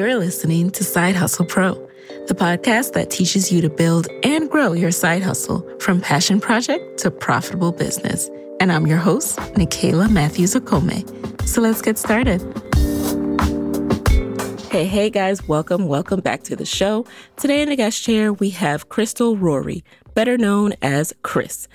You're 0.00 0.16
listening 0.16 0.70
to 0.70 0.82
Side 0.82 1.14
Hustle 1.14 1.44
Pro, 1.44 1.74
the 2.26 2.34
podcast 2.34 2.94
that 2.94 3.10
teaches 3.10 3.52
you 3.52 3.60
to 3.60 3.68
build 3.68 4.08
and 4.22 4.50
grow 4.50 4.72
your 4.72 4.92
side 4.92 5.22
hustle 5.22 5.60
from 5.78 6.00
passion 6.00 6.40
project 6.40 7.00
to 7.00 7.10
profitable 7.10 7.70
business. 7.70 8.30
And 8.60 8.72
I'm 8.72 8.86
your 8.86 8.96
host, 8.96 9.36
Nicaila 9.56 10.10
Matthews 10.10 10.54
Okome. 10.54 11.46
So 11.46 11.60
let's 11.60 11.82
get 11.82 11.98
started. 11.98 12.40
Hey, 14.70 14.86
hey 14.86 15.10
guys, 15.10 15.46
welcome, 15.46 15.86
welcome 15.86 16.20
back 16.20 16.44
to 16.44 16.56
the 16.56 16.64
show. 16.64 17.04
Today 17.36 17.60
in 17.60 17.68
the 17.68 17.76
guest 17.76 18.02
chair, 18.02 18.32
we 18.32 18.48
have 18.48 18.88
Krystle 18.88 19.38
Rowry, 19.38 19.82
better 20.14 20.38
known 20.38 20.72
as 20.80 21.12
Kriss. 21.22 21.68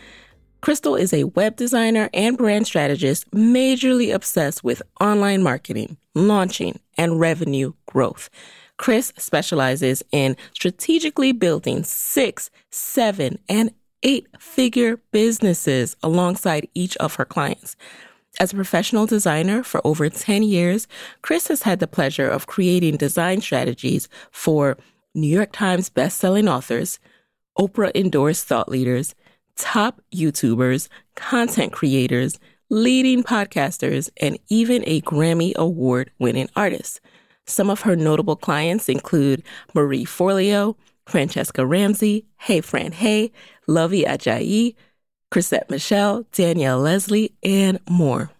Krystle 0.65 0.99
is 0.99 1.13
a 1.13 1.25
web 1.25 1.57
designer 1.57 2.09
and 2.11 2.39
brand 2.39 2.65
strategist 2.65 3.29
majorly 3.29 4.11
obsessed 4.11 4.63
with 4.63 4.81
online 4.99 5.43
marketing, 5.43 5.97
launching, 6.15 6.79
and 6.97 7.19
revenue 7.19 7.73
growth. 7.85 8.31
Kriss 8.79 9.13
specializes 9.21 10.01
in 10.11 10.35
strategically 10.53 11.33
building 11.33 11.83
six, 11.83 12.49
seven, 12.71 13.37
and 13.47 13.75
eight 14.01 14.25
figure 14.39 14.99
businesses 15.11 15.95
alongside 16.01 16.67
each 16.73 16.97
of 16.97 17.13
her 17.13 17.25
clients. 17.25 17.75
As 18.39 18.51
a 18.51 18.55
professional 18.55 19.05
designer 19.05 19.61
for 19.61 19.85
over 19.85 20.09
10 20.09 20.41
years, 20.41 20.87
Kriss 21.21 21.47
has 21.49 21.61
had 21.61 21.79
the 21.79 21.85
pleasure 21.85 22.27
of 22.27 22.47
creating 22.47 22.97
design 22.97 23.39
strategies 23.39 24.09
for 24.31 24.77
New 25.13 25.27
York 25.27 25.51
Times 25.51 25.91
bestselling 25.91 26.51
authors, 26.51 26.97
Oprah 27.55 27.91
endorsed 27.93 28.47
thought 28.47 28.67
leaders, 28.67 29.13
top 29.55 30.01
YouTubers, 30.13 30.87
content 31.15 31.71
creators, 31.71 32.39
leading 32.69 33.23
podcasters, 33.23 34.09
and 34.21 34.37
even 34.49 34.83
a 34.85 35.01
Grammy 35.01 35.55
Award 35.55 36.11
winning 36.19 36.49
artist. 36.55 36.99
Some 37.45 37.69
of 37.69 37.81
her 37.81 37.95
notable 37.95 38.35
clients 38.35 38.89
include 38.89 39.43
Marie 39.73 40.05
Forleo, 40.05 40.75
Franchesca 41.07 41.67
Ramsey, 41.67 42.25
Hey 42.37 42.61
Fran 42.61 42.91
Hey, 42.91 43.31
Luvvie 43.67 44.05
Ajayi, 44.05 44.75
Chrisette 45.31 45.69
Michelle, 45.69 46.25
Danielle 46.31 46.79
Leslie, 46.79 47.33
and 47.43 47.79
more. 47.89 48.31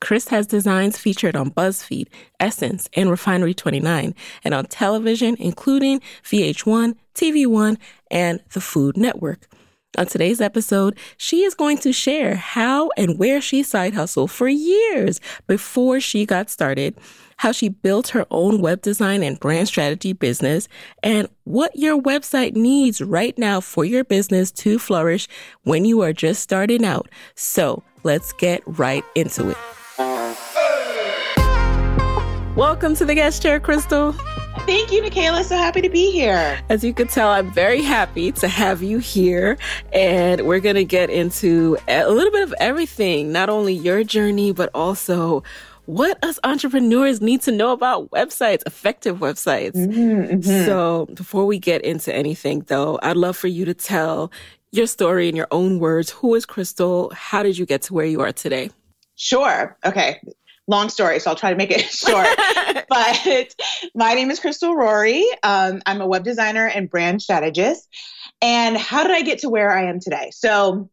Kriss 0.00 0.28
has 0.28 0.46
designs 0.46 0.96
featured 0.96 1.34
on 1.34 1.50
BuzzFeed, 1.50 2.06
Essence, 2.38 2.88
and 2.92 3.10
Refinery 3.10 3.54
29, 3.54 4.14
and 4.44 4.54
on 4.54 4.66
television, 4.66 5.36
including 5.40 6.00
VH1, 6.24 6.94
TV 7.14 7.46
One, 7.46 7.78
and 8.10 8.40
the 8.52 8.60
Food 8.60 8.96
Network. 8.96 9.47
On 9.96 10.06
today's 10.06 10.42
episode, 10.42 10.98
she 11.16 11.44
is 11.44 11.54
going 11.54 11.78
to 11.78 11.94
share 11.94 12.34
how 12.36 12.90
and 12.98 13.18
where 13.18 13.40
she 13.40 13.62
side 13.62 13.94
hustled 13.94 14.30
for 14.30 14.46
years 14.46 15.18
before 15.46 15.98
she 15.98 16.26
got 16.26 16.50
started, 16.50 16.94
how 17.38 17.52
she 17.52 17.70
built 17.70 18.08
her 18.08 18.26
own 18.30 18.60
web 18.60 18.82
design 18.82 19.22
and 19.22 19.40
brand 19.40 19.66
strategy 19.66 20.12
business, 20.12 20.68
and 21.02 21.26
what 21.44 21.74
your 21.74 21.98
website 22.00 22.54
needs 22.54 23.00
right 23.00 23.36
now 23.38 23.60
for 23.62 23.82
your 23.82 24.04
business 24.04 24.52
to 24.52 24.78
flourish 24.78 25.26
when 25.62 25.86
you 25.86 26.02
are 26.02 26.12
just 26.12 26.42
starting 26.42 26.84
out. 26.84 27.08
So 27.34 27.82
let's 28.02 28.34
get 28.34 28.62
right 28.66 29.04
into 29.14 29.48
it. 29.50 29.56
Welcome 32.56 32.94
to 32.96 33.06
the 33.06 33.14
guest 33.14 33.40
chair, 33.40 33.58
Krystle. 33.58 34.14
Thank 34.66 34.92
you, 34.92 35.02
Nicaila. 35.02 35.44
So 35.44 35.56
happy 35.56 35.80
to 35.80 35.88
be 35.88 36.10
here. 36.10 36.60
As 36.68 36.84
you 36.84 36.92
can 36.92 37.06
tell, 37.06 37.28
I'm 37.28 37.50
very 37.50 37.82
happy 37.82 38.32
to 38.32 38.48
have 38.48 38.82
you 38.82 38.98
here. 38.98 39.56
And 39.92 40.46
we're 40.46 40.60
going 40.60 40.76
to 40.76 40.84
get 40.84 41.10
into 41.10 41.76
a 41.88 42.08
little 42.08 42.32
bit 42.32 42.42
of 42.42 42.54
everything, 42.60 43.32
not 43.32 43.48
only 43.48 43.74
your 43.74 44.04
journey, 44.04 44.52
but 44.52 44.70
also 44.74 45.42
what 45.86 46.22
us 46.22 46.38
entrepreneurs 46.44 47.20
need 47.20 47.42
to 47.42 47.52
know 47.52 47.72
about 47.72 48.10
websites, 48.10 48.62
effective 48.66 49.18
websites. 49.18 49.74
Mm-hmm, 49.76 50.34
mm-hmm. 50.34 50.64
So 50.66 51.06
before 51.14 51.46
we 51.46 51.58
get 51.58 51.82
into 51.82 52.14
anything, 52.14 52.60
though, 52.66 52.98
I'd 53.02 53.16
love 53.16 53.36
for 53.36 53.48
you 53.48 53.64
to 53.64 53.74
tell 53.74 54.30
your 54.70 54.86
story 54.86 55.28
in 55.28 55.36
your 55.36 55.48
own 55.50 55.78
words. 55.78 56.10
Who 56.10 56.34
is 56.34 56.44
Krystle? 56.44 57.12
How 57.12 57.42
did 57.42 57.56
you 57.56 57.64
get 57.64 57.82
to 57.82 57.94
where 57.94 58.06
you 58.06 58.20
are 58.20 58.32
today? 58.32 58.70
Sure. 59.16 59.76
Okay 59.84 60.20
long 60.68 60.90
story, 60.90 61.18
so 61.18 61.30
I'll 61.30 61.36
try 61.36 61.50
to 61.50 61.56
make 61.56 61.70
it 61.70 61.80
short. 61.90 62.28
but 62.88 63.54
my 63.94 64.14
name 64.14 64.30
is 64.30 64.38
Krystle 64.38 64.76
Rowry. 64.76 65.24
Um, 65.42 65.82
I'm 65.86 66.00
a 66.00 66.06
web 66.06 66.22
designer 66.22 66.66
and 66.66 66.88
brand 66.88 67.20
strategist. 67.22 67.88
And 68.40 68.76
how 68.76 69.02
did 69.02 69.12
I 69.12 69.22
get 69.22 69.40
to 69.40 69.48
where 69.48 69.72
I 69.72 69.86
am 69.86 69.98
today? 69.98 70.30
So 70.32 70.90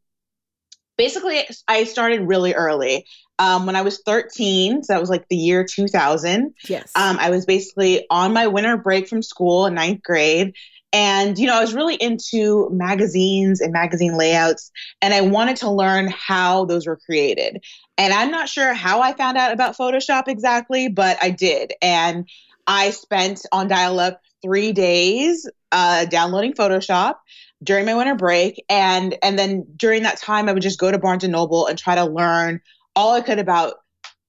basically, 0.97 1.43
I 1.67 1.83
started 1.83 2.21
really 2.21 2.55
early. 2.55 3.05
Um, 3.37 3.65
when 3.65 3.75
I 3.75 3.81
was 3.81 4.01
13, 4.05 4.83
so 4.83 4.93
that 4.93 5.01
was 5.01 5.09
like 5.09 5.27
the 5.27 5.35
year 5.35 5.65
2000. 5.65 6.53
Yes. 6.69 6.89
Um, 6.95 7.17
I 7.19 7.31
was 7.31 7.45
basically 7.45 8.05
on 8.09 8.31
my 8.31 8.47
winter 8.47 8.77
break 8.77 9.09
from 9.09 9.21
school 9.21 9.65
in 9.65 9.73
ninth 9.73 10.01
grade. 10.03 10.55
And, 10.95 11.37
you 11.37 11.45
know, 11.45 11.57
I 11.57 11.59
was 11.59 11.73
really 11.73 11.95
into 11.95 12.69
magazines 12.71 13.59
and 13.59 13.73
magazine 13.73 14.17
layouts, 14.17 14.71
and 15.01 15.13
I 15.13 15.19
wanted 15.19 15.57
to 15.57 15.69
learn 15.69 16.07
how 16.07 16.63
those 16.63 16.87
were 16.87 16.95
created. 16.95 17.61
And 17.97 18.13
I'm 18.13 18.31
not 18.31 18.47
sure 18.47 18.73
how 18.73 19.01
I 19.01 19.11
found 19.11 19.37
out 19.37 19.51
about 19.51 19.75
Photoshop 19.75 20.29
exactly, 20.29 20.87
but 20.87 21.17
I 21.21 21.31
did. 21.31 21.73
And 21.81 22.29
I 22.65 22.91
spent 22.91 23.41
on 23.51 23.67
dial 23.67 23.99
up 23.99 24.21
three 24.41 24.71
days 24.71 25.49
uh, 25.73 26.05
downloading 26.05 26.53
Photoshop 26.53 27.15
during 27.61 27.85
my 27.85 27.95
winter 27.95 28.15
break. 28.15 28.63
And, 28.69 29.17
and 29.21 29.37
then 29.37 29.65
during 29.75 30.03
that 30.03 30.17
time, 30.17 30.47
I 30.47 30.53
would 30.53 30.63
just 30.63 30.79
go 30.79 30.89
to 30.89 30.97
Barnes 30.97 31.25
and 31.25 31.33
Noble 31.33 31.67
and 31.67 31.77
try 31.77 31.95
to 31.95 32.05
learn 32.05 32.61
all 32.95 33.11
I 33.11 33.19
could 33.19 33.39
about 33.39 33.73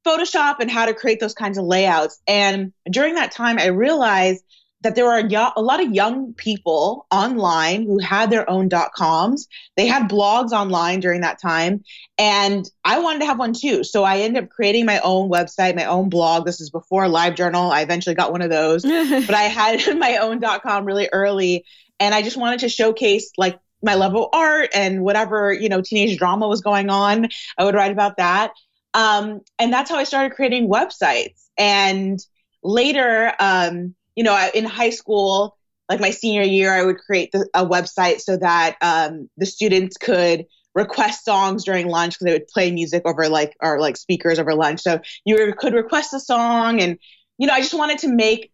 Photoshop 0.04 0.56
and 0.58 0.68
how 0.68 0.86
to 0.86 0.94
create 0.94 1.20
those 1.20 1.34
kinds 1.34 1.58
of 1.58 1.64
layouts. 1.64 2.20
And 2.26 2.72
during 2.90 3.14
that 3.14 3.30
time, 3.30 3.56
I 3.60 3.66
realized 3.66 4.42
that 4.86 4.94
there 4.94 5.04
were 5.04 5.18
a 5.56 5.60
lot 5.60 5.82
of 5.82 5.92
young 5.92 6.32
people 6.34 7.06
online 7.10 7.86
who 7.86 7.98
had 7.98 8.30
their 8.30 8.48
own 8.48 8.68
dot 8.68 8.92
coms. 8.92 9.48
They 9.76 9.88
had 9.88 10.08
blogs 10.08 10.52
online 10.52 11.00
during 11.00 11.22
that 11.22 11.40
time. 11.42 11.82
And 12.18 12.70
I 12.84 13.00
wanted 13.00 13.18
to 13.18 13.26
have 13.26 13.40
one 13.40 13.52
too. 13.52 13.82
So 13.82 14.04
I 14.04 14.18
ended 14.18 14.44
up 14.44 14.48
creating 14.48 14.86
my 14.86 15.00
own 15.00 15.28
website, 15.28 15.74
my 15.74 15.86
own 15.86 16.08
blog. 16.08 16.46
This 16.46 16.60
is 16.60 16.70
before 16.70 17.06
LiveJournal. 17.06 17.72
I 17.72 17.82
eventually 17.82 18.14
got 18.14 18.30
one 18.30 18.42
of 18.42 18.50
those. 18.50 18.82
but 18.84 19.34
I 19.34 19.42
had 19.42 19.80
my 19.98 20.18
own 20.18 20.38
dot 20.38 20.62
com 20.62 20.84
really 20.84 21.08
early. 21.12 21.64
And 21.98 22.14
I 22.14 22.22
just 22.22 22.36
wanted 22.36 22.60
to 22.60 22.68
showcase 22.68 23.32
like 23.36 23.58
my 23.82 23.94
love 23.94 24.14
of 24.14 24.28
art 24.32 24.70
and 24.72 25.02
whatever, 25.02 25.52
you 25.52 25.68
know, 25.68 25.82
teenage 25.82 26.16
drama 26.16 26.46
was 26.46 26.60
going 26.60 26.90
on. 26.90 27.26
I 27.58 27.64
would 27.64 27.74
write 27.74 27.90
about 27.90 28.18
that. 28.18 28.52
Um, 28.94 29.40
and 29.58 29.72
that's 29.72 29.90
how 29.90 29.96
I 29.96 30.04
started 30.04 30.36
creating 30.36 30.68
websites. 30.68 31.42
And 31.58 32.20
later, 32.62 33.32
um, 33.40 33.96
you 34.16 34.24
know, 34.24 34.48
in 34.54 34.64
high 34.64 34.90
school, 34.90 35.56
like 35.88 36.00
my 36.00 36.10
senior 36.10 36.42
year, 36.42 36.72
I 36.72 36.84
would 36.84 36.98
create 36.98 37.30
the, 37.32 37.48
a 37.54 37.64
website 37.64 38.20
so 38.20 38.36
that 38.36 38.76
um, 38.80 39.30
the 39.36 39.46
students 39.46 39.96
could 39.96 40.46
request 40.74 41.24
songs 41.24 41.64
during 41.64 41.88
lunch 41.88 42.14
because 42.14 42.24
they 42.24 42.32
would 42.32 42.48
play 42.48 42.70
music 42.72 43.02
over 43.06 43.28
like 43.28 43.56
or 43.60 43.80
like 43.80 43.96
speakers 43.96 44.38
over 44.38 44.54
lunch. 44.54 44.80
So 44.80 45.00
you 45.24 45.54
could 45.56 45.74
request 45.74 46.12
a 46.12 46.20
song, 46.20 46.80
and 46.80 46.98
you 47.38 47.46
know, 47.46 47.52
I 47.52 47.60
just 47.60 47.74
wanted 47.74 47.98
to 47.98 48.08
make 48.08 48.50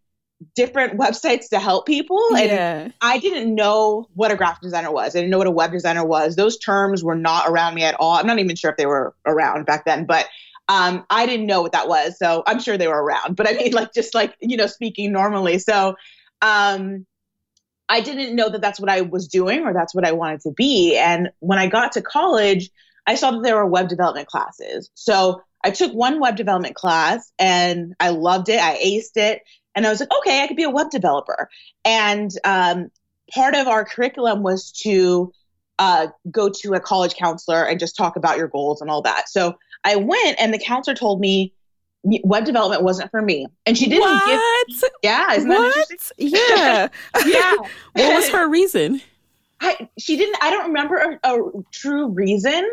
different 0.54 0.98
websites 0.98 1.48
to 1.50 1.58
help 1.58 1.86
people. 1.86 2.20
And 2.36 2.48
yeah. 2.48 2.88
I 3.00 3.18
didn't 3.18 3.54
know 3.54 4.08
what 4.14 4.32
a 4.32 4.36
graphic 4.36 4.62
designer 4.62 4.90
was. 4.90 5.14
I 5.14 5.20
didn't 5.20 5.30
know 5.30 5.38
what 5.38 5.46
a 5.46 5.52
web 5.52 5.72
designer 5.72 6.04
was. 6.04 6.36
Those 6.36 6.58
terms 6.58 7.04
were 7.04 7.14
not 7.14 7.48
around 7.48 7.74
me 7.74 7.84
at 7.84 7.94
all. 7.98 8.14
I'm 8.14 8.26
not 8.26 8.38
even 8.38 8.56
sure 8.56 8.70
if 8.70 8.76
they 8.76 8.86
were 8.86 9.14
around 9.24 9.66
back 9.66 9.84
then, 9.84 10.04
but 10.04 10.26
um, 10.72 11.04
I 11.10 11.26
didn't 11.26 11.46
know 11.46 11.60
what 11.60 11.72
that 11.72 11.86
was, 11.86 12.18
so 12.18 12.42
I'm 12.46 12.58
sure 12.58 12.78
they 12.78 12.88
were 12.88 13.02
around. 13.02 13.36
But 13.36 13.46
I 13.46 13.52
mean, 13.52 13.72
like 13.72 13.92
just 13.92 14.14
like 14.14 14.34
you 14.40 14.56
know, 14.56 14.66
speaking 14.66 15.12
normally. 15.12 15.58
So 15.58 15.96
um, 16.40 17.06
I 17.90 18.00
didn't 18.00 18.34
know 18.34 18.48
that 18.48 18.62
that's 18.62 18.80
what 18.80 18.88
I 18.88 19.02
was 19.02 19.28
doing 19.28 19.66
or 19.66 19.74
that's 19.74 19.94
what 19.94 20.06
I 20.06 20.12
wanted 20.12 20.40
to 20.42 20.52
be. 20.52 20.96
And 20.96 21.28
when 21.40 21.58
I 21.58 21.66
got 21.66 21.92
to 21.92 22.00
college, 22.02 22.70
I 23.06 23.16
saw 23.16 23.32
that 23.32 23.42
there 23.42 23.56
were 23.56 23.66
web 23.66 23.88
development 23.88 24.28
classes. 24.28 24.90
So 24.94 25.42
I 25.62 25.72
took 25.72 25.92
one 25.92 26.18
web 26.18 26.36
development 26.36 26.74
class 26.74 27.30
and 27.38 27.94
I 28.00 28.08
loved 28.08 28.48
it. 28.48 28.58
I 28.58 28.78
aced 28.78 29.16
it. 29.16 29.42
And 29.74 29.86
I 29.86 29.90
was 29.90 30.00
like, 30.00 30.12
okay, 30.20 30.42
I 30.42 30.46
could 30.46 30.56
be 30.56 30.62
a 30.62 30.70
web 30.70 30.88
developer. 30.90 31.50
And 31.84 32.30
um, 32.44 32.90
part 33.34 33.54
of 33.54 33.68
our 33.68 33.84
curriculum 33.84 34.42
was 34.42 34.72
to 34.84 35.32
uh, 35.78 36.08
go 36.30 36.48
to 36.48 36.74
a 36.74 36.80
college 36.80 37.14
counselor 37.14 37.64
and 37.64 37.80
just 37.80 37.96
talk 37.96 38.16
about 38.16 38.38
your 38.38 38.48
goals 38.48 38.80
and 38.80 38.90
all 38.90 39.02
that. 39.02 39.28
So 39.28 39.56
I 39.84 39.96
went 39.96 40.40
and 40.40 40.52
the 40.52 40.58
counselor 40.58 40.94
told 40.94 41.20
me 41.20 41.52
web 42.04 42.44
development 42.44 42.82
wasn't 42.82 43.10
for 43.10 43.22
me. 43.22 43.46
And 43.66 43.76
she 43.76 43.88
didn't 43.88 44.02
what? 44.02 44.68
give 44.68 44.90
Yeah, 45.02 45.32
isn't 45.34 45.48
what? 45.48 45.74
that 45.74 45.86
interesting? 45.90 46.28
Yeah. 46.32 46.88
yeah. 47.26 47.54
what 47.92 48.14
was 48.16 48.28
her 48.30 48.48
reason? 48.48 49.00
I 49.60 49.88
she 49.98 50.16
didn't 50.16 50.36
I 50.42 50.50
don't 50.50 50.66
remember 50.66 50.96
a, 50.96 51.34
a 51.34 51.50
true 51.70 52.08
reason. 52.08 52.68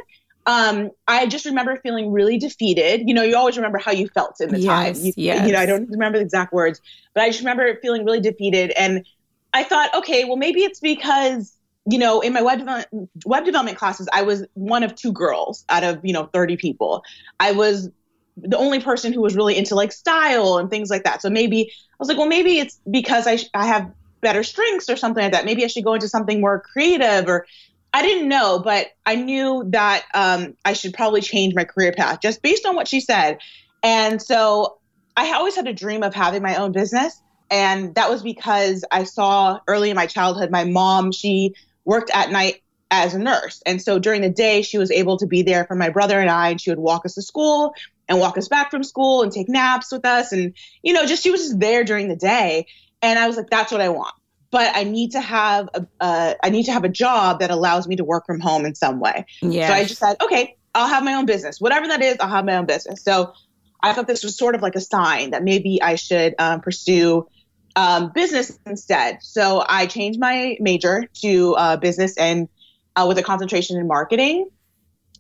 Um, 0.46 0.90
I 1.08 1.28
just 1.28 1.46
remember 1.46 1.78
feeling 1.78 2.12
really 2.12 2.40
defeated. 2.40 3.08
You 3.08 3.14
know, 3.14 3.22
you 3.22 3.36
always 3.36 3.56
remember 3.56 3.78
how 3.78 3.92
you 3.92 4.08
felt 4.08 4.42
in 4.42 4.50
the 4.50 4.60
yes, 4.60 4.98
time. 4.98 5.06
You, 5.06 5.14
yes. 5.16 5.46
you 5.46 5.54
know, 5.54 5.60
I 5.60 5.68
don't 5.68 5.88
remember 5.90 6.18
the 6.18 6.24
exact 6.24 6.54
words, 6.54 6.82
but 7.14 7.22
I 7.22 7.28
just 7.28 7.40
remember 7.40 7.76
feeling 7.82 8.04
really 8.04 8.20
defeated. 8.20 8.72
And 8.72 9.06
I 9.54 9.64
thought, 9.64 9.94
okay, 9.94 10.26
well, 10.26 10.38
maybe 10.38 10.62
it's 10.62 10.80
because 10.80 11.54
you 11.90 11.98
know, 11.98 12.22
in 12.22 12.34
my 12.34 12.42
web 12.42 12.60
development, 12.60 13.10
web 13.26 13.46
development 13.46 13.78
classes, 13.78 14.08
I 14.14 14.22
was 14.24 14.46
one 14.54 14.84
of 14.84 14.96
two 14.96 15.12
girls 15.12 15.66
out 15.70 15.84
of, 15.84 16.00
you 16.04 16.14
know, 16.14 16.30
30 16.34 16.58
people. 16.58 17.04
I 17.40 17.52
was 17.52 17.90
the 18.38 18.58
only 18.58 18.80
person 18.80 19.14
who 19.14 19.22
was 19.22 19.36
really 19.36 19.58
into 19.58 19.76
like 19.76 19.92
style 19.92 20.58
and 20.58 20.70
things 20.70 20.90
like 20.90 21.04
that. 21.04 21.22
So 21.22 21.30
maybe 21.30 21.72
I 21.72 21.96
was 22.00 22.08
like, 22.08 22.18
well, 22.18 22.28
maybe 22.28 22.60
it's 22.60 22.80
because 22.90 23.28
I, 23.28 23.38
sh- 23.38 23.50
I 23.54 23.66
have 23.66 23.92
better 24.22 24.44
strengths 24.44 24.90
or 24.90 24.96
something 24.96 25.24
like 25.24 25.34
that. 25.34 25.46
Maybe 25.46 25.64
I 25.64 25.68
should 25.68 25.84
go 25.84 25.94
into 25.94 26.08
something 26.08 26.40
more 26.42 26.62
creative 26.62 27.28
or 27.28 27.46
I 27.94 28.02
didn't 28.02 28.30
know, 28.30 28.60
but 28.60 28.88
I 29.06 29.16
knew 29.16 29.66
that 29.70 30.06
um, 30.14 30.56
I 30.64 30.74
should 30.74 30.94
probably 30.94 31.22
change 31.22 31.56
my 31.56 31.64
career 31.64 31.92
path 31.92 32.20
just 32.22 32.42
based 32.42 32.66
on 32.66 32.76
what 32.76 32.88
she 32.88 33.02
said. 33.02 33.40
And 33.82 34.22
so 34.22 34.78
I 35.18 35.34
always 35.34 35.56
had 35.56 35.68
a 35.68 35.74
dream 35.74 36.04
of 36.04 36.14
having 36.14 36.44
my 36.44 36.56
own 36.56 36.72
business. 36.72 37.22
And 37.50 37.96
that 37.96 38.10
was 38.10 38.22
because 38.22 38.86
I 38.92 39.06
saw 39.06 39.60
early 39.68 39.90
in 39.90 39.96
my 39.96 40.06
childhood, 40.06 40.52
my 40.52 40.66
mom, 40.66 41.12
she 41.12 41.56
worked 41.90 42.12
at 42.14 42.30
night 42.30 42.62
as 42.92 43.16
a 43.16 43.20
nurse. 43.20 43.64
And 43.66 43.82
so 43.82 43.98
during 43.98 44.22
the 44.22 44.30
day, 44.30 44.62
she 44.62 44.78
was 44.78 44.92
able 44.92 45.18
to 45.18 45.26
be 45.26 45.42
there 45.42 45.66
for 45.66 45.74
my 45.76 45.90
brother 45.90 46.20
and 46.20 46.30
I, 46.30 46.50
and 46.50 46.62
she 46.62 46.70
would 46.70 46.78
walk 46.78 47.04
us 47.04 47.16
to 47.16 47.24
school 47.24 47.74
and 48.08 48.20
walk 48.20 48.38
us 48.38 48.48
back 48.48 48.70
from 48.70 48.84
school 48.84 49.24
and 49.24 49.32
take 49.32 49.50
naps 49.50 49.92
with 49.92 50.06
us. 50.06 50.32
And, 50.32 50.54
you 50.84 50.94
know, 50.94 51.08
just 51.08 51.24
she 51.24 51.32
was 51.32 51.42
just 51.42 51.60
there 51.60 51.84
during 51.84 52.08
the 52.08 52.16
day. 52.16 52.68
And 53.02 53.18
I 53.18 53.26
was 53.26 53.38
like, 53.38 53.50
that's 53.50 53.72
what 53.72 53.82
I 53.82 53.90
want. 53.90 54.14
But 54.52 54.76
I 54.76 54.84
need 54.84 55.14
to 55.14 55.22
have 55.22 55.68
a, 55.74 55.88
uh, 56.00 56.34
I 56.44 56.52
need 56.52 56.66
to 56.66 56.74
have 56.74 56.84
a 56.84 56.90
job 56.90 57.40
that 57.40 57.50
allows 57.50 57.88
me 57.88 57.96
to 57.96 58.04
work 58.04 58.28
from 58.28 58.40
home 58.40 58.66
in 58.66 58.76
some 58.76 59.00
way. 59.00 59.26
Yeah. 59.42 59.68
So 59.68 59.74
I 59.74 59.84
just 59.86 60.00
said, 60.00 60.16
okay, 60.22 60.58
I'll 60.76 60.88
have 60.88 61.04
my 61.04 61.16
own 61.16 61.26
business. 61.26 61.60
Whatever 61.60 61.88
that 61.88 62.04
is, 62.04 62.18
I'll 62.20 62.30
have 62.30 62.46
my 62.46 62.58
own 62.58 62.68
business. 62.68 63.04
So 63.04 63.34
I 63.82 63.94
thought 63.94 64.06
this 64.06 64.24
was 64.24 64.38
sort 64.38 64.54
of 64.54 64.62
like 64.62 64.76
a 64.76 64.82
sign 64.82 65.32
that 65.32 65.44
maybe 65.44 65.82
I 65.82 65.96
should 65.96 66.36
um, 66.38 66.62
pursue 66.62 67.28
um, 67.76 68.12
business 68.14 68.58
instead. 68.66 69.20
So 69.22 69.64
I 69.68 69.86
changed 69.86 70.20
my 70.20 70.58
major 70.60 71.06
to 71.22 71.56
uh, 71.56 71.78
business 71.78 72.18
and 72.18 72.48
uh, 72.96 73.06
with 73.08 73.18
a 73.18 73.24
concentration 73.24 73.78
in 73.78 73.88
marketing. 73.88 74.50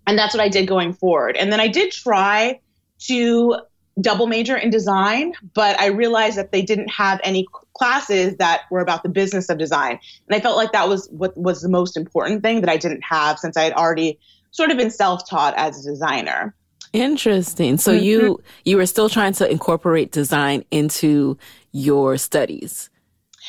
And 0.08 0.18
that's 0.18 0.34
what 0.34 0.42
I 0.42 0.50
did 0.50 0.68
going 0.68 0.94
forward. 0.94 1.38
And 1.38 1.52
then 1.52 1.60
I 1.60 1.68
did 1.68 1.92
try 1.92 2.60
to 3.08 3.58
double 4.02 4.28
major 4.28 4.56
in 4.56 4.70
design, 4.70 5.34
but 5.54 5.80
I 5.80 5.88
realized 5.88 6.38
that 6.38 6.52
they 6.52 6.62
didn't 6.62 6.90
have 6.90 7.20
any 7.24 7.46
classes 7.74 8.36
that 8.38 8.62
were 8.72 8.80
about 8.80 9.04
the 9.04 9.10
business 9.10 9.50
of 9.50 9.58
design. 9.58 10.00
And 10.28 10.36
I 10.36 10.40
felt 10.40 10.58
like 10.58 10.72
that 10.72 10.88
was 10.90 11.08
what 11.12 11.38
was 11.38 11.62
the 11.62 11.70
most 11.70 11.98
important 11.98 12.42
thing 12.42 12.62
that 12.62 12.70
I 12.70 12.78
didn't 12.78 13.04
have 13.04 13.40
since 13.40 13.56
I 13.58 13.64
had 13.64 13.74
already 13.74 14.20
sort 14.52 14.72
of 14.72 14.78
been 14.78 14.90
self-taught 14.90 15.54
as 15.58 15.86
a 15.86 15.92
designer. 15.92 16.56
Interesting. 16.92 17.78
So 17.78 17.94
mm-hmm. 17.94 18.04
you 18.04 18.44
you 18.66 18.78
were 18.78 18.88
still 18.88 19.10
trying 19.10 19.34
to 19.34 19.50
incorporate 19.50 20.12
design 20.12 20.66
into 20.72 21.38
your 21.72 22.18
studies. 22.18 22.90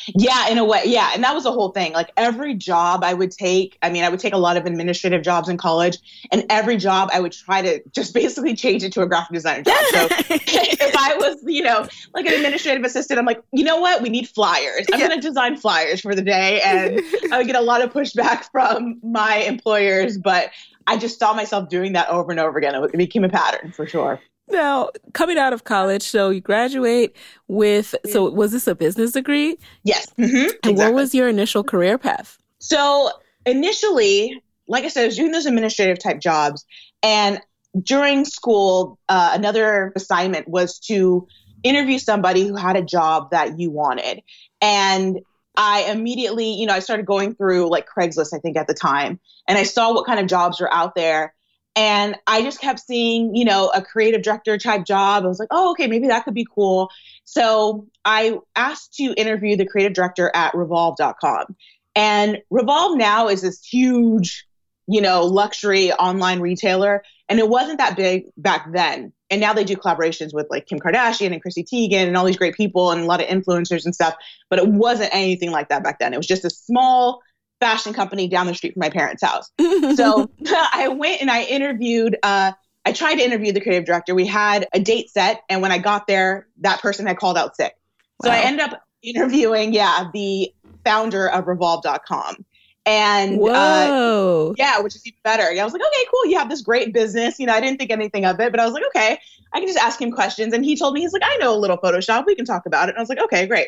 Yeah, 0.07 0.49
in 0.49 0.57
a 0.57 0.65
way. 0.65 0.83
Yeah. 0.85 1.11
And 1.13 1.23
that 1.23 1.33
was 1.33 1.43
the 1.43 1.51
whole 1.51 1.69
thing. 1.69 1.93
Like 1.93 2.11
every 2.17 2.55
job 2.55 3.03
I 3.03 3.13
would 3.13 3.31
take, 3.31 3.77
I 3.81 3.89
mean, 3.89 4.03
I 4.03 4.09
would 4.09 4.19
take 4.19 4.33
a 4.33 4.37
lot 4.37 4.57
of 4.57 4.65
administrative 4.65 5.21
jobs 5.21 5.49
in 5.49 5.57
college, 5.57 5.97
and 6.31 6.45
every 6.49 6.77
job 6.77 7.09
I 7.13 7.19
would 7.19 7.31
try 7.31 7.61
to 7.61 7.81
just 7.93 8.13
basically 8.21 8.55
change 8.55 8.83
it 8.83 8.93
to 8.93 9.01
a 9.01 9.07
graphic 9.07 9.33
designer 9.33 9.63
job. 9.63 9.85
So 9.91 10.07
if 10.29 10.95
I 10.95 11.15
was, 11.17 11.43
you 11.45 11.63
know, 11.63 11.87
like 12.13 12.25
an 12.25 12.33
administrative 12.33 12.83
assistant, 12.83 13.19
I'm 13.19 13.25
like, 13.25 13.43
you 13.51 13.63
know 13.63 13.79
what? 13.79 14.01
We 14.01 14.09
need 14.09 14.27
flyers. 14.27 14.85
I'm 14.91 14.99
yeah. 14.99 15.07
going 15.07 15.21
to 15.21 15.27
design 15.27 15.57
flyers 15.57 16.01
for 16.01 16.15
the 16.15 16.21
day. 16.21 16.61
And 16.61 17.01
I 17.31 17.37
would 17.37 17.47
get 17.47 17.55
a 17.55 17.61
lot 17.61 17.81
of 17.81 17.91
pushback 17.91 18.45
from 18.51 18.99
my 19.03 19.37
employers, 19.37 20.17
but 20.17 20.51
I 20.87 20.97
just 20.97 21.19
saw 21.19 21.33
myself 21.33 21.69
doing 21.69 21.93
that 21.93 22.09
over 22.09 22.31
and 22.31 22.39
over 22.39 22.57
again. 22.57 22.75
It 22.75 22.91
became 22.93 23.23
a 23.23 23.29
pattern 23.29 23.71
for 23.71 23.85
sure. 23.85 24.19
Now, 24.51 24.89
coming 25.13 25.37
out 25.37 25.53
of 25.53 25.63
college, 25.63 26.03
so 26.03 26.29
you 26.29 26.41
graduate 26.41 27.15
with, 27.47 27.95
so 28.11 28.29
was 28.29 28.51
this 28.51 28.67
a 28.67 28.75
business 28.75 29.13
degree? 29.13 29.57
Yes. 29.83 30.07
Mm-hmm, 30.19 30.35
and 30.35 30.51
exactly. 30.51 30.73
what 30.75 30.93
was 30.93 31.15
your 31.15 31.29
initial 31.29 31.63
career 31.63 31.97
path? 31.97 32.37
So 32.59 33.11
initially, 33.45 34.43
like 34.67 34.83
I 34.83 34.89
said, 34.89 35.03
I 35.03 35.05
was 35.07 35.17
doing 35.17 35.31
those 35.31 35.45
administrative 35.45 35.99
type 35.99 36.19
jobs. 36.19 36.65
And 37.01 37.39
during 37.81 38.25
school, 38.25 38.99
uh, 39.09 39.31
another 39.33 39.93
assignment 39.95 40.47
was 40.47 40.79
to 40.79 41.27
interview 41.63 41.99
somebody 41.99 42.47
who 42.47 42.55
had 42.55 42.75
a 42.75 42.81
job 42.81 43.31
that 43.31 43.59
you 43.59 43.71
wanted. 43.71 44.21
And 44.61 45.19
I 45.55 45.83
immediately, 45.91 46.53
you 46.53 46.65
know, 46.65 46.73
I 46.73 46.79
started 46.79 47.05
going 47.05 47.35
through 47.35 47.69
like 47.69 47.87
Craigslist, 47.87 48.33
I 48.33 48.39
think 48.39 48.57
at 48.57 48.67
the 48.67 48.73
time, 48.73 49.19
and 49.47 49.57
I 49.57 49.63
saw 49.63 49.93
what 49.93 50.05
kind 50.05 50.19
of 50.19 50.27
jobs 50.27 50.59
were 50.59 50.73
out 50.73 50.95
there. 50.95 51.33
And 51.75 52.15
I 52.27 52.41
just 52.41 52.59
kept 52.59 52.81
seeing, 52.81 53.33
you 53.35 53.45
know, 53.45 53.71
a 53.73 53.81
creative 53.81 54.21
director 54.23 54.57
type 54.57 54.85
job. 54.85 55.23
I 55.23 55.27
was 55.27 55.39
like, 55.39 55.49
oh, 55.51 55.71
okay, 55.71 55.87
maybe 55.87 56.07
that 56.07 56.25
could 56.25 56.33
be 56.33 56.45
cool. 56.53 56.89
So 57.23 57.87
I 58.03 58.39
asked 58.55 58.95
to 58.95 59.13
interview 59.15 59.55
the 59.55 59.65
creative 59.65 59.93
director 59.93 60.31
at 60.33 60.53
revolve.com. 60.53 61.55
And 61.95 62.39
Revolve 62.49 62.97
now 62.97 63.27
is 63.27 63.41
this 63.41 63.63
huge, 63.63 64.45
you 64.87 65.01
know, 65.01 65.25
luxury 65.25 65.91
online 65.93 66.39
retailer. 66.39 67.03
And 67.29 67.39
it 67.39 67.47
wasn't 67.47 67.77
that 67.77 67.95
big 67.95 68.25
back 68.37 68.71
then. 68.73 69.13
And 69.29 69.39
now 69.39 69.53
they 69.53 69.63
do 69.63 69.77
collaborations 69.77 70.33
with 70.33 70.47
like 70.49 70.67
Kim 70.67 70.79
Kardashian 70.79 71.31
and 71.31 71.41
Chrissy 71.41 71.63
Teigen 71.63 72.07
and 72.07 72.17
all 72.17 72.25
these 72.25 72.37
great 72.37 72.55
people 72.55 72.91
and 72.91 73.01
a 73.01 73.05
lot 73.05 73.21
of 73.21 73.27
influencers 73.27 73.85
and 73.85 73.95
stuff. 73.95 74.15
But 74.49 74.59
it 74.59 74.67
wasn't 74.67 75.13
anything 75.13 75.51
like 75.51 75.69
that 75.69 75.83
back 75.83 75.99
then. 75.99 76.13
It 76.13 76.17
was 76.17 76.27
just 76.27 76.43
a 76.43 76.49
small 76.49 77.21
fashion 77.61 77.93
company 77.93 78.27
down 78.27 78.47
the 78.47 78.53
street 78.53 78.73
from 78.73 78.81
my 78.81 78.89
parents' 78.89 79.23
house. 79.23 79.49
so 79.95 80.29
I 80.73 80.89
went 80.89 81.21
and 81.21 81.31
I 81.31 81.43
interviewed, 81.43 82.17
uh, 82.23 82.51
I 82.83 82.91
tried 82.91 83.15
to 83.15 83.23
interview 83.23 83.53
the 83.53 83.61
creative 83.61 83.85
director. 83.85 84.13
We 84.13 84.25
had 84.25 84.67
a 84.73 84.79
date 84.79 85.09
set, 85.09 85.43
and 85.49 85.61
when 85.61 85.71
I 85.71 85.77
got 85.77 86.07
there, 86.07 86.47
that 86.61 86.81
person 86.81 87.05
had 87.05 87.17
called 87.17 87.37
out 87.37 87.55
sick. 87.55 87.75
So 88.23 88.29
wow. 88.29 88.35
I 88.35 88.39
ended 88.39 88.61
up 88.61 88.81
interviewing, 89.03 89.73
yeah, 89.73 90.09
the 90.13 90.51
founder 90.83 91.29
of 91.29 91.47
Revolve.com. 91.47 92.45
And 92.83 93.39
uh, 93.39 94.53
yeah, 94.57 94.79
which 94.79 94.95
is 94.95 95.05
even 95.05 95.19
better. 95.23 95.43
I 95.43 95.63
was 95.63 95.71
like, 95.71 95.83
okay, 95.83 96.05
cool. 96.11 96.25
You 96.25 96.39
have 96.39 96.49
this 96.49 96.63
great 96.63 96.93
business. 96.93 97.37
You 97.37 97.45
know, 97.45 97.53
I 97.53 97.61
didn't 97.61 97.77
think 97.77 97.91
anything 97.91 98.25
of 98.25 98.39
it, 98.39 98.51
but 98.51 98.59
I 98.59 98.65
was 98.65 98.73
like, 98.73 98.83
okay, 98.87 99.19
I 99.53 99.59
can 99.59 99.67
just 99.67 99.77
ask 99.77 100.01
him 100.01 100.11
questions. 100.11 100.51
And 100.51 100.65
he 100.65 100.75
told 100.75 100.95
me, 100.95 101.01
he's 101.01 101.13
like, 101.13 101.21
I 101.23 101.37
know 101.37 101.55
a 101.55 101.59
little 101.59 101.77
Photoshop. 101.77 102.25
We 102.25 102.33
can 102.33 102.45
talk 102.45 102.65
about 102.65 102.89
it. 102.89 102.93
And 102.93 102.97
I 102.97 103.01
was 103.01 103.09
like, 103.09 103.19
okay, 103.19 103.45
great. 103.45 103.67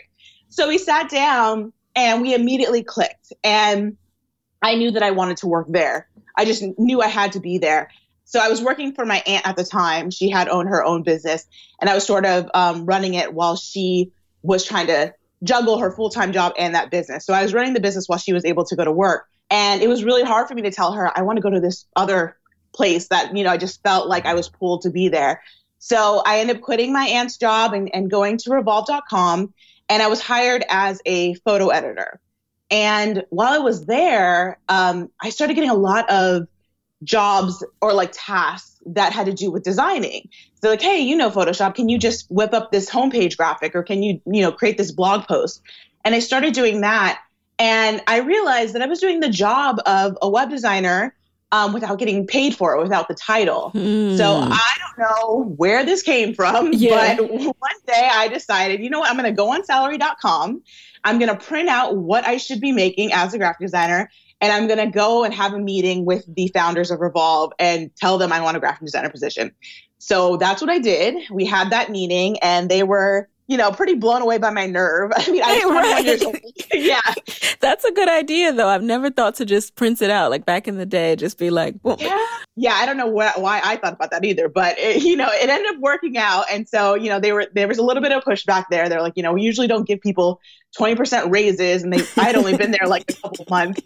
So 0.50 0.68
we 0.68 0.80
sat 0.80 1.10
down 1.10 1.74
and 1.96 2.22
we 2.22 2.34
immediately 2.34 2.84
clicked. 2.84 3.34
And 3.44 3.98
I 4.62 4.76
knew 4.76 4.92
that 4.92 5.04
I 5.04 5.12
wanted 5.12 5.38
to 5.38 5.48
work 5.48 5.68
there. 5.70 6.08
I 6.36 6.46
just 6.46 6.64
knew 6.78 7.02
I 7.02 7.08
had 7.08 7.34
to 7.34 7.40
be 7.40 7.58
there. 7.58 7.90
So 8.26 8.40
I 8.40 8.50
was 8.50 8.62
working 8.62 8.94
for 8.94 9.06
my 9.06 9.22
aunt 9.28 9.48
at 9.48 9.56
the 9.56 9.64
time. 9.64 10.10
She 10.10 10.30
had 10.30 10.48
owned 10.48 10.70
her 10.70 10.84
own 10.84 11.04
business, 11.04 11.46
and 11.80 11.90
I 11.90 11.94
was 11.94 12.06
sort 12.06 12.26
of 12.26 12.50
um, 12.54 12.86
running 12.86 13.14
it 13.14 13.34
while 13.34 13.56
she 13.56 14.12
was 14.42 14.66
trying 14.66 14.88
to 14.88 15.14
juggle 15.44 15.78
her 15.80 15.92
full 15.92 16.10
time 16.10 16.32
job 16.32 16.54
and 16.58 16.76
that 16.76 16.90
business. 16.90 17.26
So 17.26 17.34
I 17.34 17.44
was 17.44 17.54
running 17.54 17.74
the 17.74 17.80
business 17.80 18.08
while 18.08 18.20
she 18.20 18.34
was 18.34 18.46
able 18.46 18.66
to 18.66 18.76
go 18.76 18.86
to 18.86 18.92
work. 18.92 19.28
And 19.50 19.82
it 19.82 19.90
was 19.90 20.04
really 20.04 20.24
hard 20.24 20.48
for 20.48 20.56
me 20.56 20.64
to 20.64 20.72
tell 20.72 20.94
her, 20.94 21.12
I 21.16 21.22
want 21.22 21.38
to 21.38 21.42
go 21.42 21.50
to 21.50 21.60
this 21.60 21.86
other 21.96 22.38
place 22.74 23.10
that, 23.10 23.36
you 23.36 23.44
know, 23.44 23.52
I 23.52 23.58
just 23.58 23.84
felt 23.84 24.08
like 24.08 24.26
I 24.26 24.34
was 24.34 24.50
pulled 24.50 24.82
to 24.84 24.90
be 24.90 25.10
there. 25.10 25.44
So 25.80 26.24
I 26.26 26.40
ended 26.40 26.58
up 26.58 26.62
quitting 26.62 26.94
my 26.94 27.06
aunt's 27.06 27.38
job 27.38 27.74
and, 27.74 27.94
and 27.94 28.10
going 28.10 28.38
to 28.40 28.52
revolve.com 28.52 29.54
and 29.90 30.02
I 30.02 30.08
was 30.08 30.22
hired 30.22 30.64
as 30.70 31.02
a 31.06 31.34
photo 31.36 31.70
editor. 31.70 32.20
And 32.72 33.24
while 33.30 33.54
I 33.54 33.60
was 33.60 33.86
there, 33.86 34.60
um, 34.68 35.10
I 35.22 35.30
started 35.30 35.54
getting 35.54 35.70
a 35.70 35.76
lot 35.76 36.10
of 36.10 36.48
jobs 37.04 37.64
or 37.82 37.94
like 37.94 38.12
tasks 38.14 38.82
that 38.88 39.14
had 39.14 39.26
to 39.28 39.34
do 39.34 39.52
with 39.52 39.64
designing. 39.64 40.30
So 40.62 40.70
like, 40.70 40.82
hey, 40.82 41.02
you 41.02 41.16
know 41.16 41.30
Photoshop, 41.30 41.76
can 41.76 41.90
you 41.90 41.98
just 41.98 42.26
whip 42.30 42.54
up 42.54 42.72
this 42.72 42.90
homepage 42.90 43.38
graphic 43.38 43.76
or 43.76 43.84
can 43.84 44.02
you, 44.02 44.22
you 44.26 44.42
know, 44.42 44.52
create 44.52 44.78
this 44.78 44.92
blog 44.92 45.28
post? 45.28 45.62
And 46.04 46.16
I 46.16 46.20
started 46.20 46.54
doing 46.54 46.82
that. 46.82 47.22
And 47.60 48.02
I 48.08 48.20
realized 48.20 48.74
that 48.76 48.82
I 48.82 48.88
was 48.88 49.00
doing 49.00 49.20
the 49.20 49.30
job 49.30 49.80
of 49.86 50.18
a 50.22 50.30
web 50.30 50.50
designer 50.50 51.16
um, 51.54 51.72
without 51.72 52.00
getting 52.00 52.26
paid 52.26 52.56
for 52.56 52.76
it, 52.76 52.82
without 52.82 53.08
the 53.08 53.14
title. 53.14 53.72
Mm. 53.76 54.18
So 54.18 54.38
I 54.42 54.72
don't 54.80 55.08
know 55.08 55.44
where 55.56 55.86
this 55.86 56.02
came 56.02 56.34
from, 56.34 56.74
yeah. 56.74 57.16
but 57.16 57.30
one 57.30 57.76
day 57.86 58.10
I 58.12 58.28
decided, 58.28 58.82
you 58.82 58.90
know 58.90 59.00
what, 59.00 59.10
I'm 59.10 59.16
going 59.16 59.32
to 59.32 59.38
go 59.38 59.54
on 59.54 59.64
salary.com. 59.64 60.64
I'm 61.04 61.20
going 61.20 61.30
to 61.30 61.38
print 61.38 61.70
out 61.70 61.96
what 61.96 62.28
I 62.28 62.38
should 62.38 62.60
be 62.60 62.72
making 62.72 63.14
as 63.14 63.36
a 63.36 63.38
graphic 63.38 63.60
designer. 63.60 64.10
And 64.42 64.52
I'm 64.52 64.66
going 64.66 64.80
to 64.80 64.92
go 64.92 65.24
and 65.24 65.32
have 65.32 65.54
a 65.54 65.60
meeting 65.60 66.06
with 66.06 66.26
the 66.28 66.48
founders 66.48 66.90
of 66.90 67.00
Revolve 67.00 67.54
and 67.60 67.96
tell 67.96 68.18
them 68.18 68.34
I 68.34 68.42
want 68.42 68.58
a 68.58 68.60
graphic 68.60 68.86
designer 68.86 69.12
position. 69.12 69.52
So 70.00 70.38
that's 70.38 70.60
what 70.60 70.72
I 70.72 70.80
did. 70.80 71.16
We 71.32 71.46
had 71.46 71.70
that 71.70 71.92
meeting 71.92 72.40
and 72.40 72.68
they 72.68 72.82
were 72.82 73.30
you 73.48 73.58
know, 73.58 73.72
pretty 73.72 73.96
blown 73.96 74.22
away 74.22 74.38
by 74.38 74.50
my 74.50 74.66
nerve. 74.66 75.12
I 75.16 75.30
mean, 75.30 75.44
I 75.44 75.66
was 75.66 75.76
right. 75.76 76.06
years 76.06 76.24
old. 76.24 76.38
yeah. 76.74 77.02
That's 77.60 77.84
a 77.86 77.92
good 77.92 78.10
idea, 78.10 78.54
though. 78.54 78.68
I've 78.68 78.84
never 78.84 79.10
thought 79.10 79.36
to 79.36 79.46
just 79.46 79.76
print 79.76 80.02
it 80.02 80.10
out 80.10 80.32
like 80.32 80.46
back 80.46 80.68
in 80.68 80.78
the 80.78 80.86
day, 80.86 81.16
just 81.16 81.38
be 81.38 81.50
like, 81.50 81.76
yeah. 81.98 82.26
Yeah. 82.56 82.74
I 82.74 82.86
don't 82.86 82.98
know 82.98 83.08
why 83.08 83.62
I 83.64 83.78
thought 83.78 83.94
about 83.94 84.12
that 84.12 84.24
either, 84.26 84.50
but 84.50 84.78
it, 84.78 85.04
you 85.04 85.16
know, 85.16 85.30
it 85.30 85.50
ended 85.50 85.74
up 85.74 85.80
working 85.82 86.18
out. 86.18 86.46
And 86.52 86.68
so, 86.68 86.96
you 86.96 87.10
know, 87.10 87.20
they 87.20 87.32
were, 87.32 87.48
there 87.54 87.68
was 87.68 87.78
a 87.78 87.84
little 87.84 88.02
bit 88.02 88.12
of 88.12 88.24
pushback 88.24 88.66
there. 88.70 88.90
They're 88.90 89.02
like, 89.02 89.14
you 89.16 89.24
know, 89.24 89.34
we 89.34 89.42
usually 89.42 89.68
don't 89.68 89.88
give 89.88 90.02
people 90.02 90.40
20% 90.78 91.32
raises. 91.32 91.84
And 91.84 91.94
they, 91.94 92.04
I 92.18 92.26
had 92.26 92.36
only 92.36 92.58
been 92.58 92.72
there 92.72 92.88
like 92.88 93.06
a 93.10 93.14
couple 93.14 93.44
of 93.44 93.50
months. 93.50 93.82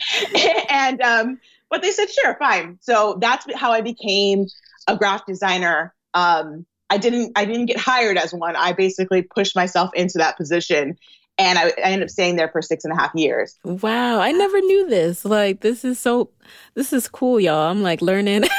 and, 0.69 1.01
um, 1.01 1.39
but 1.69 1.81
they 1.81 1.91
said, 1.91 2.09
sure, 2.09 2.35
fine. 2.39 2.77
So 2.81 3.17
that's 3.19 3.45
how 3.55 3.71
I 3.71 3.81
became 3.81 4.45
a 4.87 4.95
graphic 4.95 5.27
designer. 5.27 5.93
Um, 6.13 6.65
I 6.89 6.97
didn't 6.97 7.33
I 7.35 7.45
didn't 7.45 7.65
get 7.65 7.77
hired 7.77 8.17
as 8.17 8.33
one. 8.33 8.55
I 8.55 8.73
basically 8.73 9.21
pushed 9.21 9.55
myself 9.55 9.91
into 9.93 10.17
that 10.19 10.37
position 10.37 10.97
and 11.37 11.59
I, 11.59 11.67
I, 11.67 11.91
ended 11.91 12.03
up 12.03 12.09
staying 12.09 12.35
there 12.35 12.49
for 12.49 12.61
six 12.61 12.83
and 12.83 12.91
a 12.91 12.95
half 12.95 13.13
years. 13.13 13.57
Wow, 13.63 14.19
I 14.19 14.31
never 14.31 14.59
knew 14.61 14.89
this. 14.89 15.23
Like, 15.23 15.61
this 15.61 15.85
is 15.85 15.99
so, 15.99 16.31
this 16.73 16.91
is 16.91 17.07
cool, 17.07 17.39
y'all. 17.39 17.69
I'm 17.69 17.83
like 17.83 18.01
learning. 18.01 18.45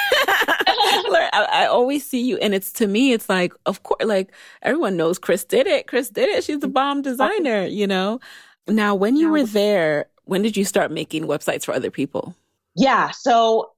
I, 1.11 1.47
I, 1.50 1.66
always 1.66 2.06
see 2.06 2.20
you, 2.20 2.37
and 2.38 2.54
it's 2.54 2.73
to 2.75 2.87
me, 2.87 3.12
it's 3.12 3.28
like, 3.28 3.52
of 3.66 3.82
course, 3.82 4.04
like 4.04 4.32
everyone 4.62 4.97
knows 4.97 5.18
Kriss 5.18 5.47
did 5.47 5.66
it. 5.66 5.87
Kriss 5.87 6.12
did 6.12 6.28
it. 6.28 6.44
She's 6.44 6.61
the 6.61 6.68
bomb 6.68 7.02
designer, 7.02 7.64
you 7.64 7.87
know. 7.87 8.20
Now, 8.68 8.94
when 8.94 9.16
you 9.16 9.30
were 9.30 9.44
there, 9.44 10.06
when 10.25 10.42
did 10.42 10.56
you 10.56 10.64
start 10.64 10.90
making 10.90 11.25
websites 11.25 11.64
for 11.64 11.75
other 11.75 11.90
people? 11.90 12.35
Yeah. 12.76 13.11
So 13.11 13.70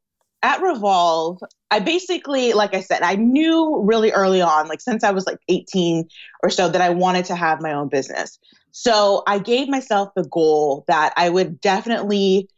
at 0.43 0.63
Revolve, 0.63 1.41
I 1.71 1.81
basically, 1.81 2.53
like 2.53 2.75
I 2.75 2.81
said, 2.81 3.03
I 3.03 3.17
knew 3.17 3.83
really 3.85 4.11
early 4.13 4.41
on, 4.41 4.69
like 4.69 4.81
since 4.81 5.05
I 5.05 5.11
was 5.11 5.27
like 5.27 5.39
18 5.49 6.09
or 6.43 6.51
so, 6.51 6.69
that 6.69 6.81
I 6.81 6.91
wanted 6.91 7.27
to 7.27 7.37
have 7.37 7.61
my 7.61 7.73
own 7.73 7.89
business. 7.89 8.39
So 8.73 9.23
I 9.27 9.39
gave 9.39 9.69
myself 9.69 10.11
the 10.15 10.25
goal 10.25 10.85
that 10.89 11.13
I 11.17 11.29
would 11.29 11.61
definitely 11.61 12.49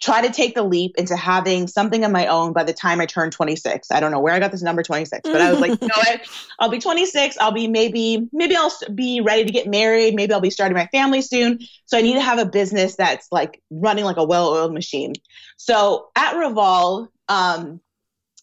try 0.00 0.26
to 0.26 0.32
take 0.32 0.54
the 0.54 0.62
leap 0.62 0.96
into 0.96 1.14
having 1.14 1.66
something 1.66 2.04
of 2.04 2.10
my 2.10 2.26
own 2.26 2.54
by 2.54 2.64
the 2.64 2.72
time 2.72 3.00
I 3.00 3.06
turn 3.06 3.30
26. 3.30 3.90
I 3.90 4.00
don't 4.00 4.10
know 4.10 4.20
where 4.20 4.32
I 4.32 4.38
got 4.38 4.50
this 4.50 4.62
number 4.62 4.82
26, 4.82 5.28
but 5.28 5.40
I 5.40 5.50
was 5.50 5.60
like, 5.60 5.70
you 5.82 5.88
know 5.88 5.94
what? 5.96 6.22
I'll 6.58 6.70
be 6.70 6.78
26. 6.78 7.36
I'll 7.38 7.52
be 7.52 7.68
maybe, 7.68 8.26
maybe 8.32 8.56
I'll 8.56 8.72
be 8.94 9.20
ready 9.20 9.44
to 9.44 9.52
get 9.52 9.66
married. 9.66 10.14
Maybe 10.14 10.32
I'll 10.32 10.40
be 10.40 10.50
starting 10.50 10.76
my 10.76 10.86
family 10.86 11.20
soon. 11.20 11.60
So 11.84 11.98
I 11.98 12.02
need 12.02 12.14
to 12.14 12.22
have 12.22 12.38
a 12.38 12.46
business 12.46 12.96
that's 12.96 13.28
like 13.30 13.62
running 13.70 14.04
like 14.06 14.16
a 14.16 14.24
well 14.24 14.48
oiled 14.48 14.72
machine. 14.72 15.12
So 15.58 16.08
at 16.16 16.36
Revolve, 16.36 17.08
um, 17.28 17.80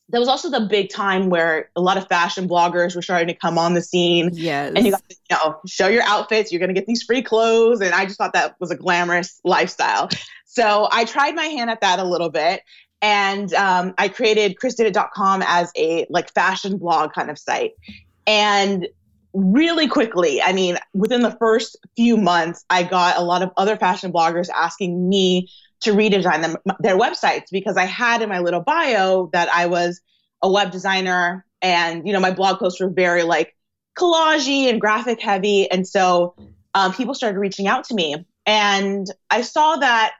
there 0.09 0.19
was 0.19 0.29
also 0.29 0.49
the 0.49 0.61
big 0.61 0.89
time 0.89 1.29
where 1.29 1.69
a 1.75 1.81
lot 1.81 1.97
of 1.97 2.07
fashion 2.07 2.47
bloggers 2.47 2.95
were 2.95 3.01
starting 3.01 3.27
to 3.27 3.33
come 3.33 3.57
on 3.57 3.73
the 3.73 3.81
scene. 3.81 4.29
Yes. 4.31 4.71
And 4.75 4.85
you 4.85 4.91
got 4.91 5.09
to, 5.09 5.15
you 5.29 5.35
know, 5.35 5.59
show 5.67 5.87
your 5.87 6.03
outfits. 6.03 6.51
You're 6.51 6.59
going 6.59 6.73
to 6.73 6.79
get 6.79 6.85
these 6.85 7.03
free 7.03 7.21
clothes. 7.21 7.81
And 7.81 7.93
I 7.93 8.05
just 8.05 8.17
thought 8.17 8.33
that 8.33 8.55
was 8.59 8.71
a 8.71 8.77
glamorous 8.77 9.41
lifestyle. 9.43 10.09
So 10.57 10.87
I 10.91 11.05
tried 11.05 11.35
my 11.35 11.45
hand 11.45 11.69
at 11.69 11.81
that 11.81 11.99
a 11.99 12.03
little 12.03 12.31
bit. 12.31 12.63
And 12.99 13.53
um, 13.53 13.93
I 13.99 14.07
created 14.09 14.55
krissdidit.com 14.59 15.43
as 15.45 15.71
a 15.77 16.07
like 16.09 16.33
fashion 16.33 16.79
blog 16.79 17.13
kind 17.13 17.29
of 17.29 17.37
site. 17.37 17.73
And 18.25 18.87
really 19.33 19.87
quickly, 19.87 20.41
I 20.41 20.53
mean, 20.53 20.79
within 20.95 21.21
the 21.21 21.29
first 21.39 21.77
few 21.95 22.17
months, 22.17 22.65
I 22.71 22.81
got 22.81 23.17
a 23.17 23.21
lot 23.21 23.43
of 23.43 23.51
other 23.55 23.77
fashion 23.77 24.11
bloggers 24.11 24.49
asking 24.49 25.07
me 25.07 25.47
to 25.81 25.91
redesign 25.91 26.41
them 26.41 26.57
their 26.79 26.97
websites 26.97 27.51
because 27.51 27.77
I 27.77 27.85
had 27.85 28.23
in 28.23 28.29
my 28.29 28.39
little 28.39 28.61
bio 28.61 29.29
that 29.33 29.49
I 29.53 29.67
was 29.67 30.01
a 30.41 30.51
web 30.51 30.71
designer 30.71 31.45
and 31.61 32.07
you 32.07 32.13
know 32.13 32.19
my 32.19 32.31
blog 32.31 32.57
posts 32.57 32.79
were 32.79 32.89
very 32.89 33.21
like 33.21 33.55
collagey 33.95 34.69
and 34.69 34.81
graphic 34.81 35.21
heavy 35.21 35.69
and 35.69 35.87
so 35.87 36.35
um, 36.73 36.93
people 36.93 37.13
started 37.13 37.37
reaching 37.37 37.67
out 37.67 37.83
to 37.85 37.93
me 37.93 38.25
and 38.47 39.05
I 39.29 39.41
saw 39.41 39.75
that 39.75 40.13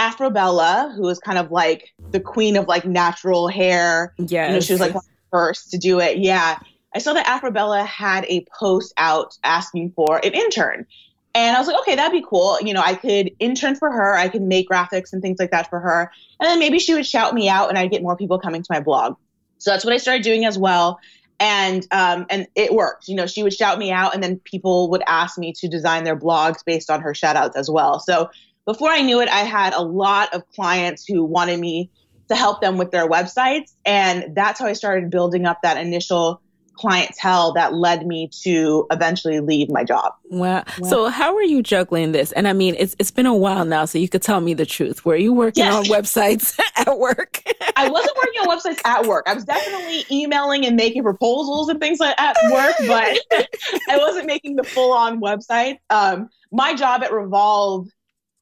Afrobella, 0.00 0.94
who 0.94 1.02
was 1.02 1.18
kind 1.18 1.36
of 1.36 1.52
like 1.52 1.92
the 2.10 2.20
queen 2.20 2.56
of 2.56 2.66
like 2.66 2.86
natural 2.86 3.48
hair. 3.48 4.14
Yeah. 4.16 4.48
You 4.48 4.54
know, 4.54 4.60
she 4.60 4.72
was 4.72 4.80
like 4.80 4.94
first 5.30 5.70
to 5.72 5.78
do 5.78 6.00
it. 6.00 6.18
Yeah. 6.18 6.58
I 6.94 6.98
saw 6.98 7.12
that 7.12 7.26
Afrobella 7.26 7.84
had 7.86 8.24
a 8.24 8.44
post 8.58 8.94
out 8.96 9.38
asking 9.44 9.92
for 9.92 10.16
an 10.24 10.32
intern. 10.32 10.86
And 11.34 11.54
I 11.54 11.60
was 11.60 11.68
like, 11.68 11.78
okay, 11.82 11.94
that'd 11.94 12.10
be 12.10 12.26
cool. 12.28 12.58
You 12.60 12.74
know, 12.74 12.80
I 12.80 12.94
could 12.94 13.30
intern 13.38 13.76
for 13.76 13.90
her. 13.90 14.16
I 14.16 14.28
could 14.28 14.42
make 14.42 14.68
graphics 14.68 15.12
and 15.12 15.22
things 15.22 15.38
like 15.38 15.52
that 15.52 15.70
for 15.70 15.78
her. 15.78 16.10
And 16.40 16.48
then 16.48 16.58
maybe 16.58 16.78
she 16.78 16.94
would 16.94 17.06
shout 17.06 17.34
me 17.34 17.48
out 17.48 17.68
and 17.68 17.78
I'd 17.78 17.90
get 17.90 18.02
more 18.02 18.16
people 18.16 18.40
coming 18.40 18.62
to 18.62 18.66
my 18.70 18.80
blog. 18.80 19.16
So 19.58 19.70
that's 19.70 19.84
what 19.84 19.94
I 19.94 19.98
started 19.98 20.24
doing 20.24 20.46
as 20.46 20.58
well. 20.58 20.98
And 21.38 21.86
um, 21.92 22.26
and 22.30 22.48
it 22.56 22.72
worked. 22.72 23.06
You 23.06 23.14
know, 23.14 23.26
she 23.26 23.42
would 23.42 23.54
shout 23.54 23.78
me 23.78 23.92
out 23.92 24.14
and 24.14 24.22
then 24.22 24.40
people 24.40 24.90
would 24.90 25.02
ask 25.06 25.38
me 25.38 25.52
to 25.58 25.68
design 25.68 26.04
their 26.04 26.16
blogs 26.16 26.64
based 26.64 26.90
on 26.90 27.00
her 27.02 27.14
shout 27.14 27.36
outs 27.36 27.56
as 27.56 27.70
well. 27.70 28.00
So 28.00 28.30
before 28.66 28.90
I 28.90 29.02
knew 29.02 29.20
it, 29.20 29.28
I 29.28 29.40
had 29.40 29.74
a 29.74 29.82
lot 29.82 30.34
of 30.34 30.48
clients 30.50 31.04
who 31.04 31.24
wanted 31.24 31.58
me 31.58 31.90
to 32.28 32.36
help 32.36 32.60
them 32.60 32.78
with 32.78 32.90
their 32.92 33.08
websites. 33.08 33.74
And 33.84 34.34
that's 34.34 34.60
how 34.60 34.66
I 34.66 34.72
started 34.72 35.10
building 35.10 35.46
up 35.46 35.62
that 35.62 35.76
initial 35.76 36.40
clientele 36.80 37.52
that 37.52 37.74
led 37.74 38.06
me 38.06 38.30
to 38.42 38.86
eventually 38.90 39.40
leave 39.40 39.68
my 39.70 39.84
job. 39.84 40.14
Wow. 40.30 40.64
wow. 40.78 40.88
So 40.88 41.08
how 41.08 41.36
are 41.36 41.42
you 41.42 41.62
juggling 41.62 42.12
this? 42.12 42.32
And 42.32 42.48
I 42.48 42.54
mean, 42.54 42.74
it's 42.78 42.96
it's 42.98 43.10
been 43.10 43.26
a 43.26 43.34
while 43.34 43.66
now, 43.66 43.84
so 43.84 43.98
you 43.98 44.08
could 44.08 44.22
tell 44.22 44.40
me 44.40 44.54
the 44.54 44.64
truth. 44.64 45.04
Were 45.04 45.16
you 45.16 45.34
working 45.34 45.64
yes. 45.64 45.74
on 45.74 45.84
websites 45.84 46.58
at 46.76 46.98
work? 46.98 47.42
I 47.76 47.88
wasn't 47.88 48.16
working 48.16 48.40
on 48.40 48.56
websites 48.56 48.80
at 48.86 49.06
work. 49.06 49.26
I 49.28 49.34
was 49.34 49.44
definitely 49.44 50.04
emailing 50.10 50.64
and 50.64 50.76
making 50.76 51.02
proposals 51.02 51.68
and 51.68 51.80
things 51.80 52.00
like 52.00 52.18
at 52.18 52.36
work, 52.50 52.74
but 52.86 53.18
I 53.88 53.98
wasn't 53.98 54.26
making 54.26 54.56
the 54.56 54.64
full 54.64 54.92
on 54.92 55.20
website. 55.20 55.78
Um, 55.90 56.30
my 56.50 56.74
job 56.74 57.02
at 57.02 57.12
Revolve 57.12 57.88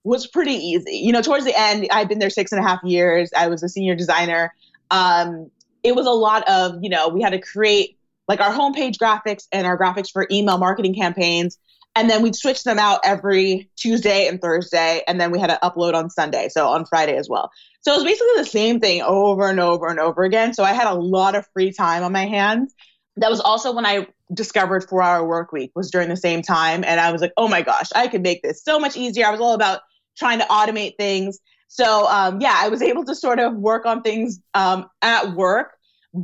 was 0.04 0.26
pretty 0.26 0.54
easy. 0.54 0.96
You 0.96 1.12
know, 1.12 1.22
towards 1.22 1.44
the 1.44 1.58
end, 1.58 1.88
I've 1.90 2.08
been 2.08 2.18
there 2.18 2.30
six 2.30 2.52
and 2.52 2.64
a 2.64 2.66
half 2.66 2.82
years. 2.84 3.30
I 3.36 3.48
was 3.48 3.62
a 3.62 3.68
senior 3.68 3.94
designer. 3.94 4.54
Um, 4.90 5.50
it 5.82 5.94
was 5.94 6.06
a 6.06 6.10
lot 6.10 6.48
of, 6.48 6.76
you 6.82 6.88
know, 6.88 7.08
we 7.08 7.22
had 7.22 7.30
to 7.30 7.40
create 7.40 7.98
like 8.26 8.40
our 8.40 8.52
homepage 8.52 8.96
graphics 8.96 9.46
and 9.52 9.66
our 9.66 9.78
graphics 9.78 10.10
for 10.10 10.26
email 10.30 10.58
marketing 10.58 10.94
campaigns. 10.94 11.58
And 11.96 12.08
then 12.08 12.22
we'd 12.22 12.36
switch 12.36 12.62
them 12.62 12.78
out 12.78 13.00
every 13.02 13.70
Tuesday 13.76 14.28
and 14.28 14.40
Thursday. 14.40 15.02
And 15.08 15.20
then 15.20 15.30
we 15.30 15.40
had 15.40 15.48
to 15.48 15.58
upload 15.62 15.94
on 15.94 16.10
Sunday, 16.10 16.48
so 16.48 16.68
on 16.68 16.84
Friday 16.84 17.16
as 17.16 17.28
well. 17.28 17.50
So 17.80 17.92
it 17.92 17.96
was 17.96 18.04
basically 18.04 18.34
the 18.36 18.44
same 18.44 18.80
thing 18.80 19.02
over 19.02 19.48
and 19.48 19.58
over 19.58 19.88
and 19.88 19.98
over 19.98 20.22
again. 20.22 20.54
So 20.54 20.62
I 20.62 20.74
had 20.74 20.86
a 20.86 20.94
lot 20.94 21.34
of 21.34 21.46
free 21.52 21.72
time 21.72 22.04
on 22.04 22.12
my 22.12 22.26
hands. 22.26 22.74
That 23.20 23.30
was 23.30 23.40
also 23.40 23.72
when 23.72 23.86
I 23.86 24.06
discovered 24.32 24.88
four 24.88 25.02
hour 25.02 25.26
work 25.26 25.52
week 25.52 25.72
was 25.74 25.90
during 25.90 26.08
the 26.08 26.16
same 26.16 26.42
time. 26.42 26.84
And 26.84 27.00
I 27.00 27.12
was 27.12 27.20
like, 27.20 27.32
oh 27.36 27.48
my 27.48 27.62
gosh, 27.62 27.88
I 27.94 28.08
could 28.08 28.22
make 28.22 28.42
this 28.42 28.62
so 28.62 28.78
much 28.78 28.96
easier. 28.96 29.26
I 29.26 29.30
was 29.30 29.40
all 29.40 29.54
about 29.54 29.80
trying 30.16 30.38
to 30.38 30.44
automate 30.46 30.96
things. 30.96 31.38
So 31.68 32.06
um, 32.08 32.40
yeah, 32.40 32.54
I 32.56 32.68
was 32.68 32.82
able 32.82 33.04
to 33.04 33.14
sort 33.14 33.38
of 33.38 33.54
work 33.54 33.86
on 33.86 34.02
things 34.02 34.40
um, 34.54 34.88
at 35.02 35.34
work, 35.34 35.76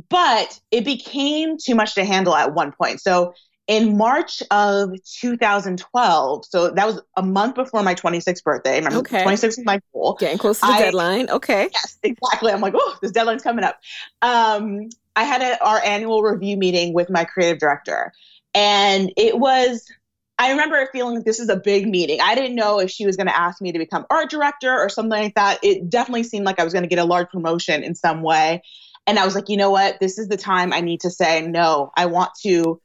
but 0.09 0.59
it 0.71 0.85
became 0.85 1.57
too 1.57 1.75
much 1.75 1.95
to 1.95 2.05
handle 2.05 2.35
at 2.35 2.53
one 2.53 2.71
point. 2.71 3.01
So 3.01 3.33
in 3.67 3.97
March 3.97 4.43
of 4.51 4.91
2012, 5.21 6.45
so 6.45 6.69
that 6.69 6.85
was 6.85 7.01
a 7.17 7.23
month 7.23 7.55
before 7.55 7.81
my 7.81 7.95
26th 7.95 8.43
birthday. 8.43 8.77
Remember, 8.77 8.99
okay. 8.99 9.23
26 9.23 9.57
was 9.57 9.65
my 9.65 9.81
goal. 9.91 10.17
Getting 10.19 10.37
close 10.37 10.59
to 10.59 10.67
the 10.67 10.73
I, 10.73 10.79
deadline. 10.79 11.29
Okay. 11.29 11.69
Yes, 11.73 11.97
exactly. 12.03 12.51
I'm 12.51 12.61
like, 12.61 12.73
oh, 12.75 12.97
this 13.01 13.11
deadline's 13.11 13.41
coming 13.41 13.65
up. 13.65 13.79
Um, 14.21 14.89
I 15.15 15.23
had 15.23 15.41
a, 15.41 15.63
our 15.63 15.83
annual 15.83 16.21
review 16.21 16.57
meeting 16.57 16.93
with 16.93 17.09
my 17.09 17.25
creative 17.25 17.59
director, 17.59 18.13
and 18.53 19.11
it 19.17 19.37
was 19.37 19.85
I 20.37 20.51
remember 20.51 20.87
feeling 20.91 21.23
this 21.23 21.39
is 21.39 21.49
a 21.49 21.55
big 21.55 21.87
meeting. 21.87 22.19
I 22.21 22.35
didn't 22.35 22.55
know 22.55 22.79
if 22.79 22.91
she 22.91 23.05
was 23.05 23.15
going 23.15 23.27
to 23.27 23.37
ask 23.37 23.61
me 23.61 23.71
to 23.71 23.79
become 23.79 24.05
art 24.09 24.29
director 24.29 24.71
or 24.71 24.89
something 24.89 25.09
like 25.09 25.35
that. 25.35 25.59
It 25.63 25.89
definitely 25.89 26.23
seemed 26.23 26.45
like 26.45 26.59
I 26.59 26.65
was 26.65 26.73
going 26.73 26.83
to 26.83 26.89
get 26.89 26.99
a 26.99 27.05
large 27.05 27.29
promotion 27.29 27.83
in 27.83 27.95
some 27.95 28.21
way. 28.21 28.61
And 29.07 29.17
I 29.17 29.23
was 29.23 29.33
like, 29.33 29.47
you 29.47 29.55
know 29.55 29.71
what? 29.71 29.99
This 29.99 30.17
is 30.17 30.27
the 30.27 30.37
time 30.37 30.73
I 30.73 30.81
need 30.81 31.01
to 31.01 31.09
say 31.09 31.45
no. 31.47 31.91
I 31.95 32.07
want 32.07 32.31
to, 32.43 32.81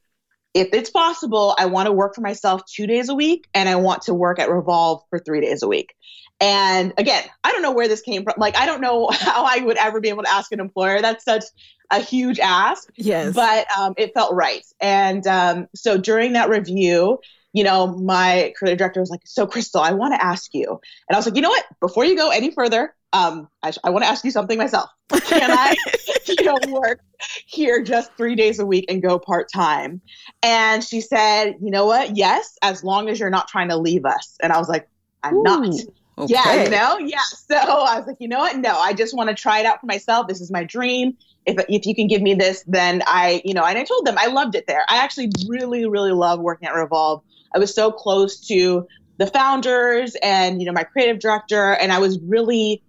if 0.53 0.69
it's 0.71 0.91
possible, 0.91 1.55
I 1.57 1.65
want 1.65 1.87
to 1.87 1.91
work 1.91 2.15
for 2.15 2.21
myself 2.21 2.61
two 2.73 2.87
days 2.87 3.09
a 3.09 3.15
week 3.15 3.47
and 3.53 3.67
I 3.67 3.75
want 3.75 4.03
to 4.03 4.13
work 4.13 4.39
at 4.39 4.49
Revolve 4.49 5.01
for 5.09 5.19
three 5.19 5.41
days 5.41 5.61
a 5.61 5.67
week. 5.67 5.93
And 6.41 6.91
again, 6.97 7.23
I 7.43 7.51
don't 7.51 7.61
know 7.61 7.71
where 7.71 7.87
this 7.87 8.01
came 8.01 8.23
from. 8.23 8.33
Like, 8.37 8.57
I 8.57 8.65
don't 8.65 8.81
know 8.81 9.09
how 9.13 9.45
I 9.45 9.63
would 9.63 9.77
ever 9.77 10.01
be 10.01 10.09
able 10.09 10.23
to 10.23 10.29
ask 10.29 10.51
an 10.51 10.59
employer. 10.59 11.01
That's 11.01 11.23
such 11.23 11.43
a 11.91 11.99
huge 11.99 12.39
ask. 12.39 12.89
Yes. 12.95 13.35
But 13.35 13.67
um, 13.77 13.93
it 13.95 14.13
felt 14.13 14.33
right. 14.33 14.65
And 14.81 15.25
um, 15.27 15.67
so 15.75 15.97
during 15.97 16.33
that 16.33 16.49
review, 16.49 17.19
you 17.53 17.63
know, 17.63 17.87
my 17.87 18.53
creative 18.57 18.79
director 18.79 19.01
was 19.01 19.09
like, 19.09 19.21
"So, 19.25 19.45
Krystle, 19.45 19.81
I 19.81 19.91
want 19.91 20.13
to 20.13 20.23
ask 20.23 20.53
you," 20.53 20.69
and 21.09 21.15
I 21.15 21.17
was 21.17 21.25
like, 21.25 21.35
"You 21.35 21.41
know 21.41 21.49
what? 21.49 21.65
Before 21.81 22.05
you 22.05 22.15
go 22.15 22.29
any 22.29 22.49
further, 22.49 22.95
um, 23.11 23.49
I, 23.61 23.73
I 23.83 23.89
want 23.89 24.05
to 24.05 24.09
ask 24.09 24.23
you 24.23 24.31
something 24.31 24.57
myself. 24.57 24.89
Can 25.09 25.51
I, 25.51 25.75
you 26.29 26.45
know, 26.45 26.57
work 26.69 27.01
here 27.45 27.83
just 27.83 28.15
three 28.15 28.35
days 28.35 28.59
a 28.59 28.65
week 28.65 28.85
and 28.87 29.01
go 29.01 29.19
part 29.19 29.51
time?" 29.51 29.99
And 30.41 30.81
she 30.81 31.01
said, 31.01 31.55
"You 31.61 31.71
know 31.71 31.85
what? 31.85 32.15
Yes, 32.15 32.57
as 32.61 32.85
long 32.85 33.09
as 33.09 33.19
you're 33.19 33.29
not 33.29 33.49
trying 33.49 33.67
to 33.67 33.75
leave 33.75 34.05
us." 34.05 34.37
And 34.41 34.53
I 34.53 34.57
was 34.57 34.69
like, 34.69 34.87
"I'm 35.21 35.35
Ooh. 35.35 35.43
not." 35.43 35.75
Okay. 36.21 36.33
Yeah, 36.33 36.63
you 36.63 36.69
know, 36.69 36.97
yeah. 36.99 37.17
So 37.33 37.55
I 37.55 37.97
was 37.97 38.05
like, 38.05 38.17
you 38.19 38.27
know 38.27 38.39
what? 38.39 38.55
No, 38.57 38.77
I 38.77 38.93
just 38.93 39.15
want 39.15 39.29
to 39.29 39.35
try 39.35 39.59
it 39.59 39.65
out 39.65 39.79
for 39.79 39.87
myself. 39.87 40.27
This 40.27 40.39
is 40.39 40.51
my 40.51 40.63
dream. 40.63 41.17
If 41.47 41.63
if 41.67 41.87
you 41.87 41.95
can 41.95 42.07
give 42.07 42.21
me 42.21 42.35
this, 42.35 42.63
then 42.67 43.01
I, 43.07 43.41
you 43.43 43.55
know, 43.55 43.65
and 43.65 43.77
I 43.77 43.83
told 43.83 44.05
them 44.05 44.15
I 44.19 44.27
loved 44.27 44.53
it 44.53 44.67
there. 44.67 44.85
I 44.87 44.97
actually 44.97 45.31
really, 45.47 45.87
really 45.87 46.11
love 46.11 46.39
working 46.39 46.67
at 46.67 46.75
Revolve. 46.75 47.23
I 47.55 47.59
was 47.59 47.73
so 47.73 47.91
close 47.91 48.39
to 48.47 48.87
the 49.17 49.25
founders 49.25 50.15
and 50.21 50.61
you 50.61 50.67
know 50.67 50.73
my 50.73 50.83
creative 50.83 51.19
director, 51.19 51.73
and 51.73 51.91
I 51.91 51.97
was 51.97 52.19
really 52.19 52.83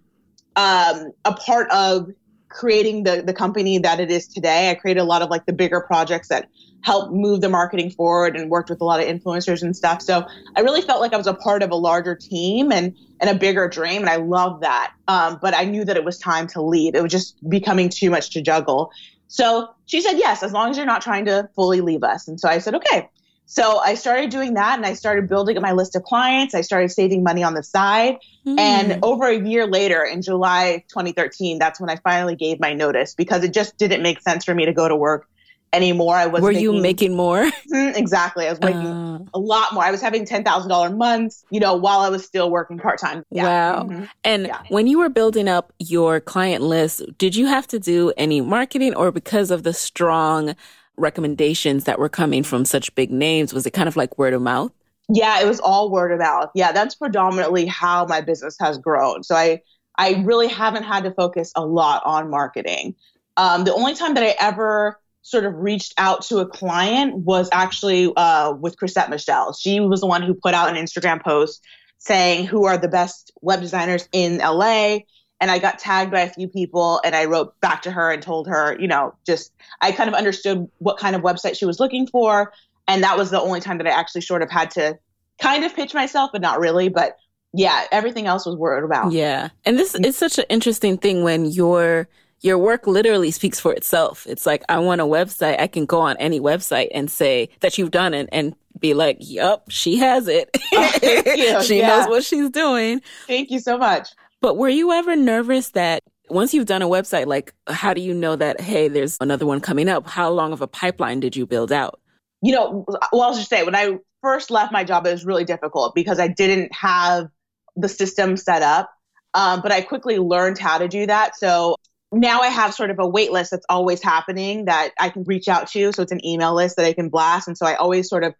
um, 0.55 1.11
a 1.25 1.33
part 1.33 1.71
of 1.71 2.09
creating 2.49 3.03
the 3.03 3.23
the 3.23 3.33
company 3.33 3.79
that 3.79 3.99
it 3.99 4.11
is 4.11 4.27
today. 4.27 4.69
I 4.69 4.75
created 4.75 4.99
a 4.99 5.05
lot 5.05 5.23
of 5.23 5.31
like 5.31 5.47
the 5.47 5.53
bigger 5.53 5.81
projects 5.81 6.27
that 6.27 6.49
helped 6.83 7.13
move 7.13 7.41
the 7.41 7.49
marketing 7.49 7.89
forward 7.89 8.35
and 8.35 8.49
worked 8.49 8.69
with 8.69 8.81
a 8.81 8.83
lot 8.83 8.99
of 8.99 9.07
influencers 9.07 9.61
and 9.61 9.75
stuff. 9.75 10.01
So 10.01 10.25
I 10.55 10.61
really 10.61 10.81
felt 10.81 11.01
like 11.01 11.13
I 11.13 11.17
was 11.17 11.27
a 11.27 11.33
part 11.33 11.63
of 11.63 11.71
a 11.71 11.75
larger 11.75 12.15
team 12.15 12.71
and 12.71 12.95
and 13.19 13.29
a 13.29 13.35
bigger 13.35 13.69
dream, 13.69 14.01
and 14.01 14.09
I 14.09 14.17
love 14.17 14.61
that. 14.61 14.93
Um, 15.07 15.39
but 15.41 15.55
I 15.55 15.63
knew 15.63 15.85
that 15.85 15.95
it 15.95 16.03
was 16.03 16.19
time 16.19 16.45
to 16.47 16.61
leave. 16.61 16.93
It 16.93 17.01
was 17.01 17.11
just 17.11 17.37
becoming 17.49 17.87
too 17.87 18.09
much 18.09 18.31
to 18.31 18.41
juggle. 18.41 18.91
So 19.29 19.69
she 19.85 20.01
said 20.01 20.17
yes, 20.17 20.43
as 20.43 20.51
long 20.51 20.69
as 20.69 20.77
you're 20.77 20.85
not 20.85 21.01
trying 21.01 21.25
to 21.25 21.49
fully 21.55 21.79
leave 21.79 22.03
us. 22.03 22.27
And 22.27 22.39
so 22.39 22.49
I 22.49 22.59
said 22.59 22.75
okay. 22.75 23.09
So 23.45 23.79
I 23.79 23.95
started 23.95 24.29
doing 24.29 24.53
that 24.55 24.77
and 24.77 24.85
I 24.85 24.93
started 24.93 25.27
building 25.27 25.57
up 25.57 25.63
my 25.63 25.73
list 25.73 25.95
of 25.95 26.03
clients. 26.03 26.55
I 26.55 26.61
started 26.61 26.89
saving 26.89 27.23
money 27.23 27.43
on 27.43 27.53
the 27.53 27.63
side. 27.63 28.17
Mm. 28.47 28.59
And 28.59 28.99
over 29.03 29.27
a 29.27 29.37
year 29.37 29.67
later, 29.67 30.03
in 30.03 30.21
July 30.21 30.83
2013, 30.89 31.59
that's 31.59 31.79
when 31.79 31.89
I 31.89 31.97
finally 31.97 32.35
gave 32.35 32.59
my 32.59 32.73
notice 32.73 33.13
because 33.13 33.43
it 33.43 33.53
just 33.53 33.77
didn't 33.77 34.01
make 34.01 34.21
sense 34.21 34.45
for 34.45 34.55
me 34.55 34.65
to 34.65 34.73
go 34.73 34.87
to 34.87 34.95
work 34.95 35.27
anymore. 35.73 36.15
I 36.15 36.27
was 36.27 36.41
Were 36.41 36.51
making, 36.51 36.63
you 36.63 36.73
making 36.73 37.15
more? 37.15 37.49
Mm, 37.73 37.97
exactly. 37.97 38.45
I 38.45 38.51
was 38.51 38.61
making 38.61 38.85
uh, 38.85 39.19
a 39.33 39.39
lot 39.39 39.73
more. 39.73 39.83
I 39.83 39.89
was 39.89 39.99
having 39.99 40.25
$10,000 40.25 40.95
months, 40.95 41.43
you 41.49 41.59
know, 41.59 41.73
while 41.73 42.01
I 42.01 42.09
was 42.09 42.23
still 42.23 42.51
working 42.51 42.77
part-time. 42.77 43.25
Yeah. 43.31 43.45
Wow. 43.45 43.83
Mm-hmm. 43.85 44.03
And 44.23 44.45
yeah. 44.45 44.61
when 44.69 44.85
you 44.85 44.99
were 44.99 45.09
building 45.09 45.47
up 45.47 45.73
your 45.79 46.19
client 46.19 46.63
list, 46.63 47.01
did 47.17 47.35
you 47.35 47.47
have 47.47 47.65
to 47.67 47.79
do 47.79 48.13
any 48.15 48.41
marketing 48.41 48.93
or 48.93 49.11
because 49.11 49.49
of 49.49 49.63
the 49.63 49.73
strong 49.73 50.55
recommendations 50.97 51.85
that 51.85 51.97
were 51.97 52.09
coming 52.09 52.43
from 52.43 52.63
such 52.63 52.93
big 52.93 53.11
names? 53.11 53.55
Was 53.55 53.65
it 53.65 53.71
kind 53.71 53.87
of 53.87 53.95
like 53.95 54.19
word 54.19 54.35
of 54.35 54.41
mouth? 54.43 54.71
Yeah, 55.09 55.41
it 55.41 55.47
was 55.47 55.59
all 55.59 55.89
word 55.89 56.11
of 56.11 56.19
mouth. 56.19 56.51
Yeah, 56.53 56.71
that's 56.71 56.93
predominantly 56.93 57.65
how 57.65 58.05
my 58.05 58.21
business 58.21 58.55
has 58.59 58.77
grown. 58.77 59.23
So 59.23 59.35
I 59.35 59.61
I 59.97 60.23
really 60.25 60.47
haven't 60.47 60.83
had 60.83 61.03
to 61.03 61.11
focus 61.11 61.51
a 61.55 61.65
lot 61.65 62.01
on 62.05 62.29
marketing. 62.29 62.95
Um, 63.37 63.63
the 63.63 63.73
only 63.73 63.95
time 63.95 64.13
that 64.15 64.23
I 64.23 64.35
ever 64.39 64.99
sort 65.23 65.45
of 65.45 65.55
reached 65.55 65.93
out 65.97 66.21
to 66.25 66.37
a 66.37 66.45
client 66.45 67.15
was 67.15 67.49
actually 67.51 68.11
uh, 68.15 68.53
with 68.53 68.77
Chrisette 68.77 69.09
Michelle. 69.09 69.53
She 69.53 69.79
was 69.79 70.01
the 70.01 70.07
one 70.07 70.21
who 70.21 70.33
put 70.33 70.53
out 70.53 70.69
an 70.69 70.75
Instagram 70.75 71.23
post 71.23 71.65
saying 71.97 72.45
who 72.45 72.65
are 72.65 72.77
the 72.77 72.89
best 72.89 73.31
web 73.41 73.61
designers 73.61 74.07
in 74.11 74.37
LA 74.37 74.99
and 75.43 75.51
I 75.51 75.59
got 75.59 75.77
tagged 75.77 76.09
by 76.09 76.21
a 76.21 76.29
few 76.29 76.47
people 76.47 77.01
and 77.03 77.13
I 77.13 77.25
wrote 77.25 77.59
back 77.59 77.81
to 77.81 77.91
her 77.91 78.11
and 78.11 78.23
told 78.23 78.47
her, 78.47 78.77
you 78.79 78.87
know, 78.87 79.13
just 79.25 79.51
I 79.81 79.91
kind 79.91 80.07
of 80.07 80.13
understood 80.13 80.69
what 80.77 80.97
kind 80.97 81.17
of 81.17 81.21
website 81.21 81.57
she 81.57 81.65
was 81.65 81.81
looking 81.81 82.07
for. 82.07 82.53
And 82.87 83.03
that 83.03 83.17
was 83.17 83.29
the 83.29 83.41
only 83.41 83.59
time 83.59 83.77
that 83.79 83.87
I 83.87 83.89
actually 83.89 84.21
sort 84.21 84.41
of 84.41 84.49
had 84.49 84.71
to 84.71 84.97
kind 85.41 85.65
of 85.65 85.75
pitch 85.75 85.93
myself, 85.93 86.31
but 86.31 86.41
not 86.41 86.61
really. 86.61 86.87
But 86.87 87.17
yeah, 87.53 87.85
everything 87.91 88.25
else 88.25 88.45
was 88.45 88.55
word 88.55 88.85
about. 88.85 89.11
Yeah. 89.11 89.49
And 89.65 89.77
this 89.77 89.95
is 89.95 90.15
such 90.15 90.37
an 90.37 90.45
interesting 90.49 90.97
thing 90.97 91.23
when 91.23 91.43
your 91.43 92.07
your 92.43 92.57
work 92.57 92.85
literally 92.85 93.31
speaks 93.31 93.59
for 93.59 93.73
itself. 93.73 94.27
It's 94.27 94.45
like 94.45 94.63
I 94.69 94.77
want 94.79 95.01
a 95.01 95.05
website. 95.05 95.59
I 95.59 95.67
can 95.67 95.85
go 95.85 96.01
on 96.01 96.17
any 96.17 96.39
website 96.39 96.89
and 96.93 97.09
say 97.09 97.49
that 97.61 97.77
you've 97.77 97.91
done 97.91 98.13
it 98.13 98.29
and 98.31 98.53
be 98.79 98.93
like, 98.93 99.17
"Yup, 99.21 99.69
she 99.69 99.97
has 99.97 100.27
it. 100.27 100.55
Oh, 100.75 101.61
she 101.61 101.79
yeah. 101.79 101.87
knows 101.87 102.07
what 102.07 102.23
she's 102.23 102.49
doing." 102.49 103.01
Thank 103.27 103.49
you 103.49 103.59
so 103.59 103.77
much. 103.77 104.09
But 104.41 104.57
were 104.57 104.69
you 104.69 104.91
ever 104.91 105.15
nervous 105.15 105.69
that 105.69 106.03
once 106.29 106.53
you've 106.53 106.65
done 106.65 106.81
a 106.81 106.87
website, 106.87 107.27
like 107.27 107.53
how 107.67 107.93
do 107.93 108.01
you 108.01 108.13
know 108.13 108.35
that, 108.35 108.59
hey, 108.59 108.89
there's 108.89 109.17
another 109.21 109.45
one 109.45 109.61
coming 109.61 109.87
up? 109.87 110.07
How 110.07 110.29
long 110.29 110.51
of 110.51 110.61
a 110.61 110.67
pipeline 110.67 111.21
did 111.21 111.35
you 111.35 111.45
build 111.45 111.71
out? 111.71 111.99
You 112.41 112.53
know, 112.53 112.85
well, 113.13 113.21
I'll 113.21 113.35
just 113.35 113.49
say 113.49 113.63
when 113.63 113.75
I 113.75 113.97
first 114.21 114.51
left 114.51 114.73
my 114.73 114.83
job, 114.83 115.07
it 115.07 115.11
was 115.11 115.25
really 115.25 115.45
difficult 115.45 115.95
because 115.95 116.19
I 116.19 116.27
didn't 116.27 116.73
have 116.73 117.29
the 117.77 117.87
system 117.87 118.35
set 118.35 118.61
up. 118.61 118.89
Um, 119.33 119.61
but 119.61 119.71
I 119.71 119.81
quickly 119.81 120.19
learned 120.19 120.59
how 120.59 120.77
to 120.77 120.87
do 120.87 121.07
that. 121.07 121.37
So 121.37 121.77
now 122.13 122.41
I 122.41 122.47
have 122.47 122.73
sort 122.73 122.89
of 122.89 122.99
a 122.99 123.07
wait 123.07 123.31
list 123.31 123.51
that's 123.51 123.65
always 123.69 124.01
happening 124.01 124.65
that 124.65 124.91
I 124.99 125.09
can 125.09 125.23
reach 125.23 125.47
out 125.47 125.67
to. 125.69 125.91
So 125.91 126.01
it's 126.01 126.11
an 126.11 126.25
email 126.25 126.53
list 126.53 126.77
that 126.77 126.85
I 126.85 126.93
can 126.93 127.09
blast. 127.09 127.47
And 127.47 127.57
so 127.57 127.65
I 127.65 127.75
always 127.75 128.09
sort 128.09 128.23
of 128.23 128.33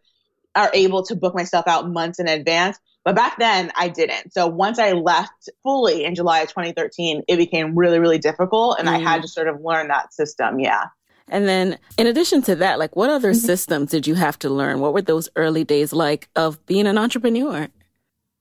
are 0.55 0.69
able 0.73 1.03
to 1.03 1.15
book 1.15 1.33
myself 1.33 1.67
out 1.67 1.89
months 1.89 2.19
in 2.19 2.27
advance. 2.27 2.79
But 3.03 3.15
back 3.15 3.37
then 3.37 3.71
I 3.75 3.89
didn't. 3.89 4.33
So 4.33 4.47
once 4.47 4.79
I 4.79 4.93
left 4.93 5.49
fully 5.63 6.05
in 6.05 6.15
July 6.15 6.41
of 6.41 6.49
2013, 6.49 7.23
it 7.27 7.37
became 7.37 7.77
really, 7.77 7.99
really 7.99 8.19
difficult. 8.19 8.77
And 8.79 8.87
mm. 8.87 8.93
I 8.93 8.97
had 8.99 9.19
mm. 9.19 9.23
to 9.23 9.27
sort 9.27 9.47
of 9.47 9.61
learn 9.61 9.87
that 9.89 10.13
system. 10.13 10.59
Yeah. 10.59 10.85
And 11.29 11.47
then, 11.47 11.79
in 11.97 12.05
addition 12.05 12.41
to 12.43 12.55
that, 12.55 12.79
like 12.79 12.95
what 12.95 13.09
other 13.09 13.31
mm-hmm. 13.31 13.45
systems 13.45 13.91
did 13.91 14.05
you 14.05 14.15
have 14.15 14.37
to 14.39 14.49
learn? 14.49 14.81
What 14.81 14.93
were 14.93 15.01
those 15.01 15.29
early 15.35 15.63
days 15.63 15.93
like 15.93 16.29
of 16.35 16.63
being 16.65 16.85
an 16.85 16.97
entrepreneur? 16.97 17.69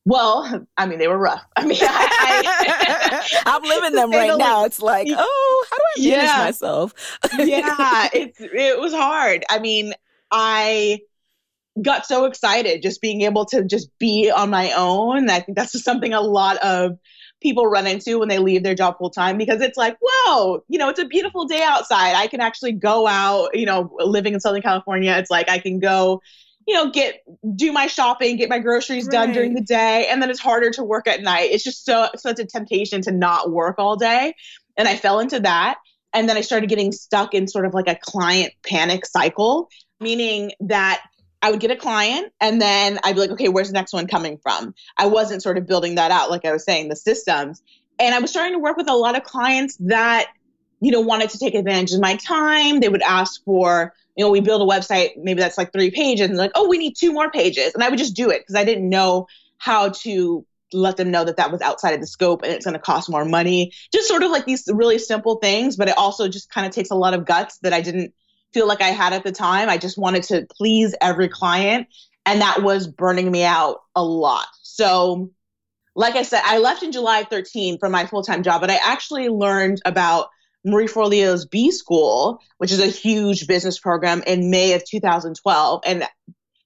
Well, 0.04 0.66
I 0.76 0.86
mean, 0.86 0.98
they 0.98 1.08
were 1.08 1.18
rough. 1.18 1.44
I 1.56 1.64
mean, 1.64 1.78
I, 1.80 3.22
am 3.46 3.62
living 3.68 3.92
them 3.92 4.10
right 4.12 4.36
now. 4.36 4.64
It's 4.64 4.82
like, 4.82 5.08
oh, 5.10 5.66
how 5.70 5.76
do 5.76 5.82
I 5.96 6.10
manage 6.10 6.28
yeah. 6.28 6.44
myself? 6.44 6.94
yeah, 7.38 8.08
it's 8.12 8.40
it 8.40 8.80
was 8.80 8.92
hard. 8.92 9.44
I 9.48 9.58
mean, 9.58 9.94
I 10.30 11.00
got 11.80 12.04
so 12.04 12.26
excited 12.26 12.82
just 12.82 13.00
being 13.00 13.22
able 13.22 13.46
to 13.46 13.64
just 13.64 13.96
be 13.98 14.30
on 14.30 14.50
my 14.50 14.72
own. 14.72 15.30
I 15.30 15.40
think 15.40 15.56
that's 15.56 15.72
just 15.72 15.84
something 15.84 16.12
a 16.12 16.20
lot 16.20 16.58
of 16.58 16.98
people 17.40 17.66
run 17.66 17.86
into 17.86 18.18
when 18.18 18.28
they 18.28 18.38
leave 18.38 18.62
their 18.62 18.74
job 18.74 18.98
full 18.98 19.10
time 19.10 19.36
because 19.36 19.60
it's 19.60 19.76
like, 19.76 19.96
whoa, 20.00 20.62
you 20.68 20.78
know, 20.78 20.88
it's 20.88 21.00
a 21.00 21.04
beautiful 21.04 21.44
day 21.44 21.62
outside. 21.62 22.14
I 22.14 22.26
can 22.26 22.40
actually 22.40 22.72
go 22.72 23.06
out, 23.06 23.50
you 23.54 23.66
know, 23.66 23.94
living 23.98 24.34
in 24.34 24.40
Southern 24.40 24.62
California, 24.62 25.12
it's 25.18 25.30
like 25.30 25.48
I 25.48 25.58
can 25.58 25.78
go, 25.78 26.22
you 26.66 26.74
know, 26.74 26.90
get 26.90 27.22
do 27.56 27.72
my 27.72 27.86
shopping, 27.86 28.36
get 28.36 28.48
my 28.48 28.58
groceries 28.58 29.04
right. 29.04 29.12
done 29.12 29.32
during 29.32 29.54
the 29.54 29.60
day, 29.60 30.06
and 30.08 30.22
then 30.22 30.30
it's 30.30 30.40
harder 30.40 30.70
to 30.72 30.84
work 30.84 31.06
at 31.06 31.22
night. 31.22 31.50
It's 31.50 31.64
just 31.64 31.84
so 31.84 32.08
such 32.16 32.38
a 32.38 32.44
temptation 32.44 33.02
to 33.02 33.12
not 33.12 33.50
work 33.50 33.76
all 33.78 33.96
day. 33.96 34.34
And 34.76 34.88
I 34.88 34.96
fell 34.96 35.20
into 35.20 35.40
that. 35.40 35.78
And 36.14 36.28
then 36.28 36.36
I 36.36 36.42
started 36.42 36.68
getting 36.68 36.92
stuck 36.92 37.34
in 37.34 37.48
sort 37.48 37.64
of 37.64 37.74
like 37.74 37.88
a 37.88 37.98
client 38.00 38.52
panic 38.66 39.06
cycle, 39.06 39.68
meaning 40.00 40.52
that 40.60 41.02
I 41.40 41.50
would 41.50 41.60
get 41.60 41.70
a 41.70 41.76
client 41.76 42.32
and 42.40 42.60
then 42.60 43.00
I'd 43.02 43.14
be 43.14 43.20
like, 43.22 43.30
okay, 43.30 43.48
where's 43.48 43.68
the 43.68 43.74
next 43.74 43.92
one 43.92 44.06
coming 44.06 44.38
from? 44.38 44.74
I 44.96 45.06
wasn't 45.06 45.42
sort 45.42 45.58
of 45.58 45.66
building 45.66 45.96
that 45.96 46.10
out, 46.10 46.30
like 46.30 46.44
I 46.44 46.52
was 46.52 46.64
saying, 46.64 46.88
the 46.88 46.96
systems. 46.96 47.62
And 47.98 48.14
I 48.14 48.20
was 48.20 48.30
starting 48.30 48.54
to 48.54 48.58
work 48.58 48.76
with 48.76 48.88
a 48.88 48.94
lot 48.94 49.16
of 49.16 49.24
clients 49.24 49.76
that, 49.80 50.28
you 50.82 50.90
know, 50.90 51.00
wanted 51.00 51.30
to 51.30 51.38
take 51.38 51.54
advantage 51.54 51.92
of 51.92 52.00
my 52.00 52.16
time. 52.16 52.80
They 52.80 52.88
would 52.88 53.02
ask 53.02 53.42
for, 53.44 53.94
you 54.16 54.24
know, 54.24 54.30
we 54.30 54.40
build 54.40 54.62
a 54.62 54.64
website, 54.64 55.10
maybe 55.16 55.40
that's 55.40 55.56
like 55.56 55.72
three 55.72 55.92
pages, 55.92 56.28
and 56.28 56.36
like, 56.36 56.50
oh, 56.56 56.68
we 56.68 56.76
need 56.76 56.96
two 56.98 57.12
more 57.12 57.30
pages. 57.30 57.72
And 57.72 57.84
I 57.84 57.88
would 57.88 58.00
just 58.00 58.16
do 58.16 58.30
it 58.30 58.40
because 58.40 58.56
I 58.56 58.64
didn't 58.64 58.88
know 58.88 59.28
how 59.58 59.90
to 59.90 60.44
let 60.72 60.96
them 60.96 61.12
know 61.12 61.24
that 61.24 61.36
that 61.36 61.52
was 61.52 61.60
outside 61.60 61.94
of 61.94 62.00
the 62.00 62.06
scope 62.08 62.42
and 62.42 62.52
it's 62.52 62.64
going 62.64 62.74
to 62.74 62.80
cost 62.80 63.08
more 63.08 63.24
money. 63.24 63.72
Just 63.92 64.08
sort 64.08 64.24
of 64.24 64.32
like 64.32 64.44
these 64.44 64.64
really 64.72 64.98
simple 64.98 65.36
things, 65.36 65.76
but 65.76 65.88
it 65.88 65.96
also 65.96 66.26
just 66.26 66.50
kind 66.50 66.66
of 66.66 66.72
takes 66.72 66.90
a 66.90 66.96
lot 66.96 67.14
of 67.14 67.24
guts 67.24 67.58
that 67.58 67.72
I 67.72 67.80
didn't 67.80 68.12
feel 68.52 68.66
like 68.66 68.82
I 68.82 68.88
had 68.88 69.12
at 69.12 69.22
the 69.22 69.30
time. 69.30 69.68
I 69.68 69.78
just 69.78 69.96
wanted 69.96 70.24
to 70.24 70.48
please 70.50 70.96
every 71.00 71.28
client, 71.28 71.86
and 72.26 72.40
that 72.40 72.64
was 72.64 72.88
burning 72.88 73.30
me 73.30 73.44
out 73.44 73.82
a 73.94 74.02
lot. 74.02 74.48
So, 74.62 75.30
like 75.94 76.16
I 76.16 76.24
said, 76.24 76.42
I 76.44 76.58
left 76.58 76.82
in 76.82 76.90
July 76.90 77.22
13 77.22 77.78
from 77.78 77.92
my 77.92 78.04
full 78.06 78.24
time 78.24 78.42
job, 78.42 78.60
but 78.60 78.70
I 78.70 78.80
actually 78.82 79.28
learned 79.28 79.80
about 79.84 80.28
Marie 80.64 80.86
Forleo's 80.86 81.46
B 81.46 81.70
School, 81.70 82.40
which 82.58 82.72
is 82.72 82.80
a 82.80 82.86
huge 82.86 83.46
business 83.46 83.78
program, 83.78 84.22
in 84.26 84.50
May 84.50 84.74
of 84.74 84.84
2012. 84.84 85.82
And 85.84 86.06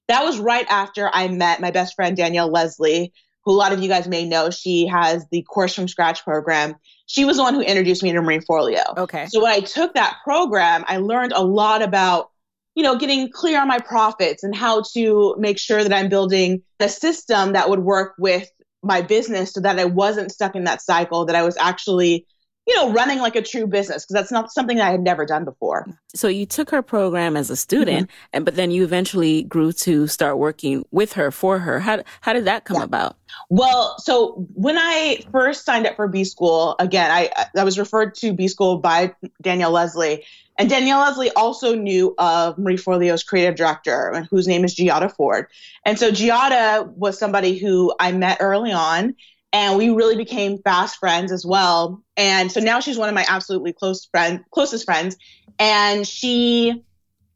that 0.07 0.23
was 0.23 0.39
right 0.39 0.65
after 0.69 1.09
I 1.11 1.27
met 1.27 1.61
my 1.61 1.71
best 1.71 1.95
friend, 1.95 2.15
Danielle 2.15 2.51
Leslie, 2.51 3.11
who 3.43 3.51
a 3.51 3.57
lot 3.57 3.73
of 3.73 3.81
you 3.81 3.89
guys 3.89 4.07
may 4.07 4.25
know. 4.25 4.49
She 4.49 4.87
has 4.87 5.25
the 5.31 5.41
Course 5.43 5.73
from 5.73 5.87
Scratch 5.87 6.23
program 6.23 6.75
she 7.07 7.25
was 7.25 7.37
the 7.37 7.43
one 7.43 7.53
who 7.53 7.61
introduced 7.61 8.03
me 8.03 8.11
to 8.11 8.21
Marie 8.21 8.39
Forleo. 8.39 8.97
Okay. 8.97 9.25
So 9.27 9.41
when 9.41 9.51
I 9.51 9.61
took 9.61 9.93
that 9.93 10.17
program, 10.23 10.83
I 10.87 10.97
learned 10.97 11.31
a 11.31 11.43
lot 11.43 11.81
about, 11.81 12.29
you 12.75 12.83
know, 12.83 12.97
getting 12.97 13.31
clear 13.31 13.59
on 13.59 13.67
my 13.67 13.79
profits 13.79 14.43
and 14.43 14.53
how 14.53 14.83
to 14.93 15.35
make 15.39 15.57
sure 15.57 15.81
that 15.83 15.93
I'm 15.93 16.09
building 16.09 16.61
a 16.81 16.89
system 16.89 17.53
that 17.53 17.69
would 17.69 17.79
work 17.79 18.15
with 18.19 18.51
my 18.83 19.01
business 19.01 19.53
so 19.53 19.61
that 19.61 19.79
I 19.79 19.85
wasn't 19.85 20.31
stuck 20.31 20.55
in 20.55 20.65
that 20.65 20.81
cycle, 20.81 21.25
that 21.25 21.35
I 21.35 21.43
was 21.43 21.55
actually 21.57 22.27
you 22.67 22.75
know, 22.75 22.91
running 22.91 23.19
like 23.19 23.35
a 23.35 23.41
true 23.41 23.65
business 23.65 24.03
because 24.03 24.13
that's 24.13 24.31
not 24.31 24.51
something 24.51 24.81
I 24.81 24.91
had 24.91 24.99
never 24.99 25.25
done 25.25 25.45
before. 25.45 25.87
So 26.13 26.27
you 26.27 26.45
took 26.45 26.69
her 26.71 26.81
program 26.81 27.37
as 27.37 27.49
a 27.49 27.55
student, 27.55 28.09
mm-hmm. 28.09 28.29
and 28.33 28.45
but 28.45 28.55
then 28.55 28.71
you 28.71 28.83
eventually 28.83 29.43
grew 29.43 29.71
to 29.71 30.05
start 30.07 30.37
working 30.37 30.85
with 30.91 31.13
her 31.13 31.31
for 31.31 31.59
her. 31.59 31.79
How 31.79 32.03
how 32.21 32.33
did 32.33 32.45
that 32.45 32.65
come 32.65 32.77
yeah. 32.77 32.83
about? 32.83 33.15
Well, 33.49 33.97
so 33.99 34.45
when 34.53 34.77
I 34.77 35.19
first 35.31 35.63
signed 35.63 35.87
up 35.87 35.95
for 35.95 36.09
B 36.09 36.25
School, 36.25 36.75
again, 36.79 37.09
I 37.09 37.31
I 37.55 37.63
was 37.63 37.79
referred 37.79 38.15
to 38.15 38.33
B 38.33 38.49
School 38.49 38.79
by 38.79 39.15
Danielle 39.41 39.71
Leslie, 39.71 40.25
and 40.57 40.69
Danielle 40.69 40.99
Leslie 40.99 41.31
also 41.31 41.73
knew 41.73 42.15
of 42.17 42.57
Marie 42.57 42.75
Forleo's 42.75 43.23
creative 43.23 43.55
director, 43.55 44.27
whose 44.29 44.45
name 44.45 44.65
is 44.65 44.75
Giada 44.75 45.09
Ford. 45.09 45.47
And 45.85 45.97
so 45.97 46.11
Giada 46.11 46.85
was 46.95 47.17
somebody 47.17 47.57
who 47.57 47.93
I 47.97 48.11
met 48.11 48.39
early 48.41 48.73
on 48.73 49.15
and 49.53 49.77
we 49.77 49.89
really 49.89 50.15
became 50.15 50.57
fast 50.59 50.97
friends 50.97 51.31
as 51.31 51.45
well. 51.45 52.03
And 52.15 52.51
so 52.51 52.59
now 52.59 52.79
she's 52.79 52.97
one 52.97 53.09
of 53.09 53.15
my 53.15 53.25
absolutely 53.27 53.73
close 53.73 54.05
friend, 54.05 54.43
closest 54.51 54.85
friends, 54.85 55.17
and 55.59 56.07
she, 56.07 56.83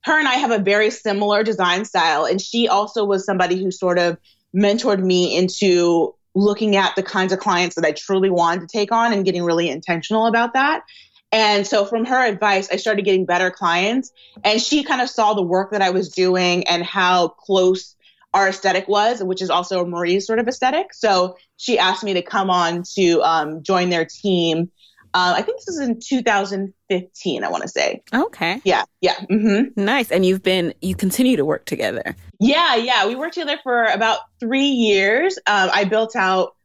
her 0.04 0.18
and 0.18 0.28
I 0.28 0.36
have 0.36 0.52
a 0.52 0.60
very 0.60 0.90
similar 0.90 1.44
design 1.44 1.86
style, 1.86 2.26
and 2.26 2.42
she 2.42 2.68
also 2.68 3.06
was 3.06 3.26
somebody 3.26 3.62
who 3.62 3.72
sort 3.72 4.00
of 4.00 4.18
mentored 4.56 5.04
me 5.04 5.36
into 5.36 6.14
looking 6.34 6.76
at 6.76 6.96
the 6.96 7.04
kinds 7.04 7.34
of 7.34 7.40
clients 7.40 7.76
that 7.76 7.86
I 7.86 7.92
truly 7.92 8.30
wanted 8.30 8.62
to 8.62 8.68
take 8.68 8.92
on 8.92 9.14
and 9.14 9.26
getting 9.26 9.44
really 9.44 9.70
intentional 9.70 10.28
about 10.28 10.54
that. 10.54 10.84
And 11.32 11.66
so 11.66 11.86
from 11.86 12.06
her 12.06 12.26
advice, 12.26 12.70
I 12.72 12.76
started 12.76 13.06
getting 13.06 13.26
better 13.26 13.52
clients. 13.52 14.12
And 14.44 14.62
she 14.62 14.84
kind 14.84 15.02
of 15.02 15.10
saw 15.10 15.34
the 15.34 15.42
work 15.42 15.72
that 15.72 15.82
I 15.82 15.92
was 15.92 16.10
doing 16.10 16.68
and 16.68 16.84
how 16.84 17.30
close 17.30 17.96
our 18.34 18.50
aesthetic 18.50 18.88
was, 18.88 19.24
which 19.24 19.42
is 19.42 19.50
also 19.50 19.86
Marie's 19.86 20.26
sort 20.26 20.40
of 20.40 20.48
aesthetic. 20.48 20.94
So 20.94 21.38
she 21.62 21.78
asked 21.78 22.04
me 22.04 22.16
to 22.16 22.24
come 22.24 22.50
on 22.50 22.84
to 22.96 23.22
um, 23.22 23.62
join 23.62 23.90
their 23.92 24.06
team 24.06 24.72
Uh, 25.14 25.34
I 25.36 25.42
think 25.42 25.60
this 25.60 25.68
is 25.76 25.80
in 25.82 26.00
2015. 26.00 27.44
I 27.44 27.50
want 27.50 27.64
to 27.64 27.70
say. 27.70 28.02
Okay. 28.14 28.62
Yeah. 28.64 28.86
Yeah. 29.02 29.18
Mm-hmm. 29.30 29.84
Nice. 29.84 30.10
And 30.10 30.26
you've 30.26 30.42
been 30.42 30.74
you 30.82 30.96
continue 30.96 31.36
to 31.36 31.44
work 31.44 31.66
together. 31.66 32.16
Yeah. 32.40 32.76
Yeah. 32.76 33.08
We 33.08 33.16
worked 33.16 33.34
together 33.34 33.60
for 33.62 33.84
about 33.84 34.20
three 34.40 34.70
years. 34.70 35.38
Um, 35.48 35.70
I 35.74 35.84
built 35.84 36.16
out 36.16 36.56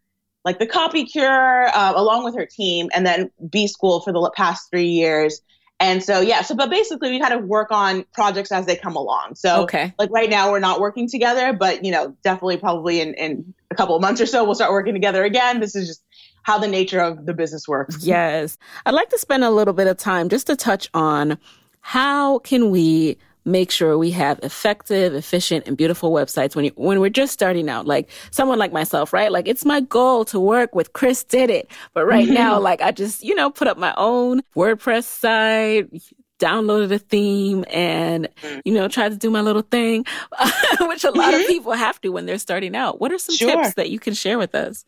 like 0.45 0.61
the 0.61 0.67
copy 0.67 1.05
cure 1.05 1.67
uh, 1.67 1.93
along 1.97 2.23
with 2.23 2.37
her 2.37 2.47
team, 2.47 2.89
and 2.95 3.05
then 3.05 3.33
B 3.51 3.67
School 3.67 4.01
for 4.01 4.13
the 4.13 4.31
past 4.37 4.71
three 4.71 4.91
years. 4.91 5.43
And 5.79 6.03
so, 6.03 6.21
yeah, 6.21 6.43
so, 6.43 6.55
but 6.55 6.71
basically 6.71 7.11
we 7.11 7.21
kind 7.21 7.35
of 7.35 7.45
work 7.45 7.71
on 7.71 8.05
projects 8.15 8.51
as 8.51 8.65
they 8.65 8.77
come 8.77 8.97
along. 8.97 9.35
So, 9.35 9.65
okay. 9.65 9.93
like 9.99 10.11
right 10.11 10.31
now 10.31 10.51
we're 10.51 10.59
not 10.59 10.81
working 10.81 11.07
together, 11.07 11.53
but, 11.53 11.85
you 11.85 11.91
know, 11.91 12.17
definitely 12.23 12.57
probably 12.57 13.01
in, 13.01 13.13
in 13.15 13.55
couple 13.77 13.95
of 13.95 14.03
months 14.03 14.21
or 14.21 14.27
so, 14.27 14.45
we'll 14.45 14.55
start 14.55 14.73
working 14.73 14.95
together 14.95 15.25
again. 15.25 15.61
This 15.61 15.77
is 15.77 15.87
just 15.89 16.03
how 16.43 16.59
the 16.59 16.69
nature 16.69 17.01
of 17.01 17.27
the 17.27 17.35
business 17.35 17.67
works. 17.67 18.05
Yes. 18.05 18.57
I'd 18.85 18.95
like 18.95 19.11
to 19.11 19.19
spend 19.19 19.45
a 19.45 19.51
little 19.51 19.75
bit 19.75 19.87
of 19.87 19.97
time 19.97 20.29
just 20.29 20.47
to 20.47 20.57
touch 20.57 20.89
on 20.95 21.39
how 21.81 22.39
can 22.41 22.71
we 22.71 23.19
make 23.47 23.71
sure 23.71 23.97
we 23.97 24.11
have 24.11 24.41
effective, 24.43 25.15
efficient, 25.15 25.67
and 25.67 25.77
beautiful 25.77 26.11
websites 26.11 26.57
when 26.57 26.67
you, 26.67 26.73
when 26.75 27.01
we're 27.01 27.09
just 27.09 27.33
starting 27.33 27.69
out. 27.69 27.87
Like 27.87 28.11
someone 28.31 28.59
like 28.59 28.73
myself, 28.73 29.13
right? 29.13 29.31
Like 29.31 29.49
it's 29.49 29.65
my 29.65 29.81
goal 29.81 30.25
to 30.27 30.41
work 30.41 30.75
with 30.75 30.93
Kriss 30.93 31.27
did 31.27 31.49
it. 31.49 31.71
But 31.95 32.07
right 32.07 32.29
now, 32.43 32.59
like 32.59 32.83
I 32.83 32.91
just, 32.91 33.23
you 33.23 33.35
know, 33.35 33.51
put 33.51 33.69
up 33.69 33.79
my 33.79 33.95
own 33.97 34.43
WordPress 34.57 35.05
site, 35.05 35.89
downloaded 36.39 36.93
a 36.93 36.99
theme 36.99 37.65
and, 37.71 38.29
mm. 38.43 38.63
you 38.65 38.73
know, 38.73 38.89
tried 38.89 39.11
to 39.11 39.17
do 39.17 39.31
my 39.31 39.41
little 39.41 39.63
thing, 39.63 40.05
which 40.81 41.05
a 41.05 41.11
lot 41.11 41.35
of 41.35 41.41
mm-hmm. 41.41 41.49
people 41.49 41.73
have 41.73 42.01
to 42.03 42.11
when 42.11 42.27
they're 42.27 42.39
starting 42.39 42.77
out. 42.77 43.01
What 43.01 43.13
are 43.13 43.19
some 43.19 43.37
sure. 43.37 43.63
tips 43.63 43.75
that 43.75 43.91
you 43.91 43.99
can 43.99 44.15
share 44.15 44.39
with 44.39 44.55
us? 44.55 44.85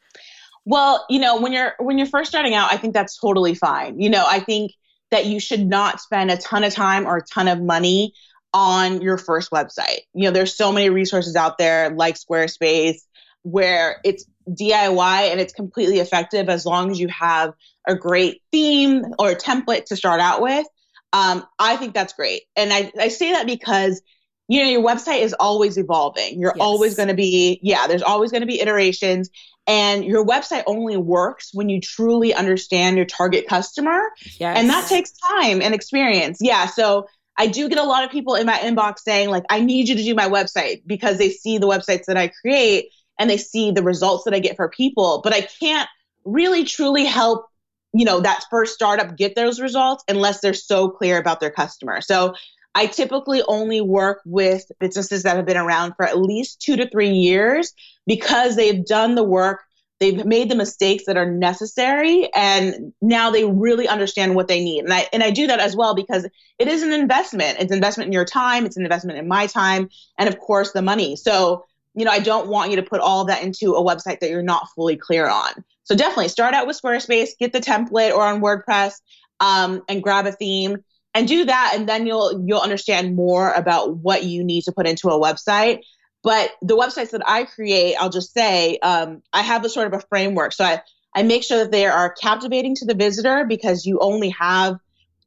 Well, 0.64 1.06
you 1.08 1.18
know, 1.18 1.40
when 1.40 1.52
you're 1.52 1.74
when 1.78 1.96
you're 1.96 2.06
first 2.06 2.28
starting 2.28 2.54
out, 2.54 2.72
I 2.72 2.76
think 2.76 2.92
that's 2.92 3.18
totally 3.18 3.54
fine. 3.54 4.00
You 4.00 4.10
know, 4.10 4.24
I 4.26 4.40
think 4.40 4.72
that 5.10 5.24
you 5.24 5.40
should 5.40 5.66
not 5.66 6.00
spend 6.00 6.30
a 6.30 6.36
ton 6.36 6.64
of 6.64 6.74
time 6.74 7.06
or 7.06 7.16
a 7.16 7.22
ton 7.22 7.48
of 7.48 7.60
money 7.62 8.12
on 8.52 9.00
your 9.00 9.16
first 9.18 9.50
website. 9.50 10.00
You 10.14 10.24
know, 10.24 10.30
there's 10.30 10.54
so 10.54 10.72
many 10.72 10.90
resources 10.90 11.36
out 11.36 11.58
there 11.58 11.90
like 11.90 12.16
Squarespace 12.16 12.98
where 13.42 14.00
it's 14.04 14.26
DIY 14.48 15.30
and 15.30 15.40
it's 15.40 15.52
completely 15.52 16.00
effective 16.00 16.48
as 16.48 16.66
long 16.66 16.90
as 16.90 16.98
you 17.00 17.08
have 17.08 17.52
a 17.86 17.94
great 17.94 18.42
theme 18.52 19.04
or 19.18 19.30
a 19.30 19.36
template 19.36 19.86
to 19.86 19.96
start 19.96 20.20
out 20.20 20.42
with. 20.42 20.66
Um, 21.12 21.46
I 21.58 21.76
think 21.76 21.94
that's 21.94 22.12
great. 22.12 22.42
And 22.56 22.72
I, 22.72 22.92
I 22.98 23.08
say 23.08 23.32
that 23.32 23.46
because 23.46 24.02
you 24.48 24.62
know 24.62 24.70
your 24.70 24.82
website 24.82 25.20
is 25.20 25.34
always 25.38 25.76
evolving 25.76 26.40
you're 26.40 26.54
yes. 26.56 26.64
always 26.64 26.94
going 26.94 27.08
to 27.08 27.14
be 27.14 27.60
yeah 27.62 27.86
there's 27.86 28.02
always 28.02 28.30
going 28.30 28.40
to 28.40 28.46
be 28.46 28.62
iterations 28.62 29.28
and 29.66 30.06
your 30.06 30.24
website 30.24 30.62
only 30.66 30.96
works 30.96 31.50
when 31.52 31.68
you 31.68 31.82
truly 31.82 32.32
understand 32.32 32.96
your 32.96 33.04
target 33.04 33.46
customer 33.46 34.00
yes. 34.40 34.56
and 34.58 34.70
that 34.70 34.88
takes 34.88 35.12
time 35.12 35.60
and 35.60 35.74
experience 35.74 36.38
yeah 36.40 36.64
so 36.64 37.06
I 37.38 37.46
do 37.46 37.68
get 37.68 37.78
a 37.78 37.84
lot 37.84 38.04
of 38.04 38.10
people 38.10 38.34
in 38.34 38.46
my 38.46 38.58
inbox 38.58 38.98
saying, 38.98 39.30
like, 39.30 39.44
I 39.48 39.60
need 39.60 39.88
you 39.88 39.94
to 39.94 40.02
do 40.02 40.14
my 40.16 40.28
website 40.28 40.82
because 40.84 41.18
they 41.18 41.30
see 41.30 41.58
the 41.58 41.68
websites 41.68 42.06
that 42.06 42.16
I 42.16 42.28
create 42.28 42.90
and 43.16 43.30
they 43.30 43.36
see 43.36 43.70
the 43.70 43.82
results 43.82 44.24
that 44.24 44.34
I 44.34 44.40
get 44.40 44.56
for 44.56 44.68
people. 44.68 45.20
But 45.22 45.32
I 45.32 45.42
can't 45.60 45.88
really 46.24 46.64
truly 46.64 47.04
help, 47.04 47.46
you 47.92 48.04
know, 48.04 48.20
that 48.20 48.44
first 48.50 48.74
startup 48.74 49.16
get 49.16 49.34
those 49.34 49.60
results 49.60 50.04
unless 50.08 50.40
they're 50.40 50.54
so 50.54 50.88
clear 50.88 51.18
about 51.18 51.40
their 51.40 51.50
customer. 51.50 52.00
So 52.00 52.34
I 52.74 52.86
typically 52.86 53.42
only 53.48 53.80
work 53.80 54.20
with 54.24 54.70
businesses 54.78 55.22
that 55.22 55.36
have 55.36 55.46
been 55.46 55.56
around 55.56 55.94
for 55.96 56.04
at 56.04 56.18
least 56.18 56.60
two 56.60 56.76
to 56.76 56.88
three 56.88 57.10
years 57.10 57.72
because 58.06 58.56
they've 58.56 58.84
done 58.84 59.14
the 59.14 59.24
work 59.24 59.62
they've 60.00 60.24
made 60.24 60.48
the 60.48 60.54
mistakes 60.54 61.04
that 61.06 61.16
are 61.16 61.30
necessary 61.30 62.28
and 62.34 62.92
now 63.02 63.30
they 63.30 63.44
really 63.44 63.88
understand 63.88 64.34
what 64.34 64.48
they 64.48 64.62
need. 64.62 64.84
And 64.84 64.92
i 64.92 65.08
and 65.12 65.22
i 65.22 65.30
do 65.30 65.46
that 65.46 65.60
as 65.60 65.76
well 65.76 65.94
because 65.94 66.26
it 66.58 66.68
is 66.68 66.82
an 66.82 66.92
investment. 66.92 67.58
It's 67.58 67.72
investment 67.72 68.08
in 68.08 68.12
your 68.12 68.24
time 68.24 68.66
it's 68.66 68.76
an 68.76 68.84
investment 68.84 69.18
in 69.18 69.28
my 69.28 69.46
time 69.46 69.88
and 70.18 70.28
of 70.28 70.38
course 70.38 70.72
the 70.72 70.82
money. 70.82 71.16
So 71.16 71.64
you 71.94 72.04
know 72.04 72.10
i 72.12 72.20
don't 72.20 72.48
want 72.48 72.70
you 72.70 72.76
to 72.76 72.82
put 72.82 73.00
all 73.00 73.24
that 73.24 73.42
into 73.42 73.74
a 73.74 73.82
website 73.82 74.20
that 74.20 74.30
you're 74.30 74.42
not 74.42 74.68
fully 74.76 74.96
clear 74.96 75.26
on 75.28 75.50
so 75.88 75.96
definitely 75.96 76.28
start 76.28 76.54
out 76.54 76.66
with 76.66 76.80
squarespace 76.80 77.30
get 77.38 77.52
the 77.52 77.60
template 77.60 78.12
or 78.12 78.22
on 78.22 78.40
wordpress 78.40 78.94
um, 79.40 79.82
and 79.88 80.02
grab 80.02 80.26
a 80.26 80.32
theme 80.32 80.78
and 81.14 81.26
do 81.26 81.44
that 81.44 81.72
and 81.74 81.88
then 81.88 82.06
you'll 82.06 82.44
you'll 82.46 82.60
understand 82.60 83.16
more 83.16 83.52
about 83.52 83.96
what 83.96 84.24
you 84.24 84.44
need 84.44 84.62
to 84.62 84.72
put 84.72 84.86
into 84.86 85.08
a 85.08 85.20
website 85.20 85.80
but 86.22 86.50
the 86.62 86.76
websites 86.76 87.10
that 87.10 87.22
I 87.26 87.44
create, 87.44 87.94
I'll 87.98 88.10
just 88.10 88.32
say, 88.32 88.78
um, 88.78 89.22
I 89.32 89.42
have 89.42 89.64
a 89.64 89.68
sort 89.68 89.86
of 89.86 89.92
a 89.92 90.04
framework. 90.08 90.52
So 90.52 90.64
I, 90.64 90.82
I 91.14 91.22
make 91.22 91.44
sure 91.44 91.58
that 91.58 91.70
they 91.70 91.86
are 91.86 92.12
captivating 92.12 92.74
to 92.76 92.86
the 92.86 92.94
visitor 92.94 93.44
because 93.46 93.86
you 93.86 93.98
only 94.00 94.30
have 94.30 94.78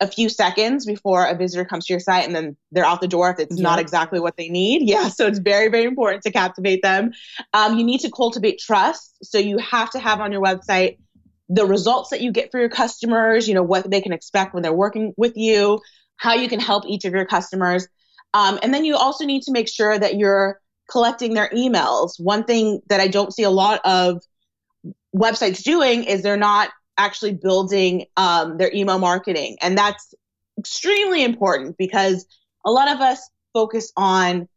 a 0.02 0.08
few 0.08 0.28
seconds 0.28 0.86
before 0.86 1.26
a 1.26 1.36
visitor 1.36 1.64
comes 1.64 1.86
to 1.86 1.94
your 1.94 2.00
site 2.00 2.26
and 2.26 2.36
then 2.36 2.58
they're 2.72 2.84
out 2.84 3.00
the 3.00 3.08
door 3.08 3.30
if 3.30 3.40
it's 3.40 3.56
yeah. 3.56 3.64
not 3.64 3.80
exactly 3.80 4.20
what 4.20 4.36
they 4.36 4.50
need. 4.50 4.90
Yeah, 4.90 5.08
so 5.10 5.28
it's 5.28 5.38
very, 5.38 5.70
very 5.70 5.86
important 5.86 6.24
to 6.24 6.32
captivate 6.32 6.82
them. 6.82 7.12
Um, 7.54 7.78
you 7.78 7.86
need 7.86 8.00
to 8.02 8.10
cultivate 8.10 8.60
trust. 8.60 9.16
So 9.24 9.38
you 9.38 9.60
have 9.60 9.92
to 9.92 10.00
have 10.00 10.20
on 10.20 10.32
your 10.32 10.42
website 10.42 10.98
the 11.50 11.66
results 11.66 12.10
that 12.10 12.22
you 12.22 12.32
get 12.32 12.50
for 12.50 12.60
your 12.60 12.70
customers, 12.70 13.48
you 13.48 13.54
know, 13.54 13.62
what 13.62 13.90
they 13.90 14.02
can 14.02 14.12
expect 14.12 14.54
when 14.54 14.64
they're 14.64 14.74
working 14.74 15.14
with 15.18 15.38
you, 15.38 15.80
how 16.18 16.34
you 16.34 16.50
can 16.50 16.60
help 16.60 16.86
each 16.88 17.06
of 17.06 17.14
your 17.14 17.26
customers. 17.26 17.88
Um, 18.34 18.58
and 18.64 18.74
then 18.74 18.86
you 18.86 18.96
also 18.96 19.26
need 19.26 19.44
to 19.44 19.52
make 19.52 19.68
sure 19.68 19.98
that 19.98 20.16
you're 20.16 20.60
collecting 20.90 21.36
their 21.36 21.50
emails. 21.50 22.14
One 22.18 22.44
thing 22.46 22.82
that 22.88 23.00
I 23.00 23.08
don't 23.08 23.34
see 23.34 23.44
a 23.44 23.50
lot 23.50 23.82
of 23.86 24.22
websites 25.16 25.62
doing 25.62 26.06
is 26.06 26.24
they're 26.24 26.38
not 26.38 26.70
actually 27.02 27.34
building 27.34 28.06
um, 28.18 28.58
their 28.58 28.72
email 28.74 29.00
marketing. 29.00 29.58
And 29.62 29.78
that's 29.78 30.14
extremely 30.58 31.24
important 31.24 31.78
because 31.78 32.26
a 32.66 32.72
lot 32.72 32.90
of 32.90 33.02
us 33.02 33.30
focus 33.54 33.92
on 33.98 34.48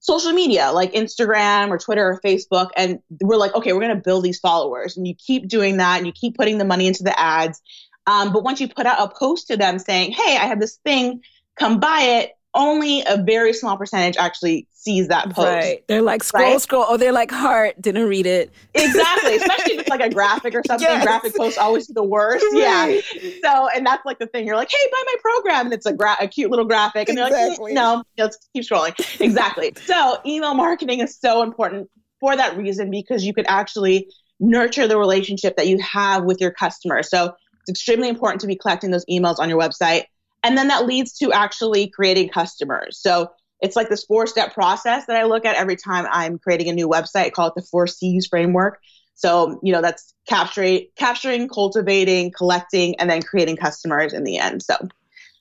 social 0.00 0.32
media 0.32 0.70
like 0.72 0.92
Instagram 0.92 1.70
or 1.70 1.78
Twitter 1.78 2.06
or 2.06 2.20
Facebook. 2.20 2.70
And 2.76 3.00
we're 3.22 3.38
like, 3.38 3.54
okay, 3.54 3.72
we're 3.72 3.80
going 3.80 3.96
to 3.96 4.02
build 4.02 4.22
these 4.22 4.38
followers. 4.38 4.96
And 4.96 5.08
you 5.08 5.14
keep 5.14 5.48
doing 5.48 5.78
that 5.78 5.96
and 5.96 6.06
you 6.06 6.12
keep 6.12 6.36
putting 6.36 6.58
the 6.58 6.64
money 6.64 6.86
into 6.86 7.02
the 7.02 7.18
ads. 7.18 7.62
Um, 8.06 8.32
but 8.32 8.44
once 8.44 8.60
you 8.60 8.68
put 8.68 8.84
out 8.84 9.00
a 9.00 9.08
post 9.08 9.48
to 9.48 9.56
them 9.56 9.78
saying, 9.78 10.12
hey, 10.12 10.36
I 10.36 10.46
have 10.46 10.60
this 10.60 10.76
thing, 10.84 11.22
come 11.58 11.80
buy 11.80 12.00
it, 12.20 12.32
only 12.54 13.02
a 13.06 13.16
very 13.16 13.52
small 13.52 13.76
percentage 13.76 14.16
actually 14.16 14.68
sees 14.72 15.08
that 15.08 15.30
post. 15.30 15.48
Right. 15.48 15.84
They're 15.88 16.02
like 16.02 16.22
scroll, 16.22 16.52
right? 16.52 16.60
scroll. 16.60 16.84
Oh, 16.86 16.96
they're 16.96 17.12
like 17.12 17.30
heart. 17.30 17.80
Didn't 17.80 18.06
read 18.06 18.26
it. 18.26 18.52
Exactly. 18.74 19.36
Especially 19.36 19.74
if 19.74 19.80
it's 19.80 19.88
like 19.88 20.00
a 20.00 20.10
graphic 20.10 20.54
or 20.54 20.62
something. 20.66 20.86
Yes. 20.86 21.04
Graphic 21.04 21.34
posts 21.34 21.58
always 21.58 21.86
the 21.88 22.02
worst. 22.02 22.44
Right. 22.52 23.02
Yeah. 23.14 23.30
So, 23.42 23.68
and 23.74 23.84
that's 23.84 24.04
like 24.04 24.18
the 24.18 24.26
thing. 24.26 24.46
You're 24.46 24.56
like, 24.56 24.70
hey, 24.70 24.90
buy 24.90 25.02
my 25.04 25.14
program, 25.22 25.66
and 25.66 25.74
it's 25.74 25.86
a, 25.86 25.92
gra- 25.92 26.16
a 26.20 26.28
cute 26.28 26.50
little 26.50 26.66
graphic, 26.66 27.08
and 27.08 27.18
they're 27.18 27.26
mm, 27.26 27.44
exactly. 27.44 27.72
like, 27.72 27.74
no, 27.74 28.04
let's 28.18 28.38
keep 28.52 28.64
scrolling. 28.64 29.20
exactly. 29.20 29.72
So, 29.84 30.18
email 30.24 30.54
marketing 30.54 31.00
is 31.00 31.18
so 31.18 31.42
important 31.42 31.90
for 32.20 32.36
that 32.36 32.56
reason 32.56 32.90
because 32.90 33.24
you 33.24 33.34
could 33.34 33.44
actually 33.48 34.08
nurture 34.40 34.88
the 34.88 34.96
relationship 34.96 35.56
that 35.56 35.66
you 35.66 35.78
have 35.78 36.24
with 36.24 36.40
your 36.40 36.50
customer. 36.50 37.02
So, 37.02 37.34
it's 37.62 37.70
extremely 37.70 38.08
important 38.08 38.40
to 38.42 38.46
be 38.46 38.56
collecting 38.56 38.90
those 38.90 39.04
emails 39.06 39.38
on 39.38 39.48
your 39.48 39.58
website 39.58 40.04
and 40.44 40.56
then 40.56 40.68
that 40.68 40.86
leads 40.86 41.12
to 41.18 41.32
actually 41.32 41.88
creating 41.88 42.28
customers. 42.28 43.00
So 43.00 43.30
it's 43.60 43.76
like 43.76 43.88
this 43.88 44.04
four 44.04 44.26
step 44.26 44.52
process 44.52 45.06
that 45.06 45.16
I 45.16 45.24
look 45.24 45.44
at 45.44 45.56
every 45.56 45.76
time 45.76 46.06
I'm 46.10 46.38
creating 46.38 46.68
a 46.68 46.72
new 46.72 46.88
website. 46.88 47.24
I 47.24 47.30
call 47.30 47.48
it 47.48 47.54
the 47.56 47.62
four 47.62 47.86
C's 47.86 48.26
framework. 48.26 48.78
So, 49.14 49.58
you 49.62 49.72
know, 49.72 49.80
that's 49.80 50.12
capturing, 50.28 50.88
capturing, 50.96 51.48
cultivating, 51.48 52.32
collecting, 52.36 53.00
and 53.00 53.08
then 53.08 53.22
creating 53.22 53.56
customers 53.56 54.12
in 54.12 54.24
the 54.24 54.38
end. 54.38 54.62
So 54.62 54.76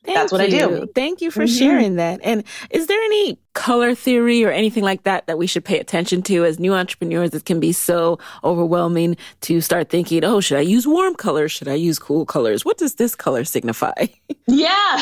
Thank 0.04 0.18
That's 0.18 0.32
what 0.34 0.50
you. 0.50 0.58
I 0.58 0.68
do. 0.68 0.90
Thank 0.94 1.22
you 1.22 1.32
for 1.32 1.44
mm-hmm. 1.44 1.58
sharing 1.58 1.96
that. 1.96 2.20
And 2.24 2.44
is 2.70 2.88
there 2.88 3.02
any 3.02 3.38
color 3.54 3.96
theory 3.96 4.44
or 4.44 4.52
anything 4.52 4.84
like 4.84 5.04
that 5.04 5.28
that 5.28 5.38
we 5.38 5.48
should 5.48 5.64
pay 5.64 5.80
attention 5.80 6.22
to 6.24 6.44
as 6.44 6.60
new 6.60 6.74
entrepreneurs? 6.74 7.34
It 7.34 7.46
can 7.46 7.62
be 7.62 7.72
so 7.72 8.20
overwhelming 8.44 9.16
to 9.42 9.62
start 9.62 9.90
thinking, 9.90 10.26
oh, 10.26 10.42
should 10.42 10.58
I 10.58 10.62
use 10.62 10.86
warm 10.86 11.16
colors? 11.16 11.54
Should 11.54 11.70
I 11.70 11.76
use 11.76 12.00
cool 12.00 12.26
colors? 12.26 12.66
What 12.66 12.78
does 12.78 12.96
this 12.96 13.16
color 13.16 13.46
signify? 13.46 14.08
yeah. 14.48 15.02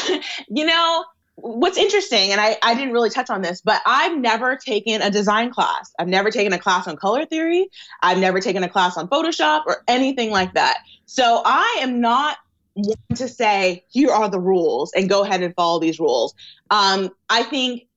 You 0.49 0.65
know, 0.65 1.05
what's 1.35 1.77
interesting, 1.77 2.31
and 2.31 2.39
I, 2.39 2.57
I 2.61 2.75
didn't 2.75 2.93
really 2.93 3.09
touch 3.09 3.29
on 3.31 3.41
this, 3.41 3.61
but 3.61 3.81
I've 3.87 4.17
never 4.17 4.55
taken 4.55 5.01
a 5.01 5.09
design 5.09 5.51
class. 5.51 5.91
I've 5.97 6.07
never 6.07 6.29
taken 6.29 6.53
a 6.53 6.59
class 6.59 6.87
on 6.87 6.95
color 6.97 7.25
theory. 7.25 7.69
I've 8.03 8.19
never 8.19 8.39
taken 8.39 8.63
a 8.63 8.69
class 8.69 8.97
on 8.97 9.07
Photoshop 9.07 9.63
or 9.65 9.83
anything 9.87 10.29
like 10.29 10.53
that. 10.53 10.79
So 11.05 11.41
I 11.43 11.79
am 11.81 12.01
not 12.01 12.37
want 12.83 13.17
to 13.17 13.27
say 13.27 13.83
here 13.89 14.11
are 14.11 14.29
the 14.29 14.39
rules 14.39 14.91
and 14.93 15.09
go 15.09 15.23
ahead 15.23 15.41
and 15.41 15.53
follow 15.55 15.79
these 15.79 15.99
rules. 15.99 16.33
Um, 16.69 17.09
i 17.29 17.43
think 17.43 17.87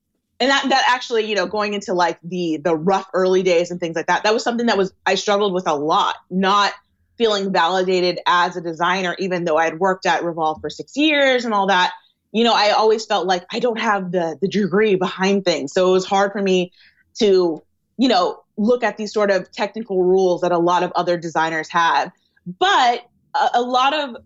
and 0.40 0.50
that, 0.50 0.68
that 0.68 0.84
actually 0.88 1.24
you 1.24 1.34
know 1.34 1.46
going 1.46 1.74
into 1.74 1.94
like 1.94 2.18
the 2.22 2.58
the 2.58 2.76
rough 2.76 3.08
early 3.14 3.42
days 3.42 3.70
and 3.70 3.80
things 3.80 3.96
like 3.96 4.06
that 4.06 4.24
that 4.24 4.34
was 4.34 4.42
something 4.42 4.66
that 4.66 4.76
was 4.76 4.92
i 5.06 5.14
struggled 5.14 5.52
with 5.52 5.66
a 5.66 5.74
lot 5.74 6.16
not 6.30 6.72
feeling 7.16 7.52
validated 7.52 8.18
as 8.26 8.56
a 8.56 8.60
designer 8.60 9.14
even 9.18 9.44
though 9.44 9.56
i 9.56 9.64
had 9.64 9.78
worked 9.78 10.06
at 10.06 10.24
revolve 10.24 10.60
for 10.60 10.70
six 10.70 10.96
years 10.96 11.44
and 11.44 11.54
all 11.54 11.68
that. 11.68 11.92
You 12.32 12.42
know 12.42 12.52
i 12.54 12.70
always 12.70 13.06
felt 13.06 13.26
like 13.26 13.44
i 13.52 13.60
don't 13.60 13.78
have 13.78 14.10
the 14.10 14.36
the 14.40 14.48
degree 14.48 14.96
behind 14.96 15.44
things. 15.44 15.72
So 15.72 15.88
it 15.88 15.92
was 15.92 16.04
hard 16.04 16.32
for 16.32 16.42
me 16.42 16.72
to 17.20 17.62
you 17.96 18.08
know 18.08 18.42
look 18.56 18.82
at 18.82 18.96
these 18.96 19.12
sort 19.12 19.30
of 19.30 19.50
technical 19.52 20.02
rules 20.02 20.40
that 20.40 20.52
a 20.52 20.58
lot 20.58 20.82
of 20.82 20.92
other 20.96 21.16
designers 21.16 21.68
have. 21.70 22.10
But 22.58 23.08
a, 23.34 23.50
a 23.54 23.62
lot 23.62 23.94
of 23.94 24.16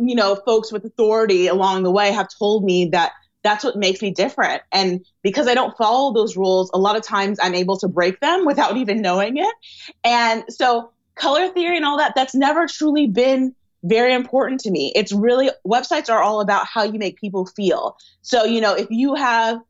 you 0.00 0.14
know, 0.14 0.34
folks 0.34 0.72
with 0.72 0.84
authority 0.84 1.46
along 1.46 1.82
the 1.82 1.90
way 1.90 2.12
have 2.12 2.28
told 2.38 2.64
me 2.64 2.86
that 2.86 3.12
that's 3.42 3.62
what 3.62 3.76
makes 3.76 4.00
me 4.00 4.10
different. 4.10 4.62
And 4.72 5.04
because 5.22 5.46
I 5.46 5.54
don't 5.54 5.76
follow 5.76 6.12
those 6.12 6.36
rules, 6.36 6.70
a 6.72 6.78
lot 6.78 6.96
of 6.96 7.02
times 7.02 7.38
I'm 7.40 7.54
able 7.54 7.76
to 7.78 7.88
break 7.88 8.20
them 8.20 8.46
without 8.46 8.76
even 8.76 9.02
knowing 9.02 9.36
it. 9.36 9.54
And 10.02 10.44
so 10.48 10.90
color 11.14 11.48
theory 11.50 11.76
and 11.76 11.84
all 11.84 11.98
that, 11.98 12.14
that's 12.14 12.34
never 12.34 12.66
truly 12.66 13.06
been 13.06 13.54
very 13.84 14.14
important 14.14 14.60
to 14.60 14.70
me. 14.70 14.92
It's 14.96 15.12
really 15.12 15.50
websites 15.66 16.08
are 16.08 16.22
all 16.22 16.40
about 16.40 16.66
how 16.66 16.84
you 16.84 16.98
make 16.98 17.20
people 17.20 17.44
feel. 17.44 17.98
So, 18.22 18.44
you 18.44 18.60
know, 18.60 18.74
if 18.74 18.90
you 18.90 19.14
have 19.14 19.60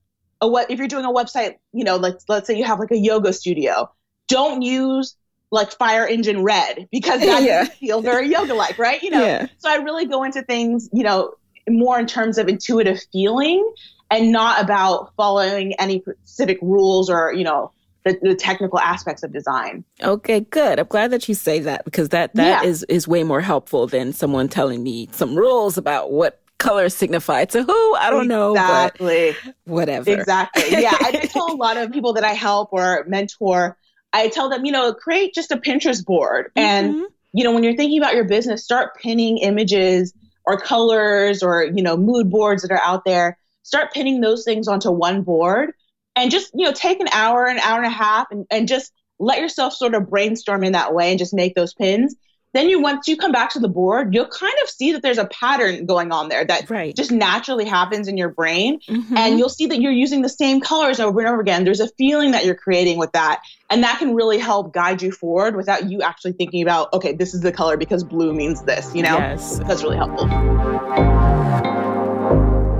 a 0.40 0.48
what 0.48 0.70
if 0.70 0.78
you're 0.78 0.88
doing 0.88 1.04
a 1.04 1.12
website, 1.12 1.56
you 1.72 1.84
know, 1.84 1.96
let's 1.96 2.24
let's 2.28 2.46
say 2.46 2.56
you 2.56 2.64
have 2.64 2.78
like 2.78 2.92
a 2.92 2.98
yoga 2.98 3.32
studio, 3.32 3.90
don't 4.28 4.62
use 4.62 5.16
like 5.50 5.72
fire 5.72 6.07
engine 6.07 6.42
red 6.42 6.88
because 6.90 7.20
that 7.24 7.42
yeah. 7.42 7.61
doesn't 7.61 7.76
feel 7.76 8.02
very 8.02 8.28
yoga 8.28 8.54
like, 8.54 8.78
right? 8.78 9.02
You 9.02 9.11
know. 9.11 9.24
Yeah. 9.24 9.46
So 9.59 9.70
I 9.70 9.76
really 9.76 10.07
go 10.07 10.22
into 10.24 10.42
things, 10.42 10.88
you 10.92 11.02
know, 11.02 11.35
more 11.68 11.98
in 11.98 12.07
terms 12.07 12.38
of 12.38 12.48
intuitive 12.48 13.00
feeling 13.12 13.72
and 14.11 14.33
not 14.33 14.62
about 14.62 15.12
following 15.16 15.74
any 15.74 16.00
specific 16.00 16.59
rules 16.61 17.09
or, 17.09 17.33
you 17.33 17.44
know, 17.44 17.72
the, 18.04 18.18
the, 18.20 18.35
technical 18.35 18.78
aspects 18.78 19.22
of 19.22 19.33
design. 19.33 19.83
Okay, 20.02 20.40
good. 20.40 20.78
I'm 20.78 20.87
glad 20.87 21.11
that 21.12 21.26
you 21.26 21.35
say 21.35 21.61
that 21.61 21.87
because 21.87 22.11
that 22.11 22.35
that 22.35 22.62
yeah. 22.62 22.68
is 22.68 22.83
is 22.85 23.09
way 23.09 23.24
more 23.24 23.40
helpful 23.40 23.87
than 23.87 24.12
someone 24.12 24.46
telling 24.48 24.83
me 24.83 25.09
some 25.12 25.35
rules 25.35 25.78
about 25.78 26.12
what 26.12 26.42
colors 26.59 26.94
signify 26.94 27.44
to 27.46 27.62
who. 27.62 27.94
I 27.94 28.11
don't 28.11 28.28
know. 28.28 28.52
Exactly. 28.52 29.37
Whatever. 29.64 30.11
Exactly. 30.11 30.64
Yeah. 30.70 30.96
I 31.00 31.12
tell 31.33 31.52
a 31.52 31.57
lot 31.57 31.76
of 31.76 31.92
people 31.92 32.12
that 32.14 32.24
I 32.24 32.33
help 32.33 32.72
or 32.72 33.04
mentor, 33.09 33.76
I 34.14 34.29
tell 34.29 34.48
them, 34.48 34.64
you 34.64 34.72
know, 34.72 34.94
create 34.94 35.35
just 35.35 35.50
a 35.50 35.57
Pinterest 35.57 36.05
board. 36.05 36.53
Mm-hmm. 36.57 36.59
And, 36.59 37.07
you 37.33 37.44
know, 37.44 37.53
when 37.53 37.64
you're 37.64 37.77
thinking 37.77 37.98
about 37.98 38.14
your 38.14 38.24
business, 38.24 38.64
start 38.64 38.96
pinning 38.96 39.38
images 39.38 40.14
or 40.44 40.59
colors 40.59 41.42
or 41.42 41.64
you 41.64 41.83
know 41.83 41.96
mood 41.96 42.31
boards 42.31 42.62
that 42.62 42.70
are 42.70 42.83
out 42.83 43.05
there 43.05 43.38
start 43.62 43.92
pinning 43.92 44.20
those 44.20 44.44
things 44.44 44.68
onto 44.68 44.90
one 44.90 45.22
board 45.22 45.72
and 46.16 46.31
just 46.31 46.50
you 46.55 46.64
know 46.64 46.72
take 46.72 47.00
an 47.00 47.09
hour 47.12 47.46
an 47.46 47.59
hour 47.59 47.79
and 47.79 47.87
a 47.87 47.90
half 47.90 48.27
and, 48.31 48.46
and 48.50 48.68
just 48.68 48.92
let 49.18 49.40
yourself 49.40 49.72
sort 49.72 49.94
of 49.94 50.09
brainstorm 50.11 50.64
in 50.64 50.72
that 50.72 50.94
way 50.94 51.11
and 51.11 51.18
just 51.18 51.35
make 51.35 51.55
those 51.55 51.74
pins 51.74 52.14
then 52.54 52.70
you 52.70 52.80
once 52.80 53.06
you 53.06 53.16
come 53.16 53.32
back 53.32 53.50
to 53.50 53.58
the 53.58 53.68
board 53.68 54.14
you'll 54.14 54.26
kind 54.26 54.54
of 54.62 54.70
see 54.70 54.92
that 54.92 55.02
there's 55.02 55.18
a 55.18 55.26
pattern 55.26 55.84
going 55.84 56.10
on 56.10 56.28
there 56.28 56.44
that 56.44 56.70
right. 56.70 56.96
just 56.96 57.10
naturally 57.10 57.66
happens 57.66 58.08
in 58.08 58.16
your 58.16 58.30
brain 58.30 58.80
mm-hmm. 58.88 59.16
and 59.16 59.38
you'll 59.38 59.50
see 59.50 59.66
that 59.66 59.80
you're 59.80 59.92
using 59.92 60.22
the 60.22 60.28
same 60.28 60.60
colors 60.60 60.98
over 61.00 61.18
and 61.18 61.28
over 61.28 61.40
again 61.40 61.64
there's 61.64 61.80
a 61.80 61.88
feeling 61.98 62.30
that 62.30 62.46
you're 62.46 62.54
creating 62.54 62.96
with 62.96 63.12
that 63.12 63.42
and 63.68 63.82
that 63.82 63.98
can 63.98 64.14
really 64.14 64.38
help 64.38 64.72
guide 64.72 65.02
you 65.02 65.12
forward 65.12 65.56
without 65.56 65.90
you 65.90 66.00
actually 66.00 66.32
thinking 66.32 66.62
about 66.62 66.90
okay 66.94 67.12
this 67.12 67.34
is 67.34 67.42
the 67.42 67.52
color 67.52 67.76
because 67.76 68.02
blue 68.02 68.32
means 68.32 68.62
this 68.62 68.94
you 68.94 69.02
know 69.02 69.18
yes. 69.18 69.58
that's 69.66 69.82
really 69.82 69.96
helpful 69.96 70.26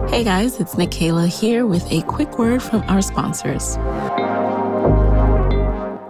hey 0.09 0.25
guys 0.25 0.61
it's 0.61 0.77
Nicaila 0.77 1.29
here 1.29 1.67
with 1.67 1.91
a 1.93 2.01
quick 2.03 2.39
word 2.39 2.63
from 2.63 2.83
our 2.83 3.03
sponsors 3.03 3.77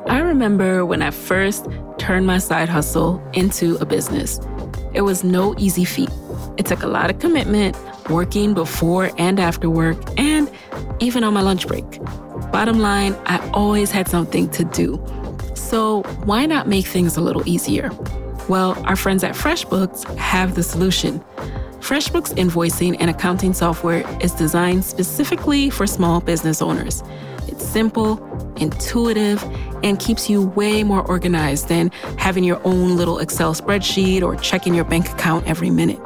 I 0.06 0.18
remember 0.18 0.84
when 0.84 1.00
I 1.00 1.10
first 1.10 1.66
turned 1.98 2.26
my 2.26 2.38
side 2.38 2.68
hustle 2.68 3.22
into 3.32 3.76
a 3.76 3.86
business. 3.86 4.40
It 4.92 5.02
was 5.02 5.24
no 5.24 5.54
easy 5.58 5.84
feat. 5.84 6.10
It 6.56 6.66
took 6.66 6.82
a 6.82 6.86
lot 6.86 7.10
of 7.10 7.18
commitment, 7.18 7.76
working 8.08 8.54
before 8.54 9.10
and 9.18 9.40
after 9.40 9.68
work, 9.68 9.98
and 10.18 10.50
even 11.00 11.24
on 11.24 11.34
my 11.34 11.40
lunch 11.40 11.66
break. 11.66 12.00
Bottom 12.52 12.78
line, 12.78 13.14
I 13.26 13.38
always 13.50 13.90
had 13.90 14.08
something 14.08 14.48
to 14.50 14.64
do. 14.64 15.04
So, 15.54 16.02
why 16.24 16.46
not 16.46 16.68
make 16.68 16.86
things 16.86 17.16
a 17.16 17.20
little 17.20 17.46
easier? 17.48 17.90
Well, 18.48 18.80
our 18.86 18.96
friends 18.96 19.24
at 19.24 19.34
FreshBooks 19.34 20.16
have 20.16 20.54
the 20.54 20.62
solution. 20.62 21.20
FreshBooks 21.80 22.34
invoicing 22.36 22.96
and 23.00 23.10
accounting 23.10 23.52
software 23.52 24.04
is 24.20 24.32
designed 24.32 24.84
specifically 24.84 25.70
for 25.70 25.86
small 25.86 26.20
business 26.20 26.62
owners. 26.62 27.02
It's 27.54 27.68
simple, 27.68 28.18
intuitive, 28.56 29.40
and 29.84 30.00
keeps 30.00 30.28
you 30.28 30.42
way 30.42 30.82
more 30.82 31.06
organized 31.06 31.68
than 31.68 31.92
having 32.18 32.42
your 32.42 32.60
own 32.66 32.96
little 32.96 33.20
Excel 33.20 33.54
spreadsheet 33.54 34.22
or 34.22 34.34
checking 34.34 34.74
your 34.74 34.84
bank 34.84 35.08
account 35.08 35.46
every 35.46 35.70
minute. 35.70 36.00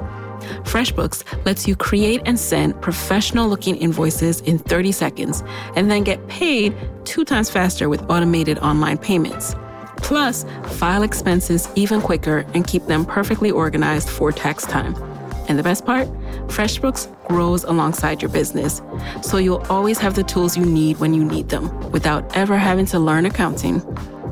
FreshBooks 0.64 1.24
lets 1.46 1.66
you 1.66 1.74
create 1.74 2.20
and 2.26 2.38
send 2.38 2.78
professional 2.82 3.48
looking 3.48 3.76
invoices 3.76 4.42
in 4.42 4.58
30 4.58 4.92
seconds 4.92 5.42
and 5.74 5.90
then 5.90 6.04
get 6.04 6.28
paid 6.28 6.76
two 7.06 7.24
times 7.24 7.48
faster 7.48 7.88
with 7.88 8.02
automated 8.10 8.58
online 8.58 8.98
payments. 8.98 9.54
Plus, 9.96 10.44
file 10.64 11.02
expenses 11.02 11.66
even 11.76 12.02
quicker 12.02 12.44
and 12.52 12.66
keep 12.66 12.84
them 12.88 13.06
perfectly 13.06 13.50
organized 13.50 14.10
for 14.10 14.32
tax 14.32 14.66
time. 14.66 14.94
And 15.48 15.58
the 15.58 15.62
best 15.62 15.84
part? 15.84 16.08
FreshBooks 16.48 17.08
grows 17.26 17.64
alongside 17.64 18.22
your 18.22 18.30
business, 18.30 18.82
so 19.22 19.38
you'll 19.38 19.64
always 19.70 19.98
have 19.98 20.14
the 20.14 20.22
tools 20.22 20.56
you 20.56 20.64
need 20.64 20.98
when 20.98 21.14
you 21.14 21.24
need 21.24 21.48
them 21.48 21.90
without 21.90 22.36
ever 22.36 22.56
having 22.56 22.86
to 22.86 22.98
learn 22.98 23.26
accounting. 23.26 23.82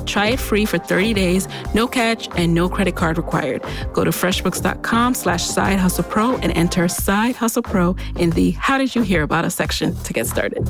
Try 0.07 0.29
it 0.29 0.39
free 0.39 0.65
for 0.65 0.79
30 0.79 1.15
days, 1.15 1.49
no 1.75 1.87
catch, 1.89 2.29
and 2.37 2.55
no 2.55 2.69
credit 2.69 2.95
card 2.95 3.17
required. 3.17 3.65
Go 3.93 4.05
to 4.05 4.11
freshbooks.com 4.11 5.15
slash 5.15 5.45
side 5.45 5.79
hustle 5.79 6.05
pro 6.05 6.37
and 6.37 6.57
enter 6.57 6.87
side 6.89 7.35
hustle 7.35 7.63
pro 7.63 7.97
in 8.17 8.31
the 8.31 8.53
how 8.53 8.79
did 8.79 8.95
you 8.95 9.03
hear 9.03 9.23
about 9.23 9.45
us 9.45 9.55
section 9.55 9.95
to 10.05 10.13
get 10.13 10.27
started. 10.27 10.69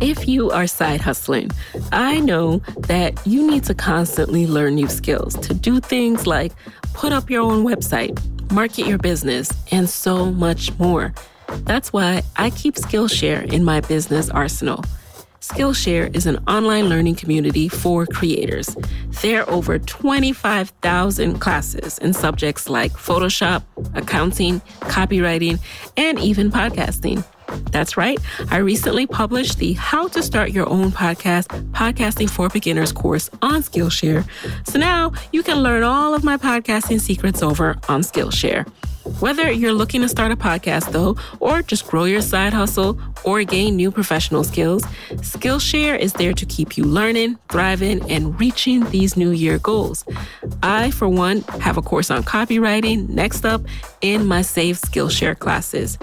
If 0.00 0.28
you 0.28 0.50
are 0.50 0.68
side 0.68 1.00
hustling, 1.00 1.50
I 1.90 2.20
know 2.20 2.58
that 2.86 3.20
you 3.26 3.44
need 3.44 3.64
to 3.64 3.74
constantly 3.74 4.46
learn 4.46 4.76
new 4.76 4.88
skills 4.88 5.34
to 5.38 5.54
do 5.54 5.80
things 5.80 6.26
like 6.26 6.52
put 6.98 7.12
up 7.12 7.30
your 7.30 7.42
own 7.42 7.64
website, 7.64 8.12
market 8.50 8.84
your 8.84 8.98
business, 8.98 9.52
and 9.70 9.88
so 9.88 10.32
much 10.32 10.76
more. 10.80 11.14
That's 11.60 11.92
why 11.92 12.22
I 12.36 12.50
keep 12.50 12.74
Skillshare 12.74 13.52
in 13.52 13.64
my 13.64 13.80
business 13.82 14.28
arsenal. 14.30 14.82
Skillshare 15.40 16.14
is 16.14 16.26
an 16.26 16.38
online 16.48 16.88
learning 16.88 17.14
community 17.14 17.68
for 17.68 18.04
creators. 18.04 18.76
There 19.22 19.42
are 19.42 19.48
over 19.48 19.78
25,000 19.78 21.38
classes 21.38 21.98
in 21.98 22.12
subjects 22.12 22.68
like 22.68 22.90
Photoshop, 22.90 23.62
accounting, 23.94 24.60
copywriting, 24.80 25.60
and 25.96 26.18
even 26.18 26.50
podcasting. 26.50 27.24
That's 27.70 27.96
right. 27.96 28.18
I 28.50 28.58
recently 28.58 29.06
published 29.06 29.58
the 29.58 29.74
How 29.74 30.08
to 30.08 30.22
Start 30.22 30.50
Your 30.50 30.68
Own 30.68 30.90
Podcast 30.90 31.48
Podcasting 31.72 32.28
for 32.28 32.48
Beginners 32.48 32.92
course 32.92 33.30
on 33.42 33.62
Skillshare. 33.62 34.26
So 34.66 34.78
now 34.78 35.12
you 35.32 35.42
can 35.42 35.62
learn 35.62 35.82
all 35.82 36.14
of 36.14 36.24
my 36.24 36.36
podcasting 36.36 37.00
secrets 37.00 37.42
over 37.42 37.78
on 37.88 38.02
Skillshare. 38.02 38.66
Whether 39.20 39.50
you're 39.50 39.72
looking 39.72 40.02
to 40.02 40.08
start 40.08 40.32
a 40.32 40.36
podcast, 40.36 40.92
though, 40.92 41.16
or 41.40 41.62
just 41.62 41.86
grow 41.86 42.04
your 42.04 42.20
side 42.20 42.52
hustle 42.52 43.00
or 43.24 43.42
gain 43.42 43.74
new 43.74 43.90
professional 43.90 44.44
skills, 44.44 44.84
Skillshare 45.12 45.98
is 45.98 46.12
there 46.12 46.34
to 46.34 46.44
keep 46.44 46.76
you 46.76 46.84
learning, 46.84 47.38
thriving, 47.48 48.08
and 48.10 48.38
reaching 48.38 48.84
these 48.90 49.16
new 49.16 49.30
year 49.30 49.58
goals. 49.58 50.04
I, 50.62 50.90
for 50.90 51.08
one, 51.08 51.40
have 51.60 51.78
a 51.78 51.82
course 51.82 52.10
on 52.10 52.22
copywriting 52.22 53.08
next 53.08 53.46
up 53.46 53.62
in 54.02 54.26
my 54.26 54.42
Save 54.42 54.78
Skillshare 54.78 55.38
classes. 55.38 55.98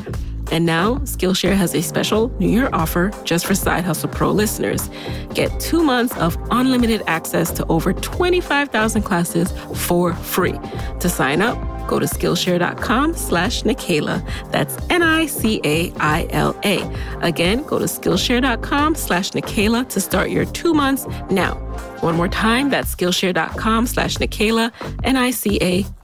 And 0.52 0.66
now, 0.66 0.96
Skillshare 1.00 1.56
has 1.56 1.74
a 1.74 1.82
special 1.82 2.30
New 2.40 2.48
Year 2.50 2.70
offer 2.72 3.12
just 3.24 3.46
for 3.46 3.56
Side 3.56 3.84
Hustle 3.84 4.10
Pro 4.10 4.32
listeners. 4.32 4.90
Get 5.34 5.60
two 5.60 5.84
months 5.84 6.16
of 6.18 6.38
unlimited 6.52 7.02
access 7.08 7.52
to 7.52 7.66
over 7.68 7.94
25,000 7.94 9.02
classes 9.02 9.52
for 9.76 10.14
free. 10.14 10.60
To 11.00 11.10
sign 11.10 11.42
up, 11.42 11.58
go 11.88 12.00
to 12.00 12.06
Skillshare.com 12.06 13.16
slash 13.16 13.64
Nicaila. 13.64 14.24
That's 14.52 14.78
N-I-C-A-I-L-A. 14.90 15.58
Again, 17.22 17.64
go 17.64 17.80
to 17.80 17.86
Skillshare.com 17.86 18.96
slash 18.96 19.32
Nicaila 19.32 19.90
to 19.90 20.00
start 20.00 20.30
your 20.30 20.46
two 20.46 20.74
months 20.74 21.06
now. 21.30 21.56
One 22.02 22.16
more 22.16 22.28
time, 22.28 22.70
that's 22.70 22.94
Skillshare.com 22.96 23.88
slash 23.88 24.18
Nicaila, 24.18 24.72
N-I-C-A-I-L-A. 25.04 25.96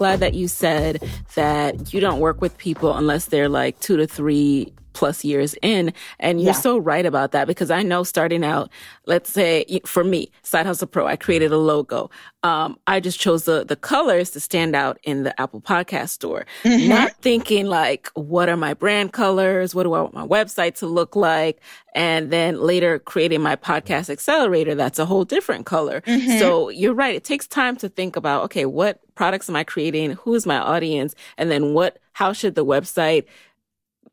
Glad 0.00 0.20
that 0.20 0.32
you 0.32 0.48
said 0.48 1.06
that 1.34 1.92
you 1.92 2.00
don't 2.00 2.20
work 2.20 2.40
with 2.40 2.56
people 2.56 2.94
unless 2.94 3.26
they're 3.26 3.50
like 3.50 3.78
two 3.80 3.98
to 3.98 4.06
three 4.06 4.72
plus 4.92 5.24
years 5.24 5.54
in. 5.62 5.92
And 6.18 6.40
you're 6.40 6.52
yeah. 6.52 6.60
so 6.60 6.78
right 6.78 7.06
about 7.06 7.32
that 7.32 7.46
because 7.46 7.70
I 7.70 7.82
know 7.82 8.02
starting 8.02 8.44
out, 8.44 8.70
let's 9.06 9.30
say 9.30 9.64
for 9.84 10.04
me, 10.04 10.30
Side 10.42 10.66
Hustle 10.66 10.86
Pro, 10.88 11.06
I 11.06 11.16
created 11.16 11.52
a 11.52 11.58
logo. 11.58 12.10
Um, 12.42 12.78
I 12.86 13.00
just 13.00 13.20
chose 13.20 13.44
the, 13.44 13.64
the 13.64 13.76
colors 13.76 14.30
to 14.30 14.40
stand 14.40 14.74
out 14.74 14.98
in 15.02 15.24
the 15.24 15.38
Apple 15.40 15.60
podcast 15.60 16.08
store, 16.10 16.46
mm-hmm. 16.62 16.88
not 16.88 17.12
thinking 17.20 17.66
like, 17.66 18.10
what 18.14 18.48
are 18.48 18.56
my 18.56 18.72
brand 18.72 19.12
colors? 19.12 19.74
What 19.74 19.82
do 19.82 19.92
I 19.92 20.00
want 20.00 20.14
my 20.14 20.26
website 20.26 20.76
to 20.76 20.86
look 20.86 21.14
like? 21.14 21.60
And 21.94 22.30
then 22.30 22.60
later 22.60 22.98
creating 22.98 23.42
my 23.42 23.56
podcast 23.56 24.08
accelerator, 24.08 24.74
that's 24.74 24.98
a 24.98 25.04
whole 25.04 25.24
different 25.24 25.66
color. 25.66 26.00
Mm-hmm. 26.02 26.38
So 26.38 26.70
you're 26.70 26.94
right. 26.94 27.14
It 27.14 27.24
takes 27.24 27.46
time 27.46 27.76
to 27.76 27.88
think 27.88 28.16
about, 28.16 28.44
okay, 28.44 28.64
what 28.64 29.00
products 29.14 29.48
am 29.50 29.56
I 29.56 29.64
creating? 29.64 30.12
Who 30.12 30.34
is 30.34 30.46
my 30.46 30.58
audience? 30.58 31.14
And 31.36 31.50
then 31.50 31.74
what, 31.74 31.98
how 32.12 32.32
should 32.32 32.54
the 32.54 32.64
website 32.64 33.24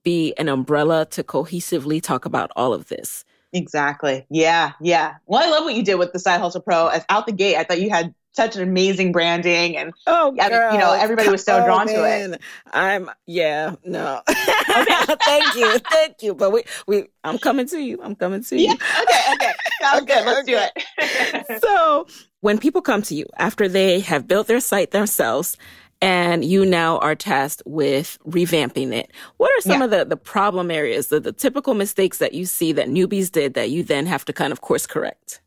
be 0.08 0.34
an 0.38 0.48
umbrella 0.48 1.06
to 1.06 1.22
cohesively 1.22 2.02
talk 2.02 2.24
about 2.24 2.50
all 2.56 2.74
of 2.74 2.88
this. 2.88 3.26
Exactly. 3.52 4.26
Yeah. 4.30 4.72
Yeah. 4.80 5.16
Well, 5.26 5.44
I 5.44 5.50
love 5.52 5.66
what 5.66 5.76
you 5.76 5.84
did 5.84 5.96
with 5.96 6.14
the 6.14 6.20
Side 6.20 6.40
Hustle 6.40 6.62
Pro. 6.62 6.88
As 6.88 7.04
out 7.10 7.26
the 7.26 7.34
gate, 7.34 7.58
I 7.58 7.66
thought 7.66 7.82
you 7.82 7.90
had 7.90 8.16
such 8.32 8.56
an 8.56 8.62
amazing 8.62 9.12
branding 9.12 9.76
and 9.76 9.92
oh 10.06 10.32
girl, 10.32 10.72
you 10.72 10.78
know 10.78 10.94
everybody 10.94 11.28
was 11.28 11.44
so 11.44 11.60
oh, 11.60 11.66
drawn 11.66 11.88
man. 11.88 12.30
to 12.30 12.36
it 12.36 12.42
i'm 12.72 13.10
yeah 13.26 13.74
no 13.84 14.22
thank 14.28 15.56
you 15.56 15.80
thank 15.90 16.22
you 16.22 16.36
but 16.36 16.52
we 16.52 16.62
we 16.86 17.08
i'm 17.24 17.40
coming 17.40 17.66
to 17.66 17.80
you 17.80 18.00
i'm 18.04 18.14
coming 18.14 18.44
to 18.44 18.56
you 18.56 18.68
yeah, 18.68 18.74
okay 19.02 19.34
okay 19.34 19.54
sounds 19.82 20.02
okay, 20.04 20.14
good 20.14 20.26
let's 20.28 20.48
okay. 20.48 20.70
do 21.02 21.50
it 21.50 21.62
so 21.64 22.06
when 22.42 22.60
people 22.60 22.80
come 22.80 23.02
to 23.02 23.16
you 23.16 23.26
after 23.38 23.68
they 23.68 24.02
have 24.02 24.28
built 24.28 24.46
their 24.46 24.60
site 24.60 24.92
themselves 24.92 25.58
and 26.02 26.46
you 26.46 26.66
now 26.66 27.00
are 27.00 27.16
tasked 27.16 27.64
with 27.66 28.18
revamping 28.28 28.94
it. 28.94 29.12
What 29.38 29.52
are 29.58 29.62
some 29.62 29.80
yeah. 29.80 29.86
of 29.86 29.92
the, 29.92 30.06
the 30.06 30.18
problem 30.18 30.70
areas, 30.70 31.08
the, 31.08 31.20
the 31.20 31.32
typical 31.32 31.74
mistakes 31.74 32.20
that 32.20 32.34
you 32.34 32.46
see 32.46 32.72
that 32.74 32.88
newbies 32.88 33.32
did 33.32 33.56
that 33.56 33.70
you 33.70 33.84
then 33.84 34.06
have 34.06 34.26
to 34.26 34.34
kind 34.34 34.52
of 34.52 34.62
course 34.62 34.86
correct? 34.86 35.42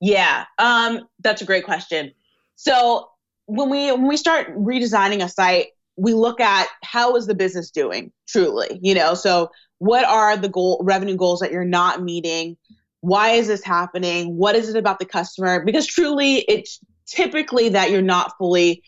Yeah, 0.00 0.44
um, 0.58 1.08
that's 1.20 1.42
a 1.42 1.44
great 1.44 1.64
question. 1.64 2.12
So 2.56 3.08
when 3.46 3.68
we 3.68 3.92
when 3.92 4.08
we 4.08 4.16
start 4.16 4.54
redesigning 4.56 5.22
a 5.22 5.28
site, 5.28 5.68
we 5.96 6.14
look 6.14 6.40
at 6.40 6.68
how 6.82 7.16
is 7.16 7.26
the 7.26 7.34
business 7.34 7.70
doing 7.70 8.12
truly, 8.26 8.78
you 8.82 8.94
know. 8.94 9.14
So 9.14 9.50
what 9.78 10.04
are 10.04 10.36
the 10.36 10.48
goal 10.48 10.80
revenue 10.82 11.16
goals 11.16 11.40
that 11.40 11.52
you're 11.52 11.64
not 11.64 12.02
meeting? 12.02 12.56
Why 13.00 13.30
is 13.30 13.46
this 13.46 13.62
happening? 13.62 14.36
What 14.36 14.56
is 14.56 14.68
it 14.68 14.76
about 14.76 14.98
the 14.98 15.04
customer? 15.04 15.64
Because 15.64 15.86
truly, 15.86 16.38
it's 16.48 16.80
typically 17.06 17.68
that 17.70 17.90
you're 17.90 18.02
not 18.02 18.32
fully 18.38 18.82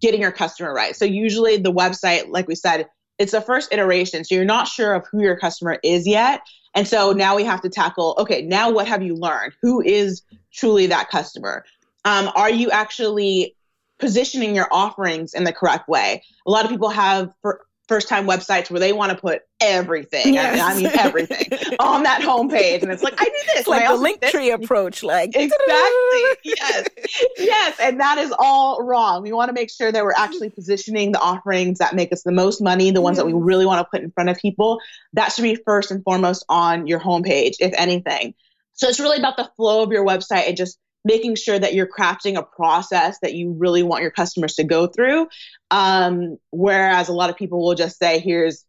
getting 0.00 0.20
your 0.20 0.32
customer 0.32 0.72
right. 0.72 0.96
So 0.96 1.04
usually 1.04 1.56
the 1.56 1.72
website, 1.72 2.28
like 2.28 2.48
we 2.48 2.54
said, 2.54 2.88
it's 3.18 3.32
the 3.32 3.40
first 3.40 3.72
iteration. 3.72 4.24
So 4.24 4.34
you're 4.34 4.44
not 4.44 4.66
sure 4.66 4.94
of 4.94 5.06
who 5.10 5.22
your 5.22 5.36
customer 5.36 5.78
is 5.84 6.06
yet. 6.06 6.40
And 6.74 6.88
so 6.88 7.12
now 7.12 7.36
we 7.36 7.44
have 7.44 7.60
to 7.62 7.68
tackle 7.68 8.14
okay, 8.18 8.42
now 8.42 8.70
what 8.70 8.88
have 8.88 9.02
you 9.02 9.14
learned? 9.14 9.52
Who 9.60 9.82
is 9.82 10.22
truly 10.52 10.86
that 10.86 11.10
customer? 11.10 11.64
Um, 12.04 12.30
are 12.34 12.50
you 12.50 12.70
actually 12.70 13.54
positioning 13.98 14.54
your 14.54 14.68
offerings 14.72 15.34
in 15.34 15.44
the 15.44 15.52
correct 15.52 15.88
way? 15.88 16.22
A 16.46 16.50
lot 16.50 16.64
of 16.64 16.70
people 16.70 16.88
have 16.88 17.30
for 17.42 17.60
first 17.90 18.08
time 18.08 18.24
websites 18.24 18.70
where 18.70 18.78
they 18.78 18.92
want 18.92 19.10
to 19.10 19.18
put 19.18 19.42
everything. 19.60 20.32
Yes. 20.32 20.60
I, 20.60 20.76
mean, 20.76 20.86
I 20.86 20.90
mean 20.90 20.98
everything 21.00 21.76
on 21.80 22.04
that 22.04 22.20
homepage. 22.22 22.82
And 22.82 22.92
it's 22.92 23.02
like, 23.02 23.20
I 23.20 23.24
do 23.24 23.32
this. 23.54 23.66
Like 23.66 23.82
the 23.82 23.94
Linktree 24.28 24.54
approach, 24.54 25.02
like 25.02 25.30
exactly. 25.34 26.22
yes. 26.44 26.88
Yes. 27.36 27.76
And 27.80 27.98
that 27.98 28.18
is 28.18 28.32
all 28.38 28.84
wrong. 28.84 29.22
We 29.22 29.32
want 29.32 29.48
to 29.48 29.52
make 29.52 29.72
sure 29.72 29.90
that 29.90 30.04
we're 30.04 30.14
actually 30.16 30.50
positioning 30.50 31.10
the 31.10 31.18
offerings 31.18 31.80
that 31.80 31.96
make 31.96 32.12
us 32.12 32.22
the 32.22 32.30
most 32.30 32.62
money, 32.62 32.92
the 32.92 33.00
ones 33.00 33.16
that 33.16 33.26
we 33.26 33.32
mm-hmm. 33.32 33.42
really 33.42 33.66
want 33.66 33.84
to 33.84 33.90
put 33.90 34.04
in 34.04 34.12
front 34.12 34.30
of 34.30 34.38
people. 34.38 34.78
That 35.14 35.32
should 35.32 35.42
be 35.42 35.56
first 35.56 35.90
and 35.90 36.04
foremost 36.04 36.44
on 36.48 36.86
your 36.86 37.00
homepage, 37.00 37.56
if 37.58 37.74
anything. 37.76 38.34
So 38.74 38.86
it's 38.86 39.00
really 39.00 39.18
about 39.18 39.36
the 39.36 39.50
flow 39.56 39.82
of 39.82 39.90
your 39.90 40.06
website 40.06 40.46
and 40.46 40.56
just 40.56 40.78
making 41.04 41.34
sure 41.34 41.58
that 41.58 41.74
you're 41.74 41.88
crafting 41.88 42.36
a 42.36 42.42
process 42.42 43.18
that 43.22 43.34
you 43.34 43.54
really 43.58 43.82
want 43.82 44.02
your 44.02 44.10
customers 44.10 44.54
to 44.54 44.64
go 44.64 44.86
through. 44.86 45.28
Um, 45.70 46.36
whereas 46.50 47.08
a 47.08 47.12
lot 47.12 47.30
of 47.30 47.36
people 47.36 47.62
will 47.62 47.74
just 47.74 47.98
say, 47.98 48.18
here's, 48.18 48.64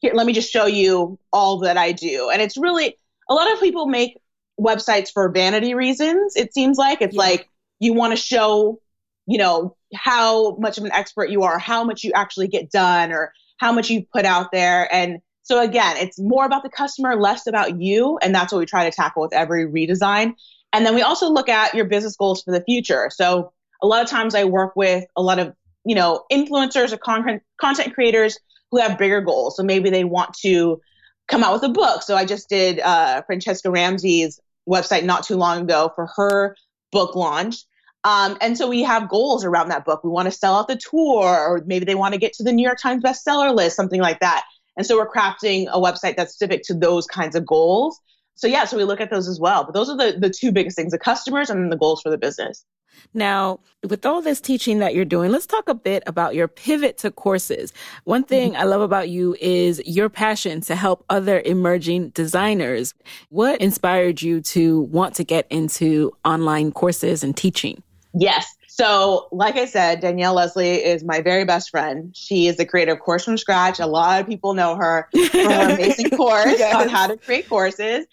here, 0.00 0.14
let 0.14 0.26
me 0.26 0.32
just 0.32 0.50
show 0.50 0.66
you 0.66 1.18
all 1.32 1.58
that 1.60 1.76
I 1.76 1.92
do. 1.92 2.30
And 2.30 2.40
it's 2.40 2.56
really, 2.56 2.96
a 3.28 3.34
lot 3.34 3.52
of 3.52 3.60
people 3.60 3.86
make 3.86 4.18
websites 4.58 5.10
for 5.12 5.28
vanity 5.30 5.74
reasons. 5.74 6.36
It 6.36 6.54
seems 6.54 6.78
like 6.78 7.02
it's 7.02 7.14
yeah. 7.14 7.22
like 7.22 7.48
you 7.80 7.92
want 7.92 8.12
to 8.12 8.16
show, 8.16 8.80
you 9.26 9.38
know, 9.38 9.76
how 9.94 10.56
much 10.56 10.78
of 10.78 10.84
an 10.84 10.92
expert 10.92 11.30
you 11.30 11.42
are, 11.42 11.58
how 11.58 11.84
much 11.84 12.02
you 12.02 12.12
actually 12.14 12.48
get 12.48 12.70
done, 12.70 13.12
or 13.12 13.32
how 13.58 13.72
much 13.72 13.90
you 13.90 14.04
put 14.12 14.24
out 14.24 14.52
there. 14.52 14.92
And 14.92 15.18
so 15.42 15.60
again, 15.60 15.96
it's 15.98 16.18
more 16.18 16.46
about 16.46 16.62
the 16.62 16.70
customer, 16.70 17.20
less 17.20 17.46
about 17.46 17.80
you. 17.80 18.18
And 18.22 18.34
that's 18.34 18.52
what 18.52 18.58
we 18.58 18.66
try 18.66 18.88
to 18.88 18.94
tackle 18.94 19.22
with 19.22 19.34
every 19.34 19.66
redesign. 19.66 20.34
And 20.74 20.84
then 20.84 20.96
we 20.96 21.02
also 21.02 21.30
look 21.30 21.48
at 21.48 21.72
your 21.74 21.84
business 21.84 22.16
goals 22.16 22.42
for 22.42 22.50
the 22.50 22.60
future. 22.64 23.08
So 23.10 23.52
a 23.80 23.86
lot 23.86 24.02
of 24.02 24.10
times 24.10 24.34
I 24.34 24.42
work 24.42 24.74
with 24.74 25.04
a 25.16 25.22
lot 25.22 25.38
of, 25.38 25.54
you 25.84 25.94
know, 25.94 26.24
influencers 26.32 26.92
or 26.92 26.96
content 26.96 27.42
content 27.60 27.94
creators 27.94 28.38
who 28.72 28.80
have 28.80 28.98
bigger 28.98 29.20
goals. 29.20 29.56
So 29.56 29.62
maybe 29.62 29.88
they 29.88 30.02
want 30.02 30.34
to 30.42 30.80
come 31.28 31.44
out 31.44 31.52
with 31.52 31.62
a 31.62 31.68
book. 31.68 32.02
So 32.02 32.16
I 32.16 32.24
just 32.24 32.48
did 32.48 32.80
uh, 32.80 33.22
Franchesca 33.30 33.72
Ramsey's 33.72 34.40
website 34.68 35.04
not 35.04 35.22
too 35.22 35.36
long 35.36 35.62
ago 35.62 35.92
for 35.94 36.08
her 36.16 36.56
book 36.90 37.14
launch. 37.14 37.64
Um, 38.02 38.36
and 38.40 38.58
so 38.58 38.68
we 38.68 38.82
have 38.82 39.08
goals 39.08 39.44
around 39.44 39.68
that 39.68 39.84
book. 39.84 40.02
We 40.02 40.10
want 40.10 40.26
to 40.26 40.32
sell 40.32 40.56
out 40.56 40.66
the 40.66 40.76
tour, 40.76 41.24
or 41.24 41.62
maybe 41.66 41.84
they 41.84 41.94
want 41.94 42.14
to 42.14 42.20
get 42.20 42.32
to 42.34 42.42
the 42.42 42.52
New 42.52 42.64
York 42.64 42.78
Times 42.82 43.02
bestseller 43.02 43.54
list, 43.54 43.76
something 43.76 44.00
like 44.00 44.20
that. 44.20 44.44
And 44.76 44.84
so 44.84 44.96
we're 44.96 45.08
crafting 45.08 45.68
a 45.70 45.80
website 45.80 46.16
that's 46.16 46.32
specific 46.32 46.64
to 46.64 46.74
those 46.74 47.06
kinds 47.06 47.36
of 47.36 47.46
goals. 47.46 48.00
So 48.34 48.46
yeah, 48.46 48.64
so 48.64 48.76
we 48.76 48.84
look 48.84 49.00
at 49.00 49.10
those 49.10 49.28
as 49.28 49.38
well. 49.38 49.64
But 49.64 49.74
those 49.74 49.88
are 49.88 49.96
the, 49.96 50.18
the 50.18 50.30
two 50.30 50.52
biggest 50.52 50.76
things, 50.76 50.92
the 50.92 50.98
customers 50.98 51.50
and 51.50 51.62
then 51.62 51.70
the 51.70 51.76
goals 51.76 52.02
for 52.02 52.10
the 52.10 52.18
business. 52.18 52.64
Now, 53.12 53.60
with 53.88 54.06
all 54.06 54.22
this 54.22 54.40
teaching 54.40 54.78
that 54.78 54.94
you're 54.94 55.04
doing, 55.04 55.30
let's 55.30 55.46
talk 55.46 55.68
a 55.68 55.74
bit 55.74 56.02
about 56.06 56.34
your 56.34 56.48
pivot 56.48 56.98
to 56.98 57.10
courses. 57.10 57.72
One 58.04 58.24
thing 58.24 58.52
mm-hmm. 58.52 58.60
I 58.60 58.64
love 58.64 58.80
about 58.80 59.08
you 59.08 59.36
is 59.40 59.82
your 59.84 60.08
passion 60.08 60.60
to 60.62 60.76
help 60.76 61.04
other 61.10 61.40
emerging 61.44 62.10
designers. 62.10 62.94
What 63.30 63.60
inspired 63.60 64.22
you 64.22 64.40
to 64.42 64.82
want 64.82 65.14
to 65.16 65.24
get 65.24 65.46
into 65.50 66.12
online 66.24 66.72
courses 66.72 67.22
and 67.22 67.36
teaching? 67.36 67.82
Yes. 68.14 68.53
So, 68.76 69.28
like 69.30 69.54
I 69.54 69.66
said, 69.66 70.00
Danielle 70.00 70.34
Leslie 70.34 70.84
is 70.84 71.04
my 71.04 71.20
very 71.20 71.44
best 71.44 71.70
friend. 71.70 72.10
She 72.16 72.48
is 72.48 72.56
the 72.56 72.66
creator 72.66 72.94
of 72.94 72.98
Course 72.98 73.24
from 73.24 73.38
Scratch. 73.38 73.78
A 73.78 73.86
lot 73.86 74.20
of 74.20 74.26
people 74.26 74.52
know 74.54 74.74
her 74.74 75.08
for 75.30 75.38
her 75.38 75.74
amazing 75.74 76.10
course 76.10 76.58
yes. 76.58 76.74
on 76.74 76.88
how 76.88 77.06
to 77.06 77.16
create 77.16 77.48
courses. 77.48 78.04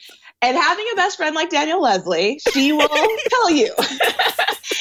And 0.44 0.56
having 0.56 0.86
a 0.94 0.96
best 0.96 1.18
friend 1.18 1.34
like 1.34 1.50
Danielle 1.50 1.82
Leslie, 1.82 2.40
she 2.54 2.74
will 2.74 2.88
tell 3.30 3.50
you 3.50 3.74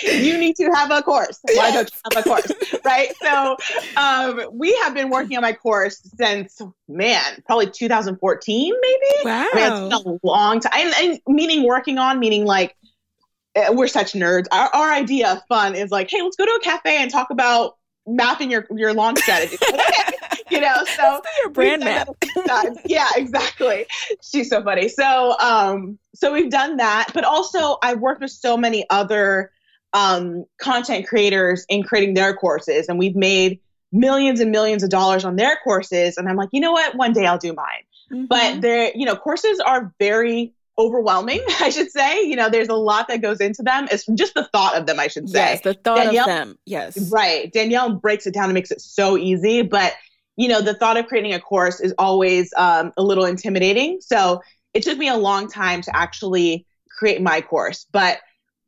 you 0.02 0.36
need 0.36 0.56
to 0.56 0.70
have 0.74 0.90
a 0.90 1.02
course. 1.02 1.40
Why 1.54 1.70
don't 1.70 1.90
you 1.90 2.00
have 2.12 2.26
a 2.26 2.28
course? 2.28 2.52
Right. 2.84 3.12
So 3.22 3.56
um, 3.96 4.42
we 4.52 4.74
have 4.82 4.94
been 4.94 5.10
working 5.10 5.36
on 5.36 5.42
my 5.42 5.52
course 5.52 6.00
since, 6.16 6.60
man, 6.88 7.42
probably 7.46 7.70
2014, 7.70 8.74
maybe. 8.80 8.98
Wow. 9.24 9.46
I 9.52 9.56
mean, 9.56 9.64
it's 9.64 10.02
been 10.02 10.12
a 10.12 10.26
long 10.26 10.60
time. 10.60 10.72
And, 10.74 10.94
and 10.98 11.20
meaning 11.26 11.66
working 11.66 11.98
on, 11.98 12.18
meaning 12.18 12.44
like 12.44 12.76
we're 13.70 13.88
such 13.88 14.12
nerds. 14.12 14.46
Our, 14.52 14.68
our 14.74 14.92
idea 14.92 15.32
of 15.32 15.42
fun 15.48 15.74
is 15.74 15.90
like, 15.90 16.10
hey, 16.10 16.22
let's 16.22 16.36
go 16.36 16.46
to 16.46 16.52
a 16.52 16.60
cafe 16.60 16.96
and 16.96 17.10
talk 17.10 17.30
about 17.30 17.76
mapping 18.06 18.50
your 18.50 18.66
your 18.70 18.94
launch 18.94 19.18
strategy. 19.18 19.56
you 20.50 20.60
know, 20.60 20.84
so 20.96 21.20
your 21.42 21.52
brand 21.52 21.84
map. 21.84 22.08
yeah, 22.86 23.08
exactly. 23.16 23.86
She's 24.22 24.48
so 24.48 24.62
funny. 24.62 24.88
So 24.88 25.38
um, 25.38 25.98
so 26.14 26.32
we've 26.32 26.50
done 26.50 26.76
that, 26.78 27.10
but 27.14 27.24
also 27.24 27.76
I've 27.82 28.00
worked 28.00 28.20
with 28.20 28.30
so 28.30 28.56
many 28.56 28.84
other 28.90 29.52
um, 29.92 30.44
content 30.60 31.06
creators 31.06 31.64
in 31.68 31.82
creating 31.82 32.14
their 32.14 32.34
courses, 32.34 32.88
and 32.88 32.98
we've 32.98 33.16
made 33.16 33.60
millions 33.92 34.40
and 34.40 34.50
millions 34.50 34.82
of 34.82 34.90
dollars 34.90 35.24
on 35.24 35.36
their 35.36 35.56
courses. 35.64 36.16
And 36.16 36.28
I'm 36.28 36.36
like, 36.36 36.50
you 36.52 36.60
know 36.60 36.72
what? 36.72 36.94
One 36.94 37.12
day 37.12 37.26
I'll 37.26 37.38
do 37.38 37.52
mine. 37.52 37.66
Mm-hmm. 38.12 38.26
But 38.26 38.60
they're, 38.60 38.92
you 38.94 39.04
know, 39.04 39.16
courses 39.16 39.60
are 39.60 39.92
very 39.98 40.52
overwhelming, 40.78 41.40
I 41.60 41.70
should 41.70 41.90
say. 41.90 42.22
You 42.22 42.36
know, 42.36 42.48
there's 42.48 42.68
a 42.68 42.74
lot 42.74 43.08
that 43.08 43.22
goes 43.22 43.40
into 43.40 43.62
them. 43.62 43.88
It's 43.90 44.06
just 44.06 44.34
the 44.34 44.44
thought 44.44 44.76
of 44.76 44.86
them, 44.86 44.98
I 44.98 45.08
should 45.08 45.28
say. 45.28 45.38
Yes, 45.38 45.60
the 45.62 45.74
thought 45.74 45.96
Danielle, 45.96 46.20
of 46.20 46.26
them. 46.26 46.58
Yes. 46.66 47.10
Right. 47.10 47.52
Danielle 47.52 47.94
breaks 47.94 48.26
it 48.26 48.34
down 48.34 48.44
and 48.44 48.54
makes 48.54 48.70
it 48.70 48.80
so 48.80 49.16
easy. 49.16 49.62
But, 49.62 49.94
you 50.36 50.48
know, 50.48 50.60
the 50.60 50.74
thought 50.74 50.96
of 50.96 51.06
creating 51.06 51.34
a 51.34 51.40
course 51.40 51.80
is 51.80 51.94
always 51.98 52.52
um, 52.56 52.92
a 52.96 53.02
little 53.02 53.24
intimidating. 53.24 54.00
So 54.00 54.42
it 54.74 54.82
took 54.82 54.98
me 54.98 55.08
a 55.08 55.16
long 55.16 55.48
time 55.48 55.82
to 55.82 55.96
actually 55.96 56.66
create 56.88 57.20
my 57.20 57.40
course. 57.40 57.86
But 57.92 58.18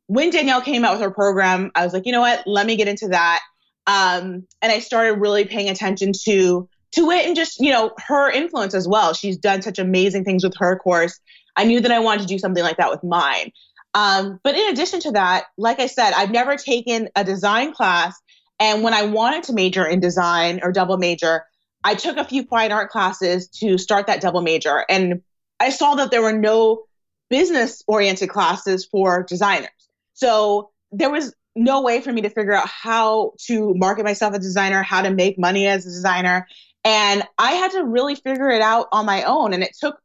when 0.07 0.29
Danielle 0.29 0.61
came 0.61 0.83
out 0.83 0.93
with 0.93 1.01
her 1.01 1.11
program, 1.11 1.71
I 1.75 1.83
was 1.83 1.93
like, 1.93 2.05
you 2.05 2.11
know 2.11 2.21
what? 2.21 2.45
Let 2.45 2.65
me 2.65 2.75
get 2.75 2.87
into 2.87 3.09
that. 3.09 3.41
Um, 3.87 4.47
and 4.61 4.71
I 4.71 4.79
started 4.79 5.19
really 5.19 5.45
paying 5.45 5.69
attention 5.69 6.11
to 6.25 6.67
to 6.93 7.09
it 7.09 7.25
and 7.25 7.35
just 7.35 7.59
you 7.59 7.71
know 7.71 7.91
her 8.07 8.31
influence 8.31 8.73
as 8.73 8.87
well. 8.87 9.13
She's 9.13 9.37
done 9.37 9.61
such 9.61 9.79
amazing 9.79 10.23
things 10.23 10.43
with 10.43 10.55
her 10.57 10.77
course 10.77 11.19
I 11.55 11.65
knew 11.65 11.81
that 11.81 11.91
I 11.91 11.99
wanted 11.99 12.21
to 12.21 12.27
do 12.27 12.39
something 12.39 12.63
like 12.63 12.77
that 12.77 12.89
with 12.89 13.03
mine. 13.03 13.51
Um, 13.93 14.39
but 14.43 14.55
in 14.55 14.71
addition 14.71 14.99
to 15.01 15.11
that, 15.11 15.45
like 15.57 15.79
I 15.79 15.87
said, 15.87 16.13
I've 16.13 16.31
never 16.31 16.55
taken 16.55 17.09
a 17.15 17.23
design 17.23 17.73
class. 17.73 18.19
And 18.59 18.83
when 18.83 18.93
I 18.93 19.03
wanted 19.03 19.43
to 19.43 19.53
major 19.53 19.85
in 19.85 19.99
design 19.99 20.61
or 20.63 20.71
double 20.71 20.97
major, 20.97 21.45
I 21.83 21.95
took 21.95 22.17
a 22.17 22.23
few 22.23 22.43
fine 22.43 22.71
art 22.71 22.89
classes 22.89 23.47
to 23.59 23.77
start 23.77 24.07
that 24.07 24.21
double 24.21 24.41
major. 24.41 24.85
And 24.89 25.21
I 25.59 25.69
saw 25.69 25.95
that 25.95 26.11
there 26.11 26.21
were 26.21 26.33
no 26.33 26.83
business 27.29 27.83
oriented 27.87 28.29
classes 28.29 28.85
for 28.85 29.23
designers. 29.23 29.69
So 30.13 30.71
there 30.91 31.09
was 31.09 31.33
no 31.55 31.81
way 31.81 32.01
for 32.01 32.11
me 32.11 32.21
to 32.21 32.29
figure 32.29 32.53
out 32.53 32.67
how 32.67 33.33
to 33.47 33.73
market 33.75 34.05
myself 34.05 34.33
as 34.33 34.39
a 34.39 34.41
designer, 34.41 34.81
how 34.81 35.01
to 35.01 35.11
make 35.11 35.37
money 35.37 35.67
as 35.67 35.85
a 35.85 35.89
designer. 35.89 36.47
And 36.83 37.23
I 37.37 37.51
had 37.51 37.71
to 37.71 37.83
really 37.83 38.15
figure 38.15 38.49
it 38.49 38.61
out 38.61 38.87
on 38.91 39.05
my 39.05 39.23
own. 39.23 39.53
And 39.53 39.63
it 39.63 39.75
took 39.79 39.99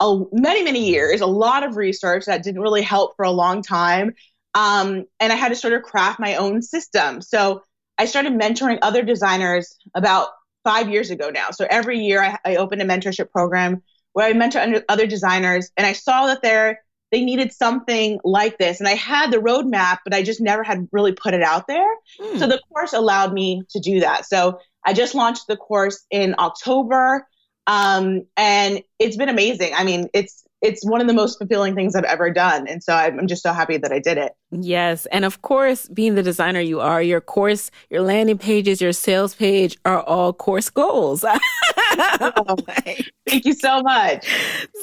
a, 0.00 0.22
many, 0.32 0.62
many 0.62 0.86
years, 0.86 1.20
a 1.20 1.26
lot 1.26 1.62
of 1.62 1.76
research 1.76 2.24
that 2.26 2.42
didn't 2.42 2.62
really 2.62 2.82
help 2.82 3.16
for 3.16 3.24
a 3.24 3.30
long 3.30 3.62
time. 3.62 4.14
Um, 4.54 5.04
and 5.20 5.32
I 5.32 5.36
had 5.36 5.50
to 5.50 5.54
sort 5.54 5.74
of 5.74 5.82
craft 5.82 6.18
my 6.18 6.36
own 6.36 6.62
system. 6.62 7.22
So 7.22 7.62
I 7.98 8.06
started 8.06 8.32
mentoring 8.32 8.78
other 8.82 9.02
designers 9.02 9.76
about 9.94 10.28
five 10.64 10.88
years 10.88 11.10
ago 11.10 11.30
now. 11.30 11.50
So 11.50 11.66
every 11.70 12.00
year 12.00 12.22
I, 12.22 12.38
I 12.44 12.56
open 12.56 12.80
a 12.80 12.84
mentorship 12.84 13.30
program 13.30 13.82
where 14.12 14.26
I 14.26 14.32
mentor 14.32 14.82
other 14.88 15.06
designers, 15.06 15.70
and 15.76 15.86
I 15.86 15.92
saw 15.92 16.26
that 16.26 16.42
they're 16.42 16.80
they 17.12 17.24
needed 17.24 17.52
something 17.52 18.20
like 18.22 18.56
this. 18.58 18.78
And 18.78 18.88
I 18.88 18.94
had 18.94 19.32
the 19.32 19.38
roadmap, 19.38 19.98
but 20.04 20.14
I 20.14 20.22
just 20.22 20.40
never 20.40 20.62
had 20.62 20.88
really 20.92 21.12
put 21.12 21.34
it 21.34 21.42
out 21.42 21.66
there. 21.66 21.92
Mm. 22.20 22.38
So 22.38 22.46
the 22.46 22.60
course 22.72 22.92
allowed 22.92 23.32
me 23.32 23.62
to 23.70 23.80
do 23.80 24.00
that. 24.00 24.26
So 24.26 24.60
I 24.86 24.92
just 24.92 25.14
launched 25.14 25.48
the 25.48 25.56
course 25.56 26.04
in 26.10 26.36
October. 26.38 27.26
Um, 27.70 28.26
and 28.36 28.82
it's 28.98 29.16
been 29.16 29.28
amazing. 29.28 29.72
I 29.76 29.84
mean, 29.84 30.08
it's 30.12 30.44
it's 30.60 30.84
one 30.84 31.00
of 31.00 31.06
the 31.06 31.14
most 31.14 31.38
fulfilling 31.38 31.74
things 31.74 31.94
I've 31.94 32.04
ever 32.04 32.30
done. 32.30 32.66
And 32.66 32.82
so 32.82 32.92
I'm 32.92 33.26
just 33.28 33.42
so 33.42 33.52
happy 33.52 33.78
that 33.78 33.92
I 33.92 33.98
did 33.98 34.18
it. 34.18 34.32
Yes. 34.50 35.06
And 35.06 35.24
of 35.24 35.40
course, 35.40 35.88
being 35.88 36.16
the 36.16 36.22
designer 36.22 36.60
you 36.60 36.80
are, 36.80 37.00
your 37.00 37.20
course, 37.22 37.70
your 37.88 38.02
landing 38.02 38.36
pages, 38.36 38.80
your 38.80 38.92
sales 38.92 39.34
page 39.34 39.78
are 39.86 40.02
all 40.02 40.34
course 40.34 40.68
goals. 40.68 41.24
oh, 41.78 42.56
thank 42.66 43.46
you 43.46 43.54
so 43.54 43.80
much. 43.80 44.28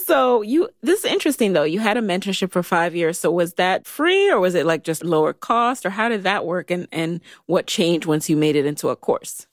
So 0.05 0.41
you, 0.41 0.69
this 0.81 1.03
is 1.03 1.11
interesting 1.11 1.53
though. 1.53 1.63
You 1.63 1.79
had 1.79 1.97
a 1.97 2.01
mentorship 2.01 2.51
for 2.51 2.63
five 2.63 2.95
years. 2.95 3.19
So 3.19 3.29
was 3.29 3.53
that 3.55 3.85
free 3.85 4.31
or 4.31 4.39
was 4.39 4.55
it 4.55 4.65
like 4.65 4.83
just 4.83 5.03
lower 5.03 5.33
cost 5.33 5.85
or 5.85 5.91
how 5.91 6.09
did 6.09 6.23
that 6.23 6.43
work? 6.43 6.71
And, 6.71 6.87
and 6.91 7.21
what 7.45 7.67
changed 7.67 8.07
once 8.07 8.31
you 8.31 8.37
made 8.37 8.55
it 8.55 8.65
into 8.65 8.89
a 8.89 8.95
course? 8.95 9.45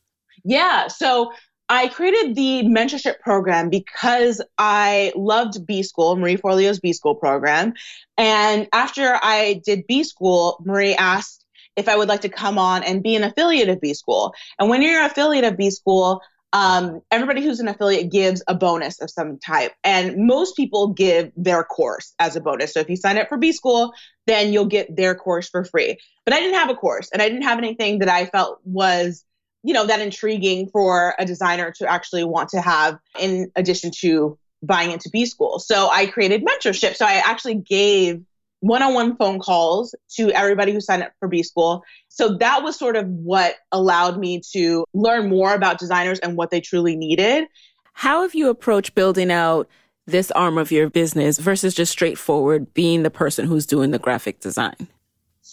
Yeah. 0.43 0.87
So 0.89 1.33
I 1.69 1.89
created 1.89 2.35
the 2.35 2.63
mentorship 2.65 3.21
program 3.21 3.71
because 3.71 4.43
I 4.59 5.13
loved 5.17 5.67
B 5.67 5.83
School, 5.83 6.17
Marie 6.17 6.37
Forleo's 6.37 6.79
B 6.79 6.93
School 6.93 7.15
program. 7.15 7.73
And 8.19 8.69
after 8.73 9.19
I 9.23 9.63
did 9.65 9.87
B 9.87 10.05
School, 10.05 10.63
Marie 10.65 10.95
asked 10.95 11.45
if 11.77 11.89
I 11.89 11.97
would 11.97 12.09
like 12.09 12.21
to 12.21 12.29
come 12.29 12.59
on 12.59 12.83
and 12.83 13.03
be 13.03 13.17
an 13.17 13.25
affiliate 13.25 13.69
of 13.69 13.81
B 13.81 13.95
School. 13.95 14.35
And 14.59 14.69
when 14.69 14.83
you're 14.83 15.01
an 15.01 15.11
affiliate 15.11 15.45
of 15.45 15.57
B 15.57 15.71
School, 15.71 16.21
um, 16.53 17.01
everybody 17.11 17.43
who's 17.43 17.59
an 17.59 17.67
affiliate 17.67 18.13
gives 18.13 18.43
a 18.47 18.55
bonus 18.55 19.01
of 19.01 19.11
some 19.11 19.39
type. 19.39 19.73
And 19.83 20.27
most 20.27 20.57
people 20.57 20.89
give 20.89 21.33
their 21.37 21.65
course 21.65 22.15
as 22.21 22.37
a 22.37 22.41
bonus. 22.41 22.73
So 22.75 22.81
if 22.81 22.89
you 22.89 22.97
sign 22.97 23.19
up 23.19 23.29
for 23.29 23.39
B 23.39 23.53
School, 23.53 23.93
then 24.27 24.53
you'll 24.53 24.67
get 24.67 24.95
their 24.95 25.15
course 25.15 25.49
for 25.49 25.65
free. 25.65 25.99
But 26.25 26.35
I 26.35 26.41
didn't 26.41 26.55
have 26.55 26.71
a 26.71 26.77
course 26.77 27.09
and 27.13 27.21
I 27.21 27.29
didn't 27.29 27.43
have 27.43 27.59
anything 27.59 27.99
that 28.01 28.09
I 28.09 28.27
felt 28.27 28.61
was 28.65 29.25
you 29.65 29.73
know 29.73 29.87
that 29.87 30.01
intriguing 30.01 30.69
for 30.69 31.15
a 31.19 31.25
designer 31.25 31.73
to 31.79 31.91
actually 31.91 32.23
want 32.23 32.51
to 32.51 32.61
have 32.61 32.99
in 33.19 33.51
addition 33.57 33.91
to 34.01 34.39
buying 34.63 34.93
into 34.93 35.09
B 35.11 35.27
school. 35.27 35.59
So 35.59 35.89
I 35.91 36.07
created 36.07 36.45
mentorship. 36.45 36.95
So 36.95 37.05
I 37.05 37.15
actually 37.15 37.57
gave 37.57 38.23
one-on-one 38.61 39.17
phone 39.17 39.41
calls 39.41 39.95
to 40.17 40.31
everybody 40.31 40.73
who 40.73 40.81
signed 40.81 41.03
up 41.03 41.13
for 41.19 41.29
B 41.29 41.43
school. 41.43 41.83
So 42.09 42.37
that 42.39 42.63
was 42.63 42.79
sort 42.79 42.97
of 42.97 43.07
what 43.07 43.57
allowed 43.73 44.19
me 44.19 44.41
to 44.53 44.85
learn 44.95 45.29
more 45.29 45.55
about 45.55 45.79
designers 45.79 46.19
and 46.21 46.37
what 46.37 46.51
they 46.51 46.61
truly 46.61 46.97
needed. 46.97 47.47
How 47.93 48.23
have 48.23 48.35
you 48.35 48.49
approached 48.49 48.95
building 48.95 49.31
out 49.31 49.69
this 50.07 50.31
arm 50.31 50.59
of 50.59 50.71
your 50.71 50.91
business 50.91 51.39
versus 51.39 51.75
just 51.75 51.93
straightforward 51.93 52.73
being 52.75 53.03
the 53.03 53.11
person 53.11 53.47
who's 53.47 53.67
doing 53.67 53.91
the 53.91 53.99
graphic 53.99 54.41
design? 54.41 54.89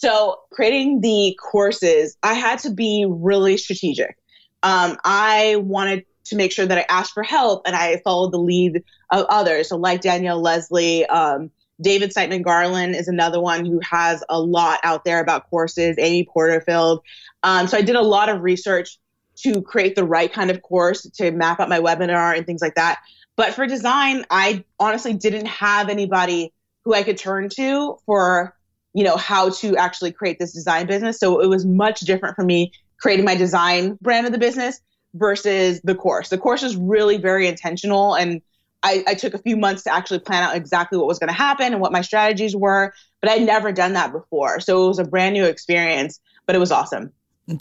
So 0.02 0.40
creating 0.50 1.00
the 1.00 1.38
courses, 1.40 2.16
I 2.24 2.34
had 2.34 2.58
to 2.60 2.70
be 2.70 3.06
really 3.08 3.56
strategic. 3.56 4.16
Um, 4.64 4.98
I 5.04 5.56
wanted 5.60 6.06
to 6.24 6.34
make 6.34 6.50
sure 6.50 6.66
that 6.66 6.76
I 6.76 6.84
asked 6.88 7.12
for 7.12 7.22
help 7.22 7.62
and 7.66 7.76
I 7.76 7.98
followed 7.98 8.32
the 8.32 8.38
lead 8.38 8.82
of 9.10 9.26
others. 9.28 9.68
So 9.68 9.76
like 9.76 10.00
Danielle 10.00 10.40
Leslie, 10.40 11.06
um, 11.06 11.52
David 11.80 12.12
Siteman 12.12 12.42
Garland 12.42 12.96
is 12.96 13.06
another 13.06 13.40
one 13.40 13.64
who 13.64 13.78
has 13.88 14.24
a 14.28 14.40
lot 14.40 14.80
out 14.82 15.04
there 15.04 15.20
about 15.20 15.48
courses, 15.48 15.94
Amy 16.00 16.24
Porterfield. 16.24 17.02
Um, 17.44 17.68
so 17.68 17.78
I 17.78 17.82
did 17.82 17.94
a 17.94 18.02
lot 18.02 18.28
of 18.28 18.42
research 18.42 18.98
to 19.44 19.62
create 19.62 19.94
the 19.94 20.04
right 20.04 20.32
kind 20.32 20.50
of 20.50 20.62
course 20.62 21.02
to 21.02 21.30
map 21.30 21.60
out 21.60 21.68
my 21.68 21.78
webinar 21.78 22.36
and 22.36 22.44
things 22.44 22.60
like 22.60 22.74
that. 22.74 22.98
But 23.36 23.54
for 23.54 23.68
design, 23.68 24.26
I 24.30 24.64
honestly 24.80 25.14
didn't 25.14 25.46
have 25.46 25.88
anybody 25.88 26.52
who 26.84 26.92
I 26.92 27.04
could 27.04 27.18
turn 27.18 27.50
to 27.50 27.98
for 28.04 28.56
you 28.94 29.04
know, 29.04 29.16
how 29.16 29.50
to 29.50 29.76
actually 29.76 30.12
create 30.12 30.38
this 30.38 30.52
design 30.52 30.86
business. 30.86 31.18
So 31.18 31.40
it 31.40 31.48
was 31.48 31.64
much 31.64 32.00
different 32.00 32.36
for 32.36 32.44
me 32.44 32.72
creating 32.98 33.24
my 33.24 33.34
design 33.34 33.98
brand 34.00 34.26
of 34.26 34.32
the 34.32 34.38
business 34.38 34.80
versus 35.14 35.80
the 35.82 35.94
course. 35.94 36.28
The 36.28 36.38
course 36.38 36.62
is 36.62 36.76
really 36.76 37.16
very 37.16 37.46
intentional 37.46 38.14
and 38.14 38.40
I, 38.84 39.04
I 39.06 39.14
took 39.14 39.34
a 39.34 39.38
few 39.38 39.56
months 39.56 39.84
to 39.84 39.94
actually 39.94 40.18
plan 40.18 40.42
out 40.42 40.56
exactly 40.56 40.98
what 40.98 41.06
was 41.06 41.18
going 41.18 41.28
to 41.28 41.34
happen 41.34 41.72
and 41.72 41.80
what 41.80 41.92
my 41.92 42.00
strategies 42.00 42.56
were, 42.56 42.92
but 43.20 43.30
I'd 43.30 43.42
never 43.42 43.70
done 43.70 43.92
that 43.92 44.10
before. 44.12 44.58
So 44.58 44.84
it 44.84 44.88
was 44.88 44.98
a 44.98 45.04
brand 45.04 45.34
new 45.34 45.44
experience, 45.44 46.20
but 46.46 46.56
it 46.56 46.58
was 46.58 46.72
awesome. 46.72 47.12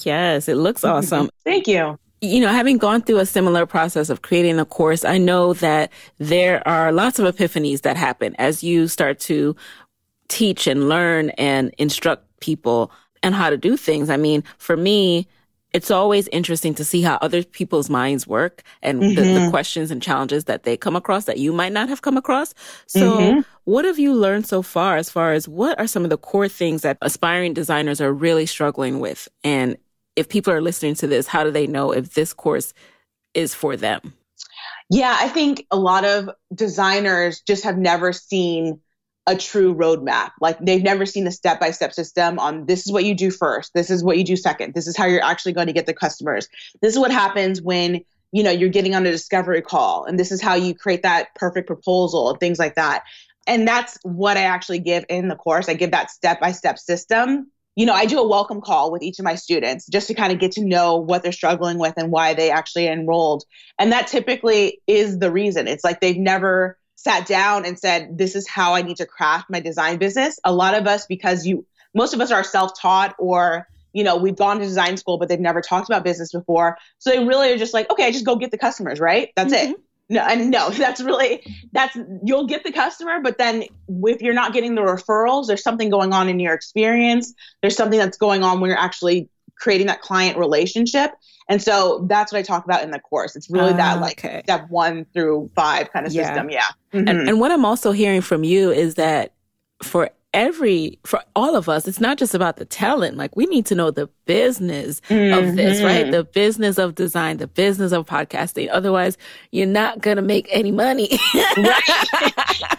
Yes, 0.03 0.47
it 0.47 0.55
looks 0.55 0.81
mm-hmm. 0.81 0.97
awesome. 0.97 1.29
Thank 1.43 1.67
you 1.67 1.97
you 2.21 2.39
know, 2.39 2.49
having 2.49 2.77
gone 2.77 3.01
through 3.01 3.17
a 3.17 3.25
similar 3.25 3.65
process 3.65 4.09
of 4.11 4.21
creating 4.21 4.59
a 4.59 4.65
course, 4.65 5.03
I 5.03 5.17
know 5.17 5.53
that 5.55 5.91
there 6.19 6.65
are 6.67 6.91
lots 6.91 7.17
of 7.17 7.35
epiphanies 7.35 7.81
that 7.81 7.97
happen 7.97 8.35
as 8.37 8.63
you 8.63 8.87
start 8.87 9.19
to 9.21 9.55
teach 10.31 10.65
and 10.65 10.87
learn 10.87 11.29
and 11.31 11.73
instruct 11.77 12.25
people 12.39 12.89
and 13.21 13.35
how 13.35 13.49
to 13.49 13.57
do 13.57 13.75
things. 13.75 14.09
I 14.09 14.17
mean, 14.17 14.43
for 14.57 14.77
me, 14.77 15.27
it's 15.73 15.91
always 15.91 16.27
interesting 16.29 16.73
to 16.75 16.85
see 16.85 17.01
how 17.01 17.15
other 17.21 17.43
people's 17.43 17.89
minds 17.89 18.25
work 18.25 18.63
and 18.81 19.01
mm-hmm. 19.01 19.15
the, 19.15 19.21
the, 19.21 19.27
mm-hmm. 19.27 19.49
questions 19.49 19.91
and 19.91 20.01
challenges 20.01 20.45
that 20.45 20.63
they 20.63 20.75
come 20.75 20.95
across 20.95 21.25
that 21.25 21.37
you 21.37 21.53
might 21.53 21.71
not 21.71 21.89
have 21.89 22.01
come 22.01 22.17
across. 22.17 22.53
So 22.87 23.17
mm-hmm. 23.17 23.39
what 23.65 23.85
have 23.85 23.99
you 23.99 24.13
learned 24.13 24.47
so 24.47 24.61
far 24.61 24.97
as 24.97 25.09
far 25.09 25.33
as 25.33 25.47
what 25.47 25.79
are 25.79 25.87
some 25.87 26.03
of 26.03 26.09
the 26.09 26.17
core 26.17 26.49
things 26.49 26.81
that 26.81 26.97
aspiring 27.01 27.53
designers 27.53 28.01
are 28.01 28.11
really 28.11 28.45
struggling 28.45 28.99
with? 28.99 29.27
And 29.43 29.77
if 30.15 30.29
people 30.29 30.53
are 30.53 30.61
listening 30.61 30.95
to 30.95 31.07
this, 31.07 31.27
how 31.27 31.43
do 31.43 31.51
they 31.51 31.67
know 31.67 31.91
if 31.91 32.13
this 32.13 32.33
course 32.33 32.73
is 33.33 33.53
for 33.53 33.77
them? 33.77 34.13
Yeah, 34.89 35.15
I 35.17 35.29
think 35.29 35.65
a 35.71 35.77
lot 35.77 36.03
of 36.03 36.29
designers 36.53 37.41
just 37.41 37.63
have 37.63 37.77
never 37.77 38.11
seen 38.11 38.81
a 39.31 39.37
true 39.37 39.73
roadmap. 39.73 40.31
Like 40.41 40.59
they've 40.59 40.83
never 40.83 41.05
seen 41.05 41.25
a 41.25 41.31
step 41.31 41.59
by 41.59 41.71
step 41.71 41.93
system 41.93 42.37
on 42.37 42.65
this 42.65 42.85
is 42.85 42.91
what 42.91 43.05
you 43.05 43.15
do 43.15 43.31
first, 43.31 43.73
this 43.73 43.89
is 43.89 44.03
what 44.03 44.17
you 44.17 44.25
do 44.25 44.35
second, 44.35 44.73
this 44.73 44.87
is 44.87 44.97
how 44.97 45.05
you're 45.05 45.23
actually 45.23 45.53
going 45.53 45.67
to 45.67 45.73
get 45.73 45.85
the 45.85 45.93
customers. 45.93 46.49
This 46.81 46.93
is 46.93 46.99
what 46.99 47.11
happens 47.11 47.61
when 47.61 48.03
you 48.33 48.43
know 48.43 48.51
you're 48.51 48.69
getting 48.69 48.93
on 48.93 49.05
a 49.05 49.11
discovery 49.11 49.61
call, 49.61 50.03
and 50.03 50.19
this 50.19 50.31
is 50.31 50.41
how 50.41 50.55
you 50.55 50.75
create 50.75 51.03
that 51.03 51.33
perfect 51.35 51.65
proposal 51.65 52.29
and 52.29 52.39
things 52.39 52.59
like 52.59 52.75
that. 52.75 53.03
And 53.47 53.65
that's 53.67 53.97
what 54.03 54.35
I 54.37 54.41
actually 54.41 54.79
give 54.79 55.05
in 55.07 55.29
the 55.29 55.35
course. 55.35 55.69
I 55.69 55.73
give 55.75 55.91
that 55.91 56.11
step 56.11 56.41
by 56.41 56.51
step 56.51 56.77
system. 56.77 57.49
You 57.75 57.85
know, 57.85 57.93
I 57.93 58.05
do 58.05 58.19
a 58.19 58.27
welcome 58.27 58.59
call 58.59 58.91
with 58.91 59.01
each 59.01 59.17
of 59.17 59.23
my 59.23 59.35
students 59.35 59.87
just 59.87 60.07
to 60.07 60.13
kind 60.13 60.33
of 60.33 60.39
get 60.39 60.51
to 60.53 60.65
know 60.65 60.97
what 60.97 61.23
they're 61.23 61.31
struggling 61.31 61.79
with 61.79 61.93
and 61.95 62.11
why 62.11 62.33
they 62.33 62.51
actually 62.51 62.87
enrolled. 62.87 63.45
And 63.79 63.93
that 63.93 64.07
typically 64.07 64.81
is 64.87 65.19
the 65.19 65.31
reason. 65.31 65.69
It's 65.69 65.83
like 65.83 66.01
they've 66.01 66.17
never 66.17 66.77
sat 67.03 67.25
down 67.25 67.65
and 67.65 67.79
said, 67.79 68.17
this 68.17 68.35
is 68.35 68.47
how 68.47 68.75
I 68.75 68.83
need 68.83 68.97
to 68.97 69.07
craft 69.07 69.49
my 69.49 69.59
design 69.59 69.97
business. 69.97 70.39
A 70.43 70.53
lot 70.53 70.75
of 70.75 70.85
us, 70.85 71.07
because 71.07 71.47
you, 71.47 71.65
most 71.95 72.13
of 72.13 72.21
us 72.21 72.31
are 72.31 72.43
self 72.43 72.79
taught 72.79 73.15
or, 73.17 73.67
you 73.91 74.03
know, 74.03 74.17
we've 74.17 74.35
gone 74.35 74.59
to 74.59 74.63
design 74.63 74.97
school, 74.97 75.17
but 75.17 75.27
they've 75.27 75.39
never 75.39 75.61
talked 75.61 75.89
about 75.89 76.03
business 76.03 76.31
before. 76.31 76.77
So 76.99 77.09
they 77.09 77.23
really 77.23 77.51
are 77.51 77.57
just 77.57 77.73
like, 77.73 77.89
okay, 77.89 78.05
I 78.05 78.11
just 78.11 78.25
go 78.25 78.35
get 78.35 78.51
the 78.51 78.57
customers, 78.57 78.99
right? 78.99 79.29
That's 79.35 79.51
mm-hmm. 79.51 79.71
it. 79.71 79.77
No, 80.09 80.21
and 80.21 80.51
no, 80.51 80.69
that's 80.71 81.01
really, 81.01 81.41
that's, 81.71 81.97
you'll 82.23 82.45
get 82.45 82.63
the 82.63 82.71
customer, 82.71 83.19
but 83.21 83.39
then 83.39 83.63
if 83.87 84.21
you're 84.21 84.35
not 84.35 84.53
getting 84.53 84.75
the 84.75 84.81
referrals, 84.81 85.47
there's 85.47 85.63
something 85.63 85.89
going 85.89 86.13
on 86.13 86.29
in 86.29 86.39
your 86.39 86.53
experience. 86.53 87.33
There's 87.61 87.75
something 87.75 87.97
that's 87.97 88.17
going 88.17 88.43
on 88.43 88.59
when 88.59 88.69
you're 88.69 88.79
actually 88.79 89.27
creating 89.61 89.87
that 89.87 90.01
client 90.01 90.37
relationship. 90.37 91.11
And 91.47 91.61
so 91.61 92.05
that's 92.09 92.31
what 92.31 92.39
I 92.39 92.41
talk 92.41 92.65
about 92.65 92.83
in 92.83 92.91
the 92.91 92.99
course. 92.99 93.35
It's 93.35 93.49
really 93.49 93.73
uh, 93.73 93.77
that 93.77 93.97
ah, 93.97 94.01
like 94.01 94.23
okay. 94.23 94.41
step 94.43 94.69
one 94.69 95.05
through 95.13 95.49
five 95.55 95.91
kind 95.91 96.05
of 96.05 96.13
yeah. 96.13 96.27
system. 96.27 96.49
Yeah. 96.49 96.63
Mm-hmm. 96.93 97.07
And, 97.07 97.29
and 97.29 97.39
what 97.39 97.51
I'm 97.51 97.65
also 97.65 97.91
hearing 97.91 98.21
from 98.21 98.43
you 98.43 98.71
is 98.71 98.95
that 98.95 99.33
for 99.83 100.09
every 100.33 100.97
for 101.03 101.21
all 101.35 101.57
of 101.57 101.67
us 101.67 101.85
it's 101.89 101.99
not 101.99 102.17
just 102.17 102.33
about 102.33 102.55
the 102.55 102.63
talent 102.63 103.17
like 103.17 103.35
we 103.35 103.45
need 103.47 103.65
to 103.65 103.75
know 103.75 103.91
the 103.91 104.07
business 104.25 105.01
mm-hmm. 105.09 105.37
of 105.37 105.57
this 105.57 105.83
right 105.83 106.09
the 106.09 106.23
business 106.23 106.77
of 106.77 106.95
design 106.95 107.35
the 107.35 107.47
business 107.47 107.91
of 107.91 108.05
podcasting 108.05 108.69
otherwise 108.71 109.17
you're 109.51 109.67
not 109.67 109.99
gonna 109.99 110.21
make 110.21 110.47
any 110.49 110.71
money 110.71 111.09
right 111.57 111.81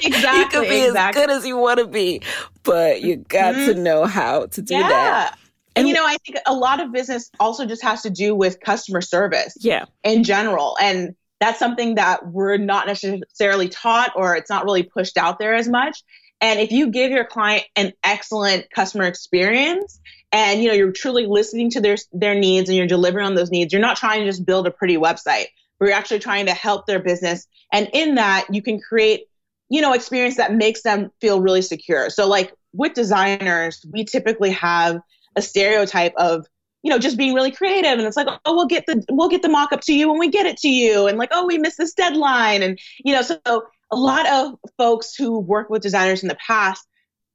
exactly 0.01 0.39
you 0.39 0.47
can 0.47 0.63
be 0.63 0.87
exactly. 0.87 1.21
as 1.21 1.27
good 1.27 1.31
as 1.31 1.47
you 1.47 1.59
want 1.59 1.79
to 1.79 1.87
be 1.87 2.23
but 2.63 3.03
you 3.03 3.17
got 3.17 3.55
mm-hmm. 3.55 3.73
to 3.73 3.75
know 3.75 4.07
how 4.07 4.47
to 4.47 4.63
do 4.63 4.75
yeah. 4.75 4.89
that 4.89 5.39
and 5.77 5.89
you 5.89 5.95
know, 5.95 6.05
I 6.07 6.17
think 6.25 6.39
a 6.47 6.55
lot 6.55 6.81
of 6.81 6.93
business 6.93 7.31
also 7.41 7.67
just 7.67 7.83
has 7.83 8.03
to 8.03 8.11
do 8.11 8.35
with 8.35 8.61
customer 8.61 9.01
service. 9.01 9.57
Yeah. 9.61 9.87
In 10.05 10.25
general. 10.25 10.77
And 10.81 11.15
that's 11.41 11.59
something 11.59 11.97
that 11.97 12.27
we're 12.27 12.57
not 12.57 12.87
necessarily 12.87 13.69
taught 13.69 14.13
or 14.15 14.37
it's 14.37 14.51
not 14.51 14.65
really 14.65 14.85
pushed 14.85 15.17
out 15.17 15.39
there 15.39 15.55
as 15.55 15.69
much. 15.69 16.03
And 16.41 16.61
if 16.61 16.73
you 16.73 16.91
give 16.91 17.11
your 17.11 17.25
client 17.25 17.65
an 17.77 17.93
excellent 18.05 18.67
customer 18.75 19.05
experience 19.05 20.01
and 20.33 20.63
you 20.63 20.69
know 20.69 20.75
you're 20.75 20.93
truly 20.93 21.27
listening 21.27 21.71
to 21.71 21.81
their 21.81 21.97
their 22.13 22.35
needs 22.35 22.69
and 22.69 22.77
you're 22.77 22.87
delivering 22.87 23.27
on 23.27 23.35
those 23.35 23.51
needs, 23.51 23.73
you're 23.73 23.83
not 23.83 23.97
trying 23.97 24.21
to 24.21 24.27
just 24.27 24.45
build 24.45 24.67
a 24.67 24.71
pretty 24.71 24.97
website. 24.97 25.47
We're 25.81 25.93
actually 25.93 26.21
trying 26.21 26.47
to 26.47 26.55
help 26.55 26.87
their 26.87 27.01
business. 27.01 27.47
And 27.73 27.89
in 27.93 28.17
that, 28.17 28.47
you 28.51 28.63
can 28.63 28.81
create, 28.81 29.25
you 29.69 29.81
know, 29.81 29.93
experience 29.95 30.37
that 30.37 30.55
makes 30.55 30.83
them 30.83 31.11
feel 31.21 31.41
really 31.41 31.63
secure. 31.63 32.11
So 32.11 32.29
like 32.29 32.53
with 32.73 32.95
designers, 32.95 33.85
we 33.91 34.05
typically 34.05 34.51
have 34.51 35.01
a 35.37 35.43
stereotype 35.43 36.15
of 36.17 36.47
you 36.83 36.91
know, 36.91 36.99
just 36.99 37.17
being 37.17 37.33
really 37.33 37.53
creative. 37.53 37.93
And 37.93 38.03
it's 38.03 38.17
like, 38.17 38.27
oh, 38.45 38.55
we'll 38.55 38.67
get 38.67 38.87
the 38.87 39.05
we'll 39.09 39.29
get 39.29 39.43
the 39.43 39.49
mock 39.49 39.73
up 39.73 39.81
to 39.83 39.95
you 39.95 40.11
when 40.11 40.19
we 40.19 40.29
get 40.29 40.47
it 40.47 40.57
to 40.59 40.69
you. 40.69 41.07
And 41.07 41.17
like, 41.17 41.31
oh, 41.33 41.47
we 41.47 41.59
missed 41.59 41.79
this 41.79 41.95
deadline. 41.95 42.63
And 42.63 42.79
you 43.05 43.15
know, 43.15 43.23
so 43.23 43.39
a 43.47 43.97
lot 43.97 44.29
of 44.29 44.59
folks 44.77 45.15
who 45.15 45.39
work 45.39 45.71
with 45.71 45.83
designers 45.83 46.23
in 46.23 46.29
the 46.29 46.39
past 46.45 46.87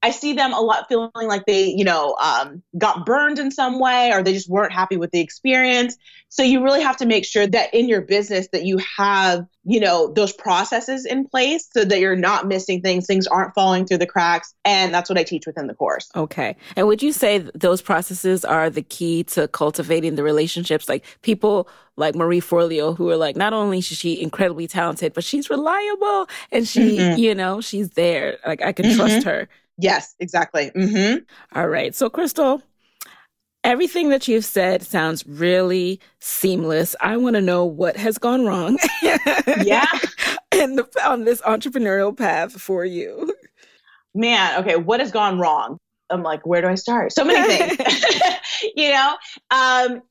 I 0.04 0.12
see 0.12 0.34
them 0.34 0.54
a 0.54 0.60
lot 0.60 0.88
feeling 0.88 1.12
like 1.16 1.46
they, 1.46 1.66
you 1.66 1.84
know, 1.84 2.16
um, 2.22 2.62
got 2.78 3.06
burned 3.06 3.40
in 3.40 3.50
some 3.50 3.80
way 3.80 4.12
or 4.14 4.22
they 4.22 4.34
just 4.34 4.50
weren't 4.50 4.72
happy 4.72 4.96
with 4.96 5.12
the 5.12 5.20
experience. 5.20 5.98
So 6.30 6.44
you 6.44 6.64
really 6.64 6.82
have 6.82 6.98
to 6.98 7.06
make 7.06 7.26
sure 7.26 7.48
that 7.48 7.74
in 7.74 7.88
your 7.88 8.02
business 8.02 8.48
that 8.52 8.64
you 8.64 8.80
have, 8.98 9.46
you 9.64 9.80
know, 9.80 10.12
those 10.14 10.34
processes 10.34 11.06
in 11.06 11.26
place 11.26 11.68
so 11.72 11.84
that 11.84 12.00
you're 12.00 12.16
not 12.16 12.48
missing 12.48 12.82
things, 12.82 13.08
things 13.08 13.26
aren't 13.26 13.56
falling 13.56 13.88
through 13.88 13.98
the 13.98 14.06
cracks. 14.06 14.54
And 14.64 14.94
that's 14.94 15.10
what 15.10 15.18
I 15.18 15.24
teach 15.24 15.48
within 15.48 15.66
the 15.66 15.74
course. 15.74 16.10
Okay. 16.16 16.56
And 16.76 16.86
would 16.88 17.02
you 17.02 17.12
say 17.12 17.40
those 17.56 17.82
processes 17.82 18.46
are 18.46 18.70
the 18.70 18.84
key 18.84 19.24
to 19.26 19.48
cultivating 19.48 20.16
the 20.16 20.24
relationships? 20.24 20.88
Like 20.88 21.06
people 21.24 21.68
like 21.96 22.14
Marie 22.14 22.42
Forleo, 22.42 22.96
who 22.96 23.10
are 23.10 23.18
like, 23.18 23.36
not 23.36 23.54
only 23.54 23.80
is 23.80 23.86
she 23.86 24.22
incredibly 24.22 24.68
talented, 24.68 25.14
but 25.14 25.24
she's 25.24 25.50
reliable 25.50 26.28
and 26.52 26.68
she, 26.68 26.98
mm-hmm. 26.98 27.20
you 27.20 27.34
know, 27.34 27.62
she's 27.62 27.90
there. 27.92 28.38
Like 28.46 28.62
I 28.62 28.74
can 28.74 28.86
mm-hmm. 28.86 28.98
trust 28.98 29.26
her. 29.26 29.50
Yes, 29.78 30.16
exactly. 30.20 30.72
Mm-hmm. 30.76 31.20
All 31.58 31.68
right. 31.68 31.94
So, 31.94 32.10
Krystle, 32.10 32.62
everything 33.64 34.10
that 34.10 34.28
you've 34.28 34.46
said 34.46 34.82
sounds 34.82 35.26
really 35.28 36.00
seamless. 36.20 36.96
I 37.02 37.18
want 37.18 37.36
to 37.36 37.42
know 37.42 37.66
what 37.66 37.98
has 37.98 38.18
gone 38.18 38.46
wrong. 38.46 38.80
yeah. 39.02 39.86
and 40.52 40.82
on 41.06 41.26
this 41.26 41.42
entrepreneurial 41.42 42.18
path 42.18 42.54
for 42.60 42.86
you. 42.86 43.34
Man, 44.16 44.60
okay, 44.62 44.78
what 44.78 45.00
has 45.00 45.12
gone 45.12 45.40
wrong? 45.40 45.78
I'm 46.10 46.24
like, 46.24 46.46
where 46.46 46.62
do 46.62 46.68
I 46.68 46.76
start? 46.76 47.12
So 47.12 47.24
many 47.24 47.46
things. 47.46 47.78
you 48.76 48.92
know, 48.92 49.16
um, 49.52 50.02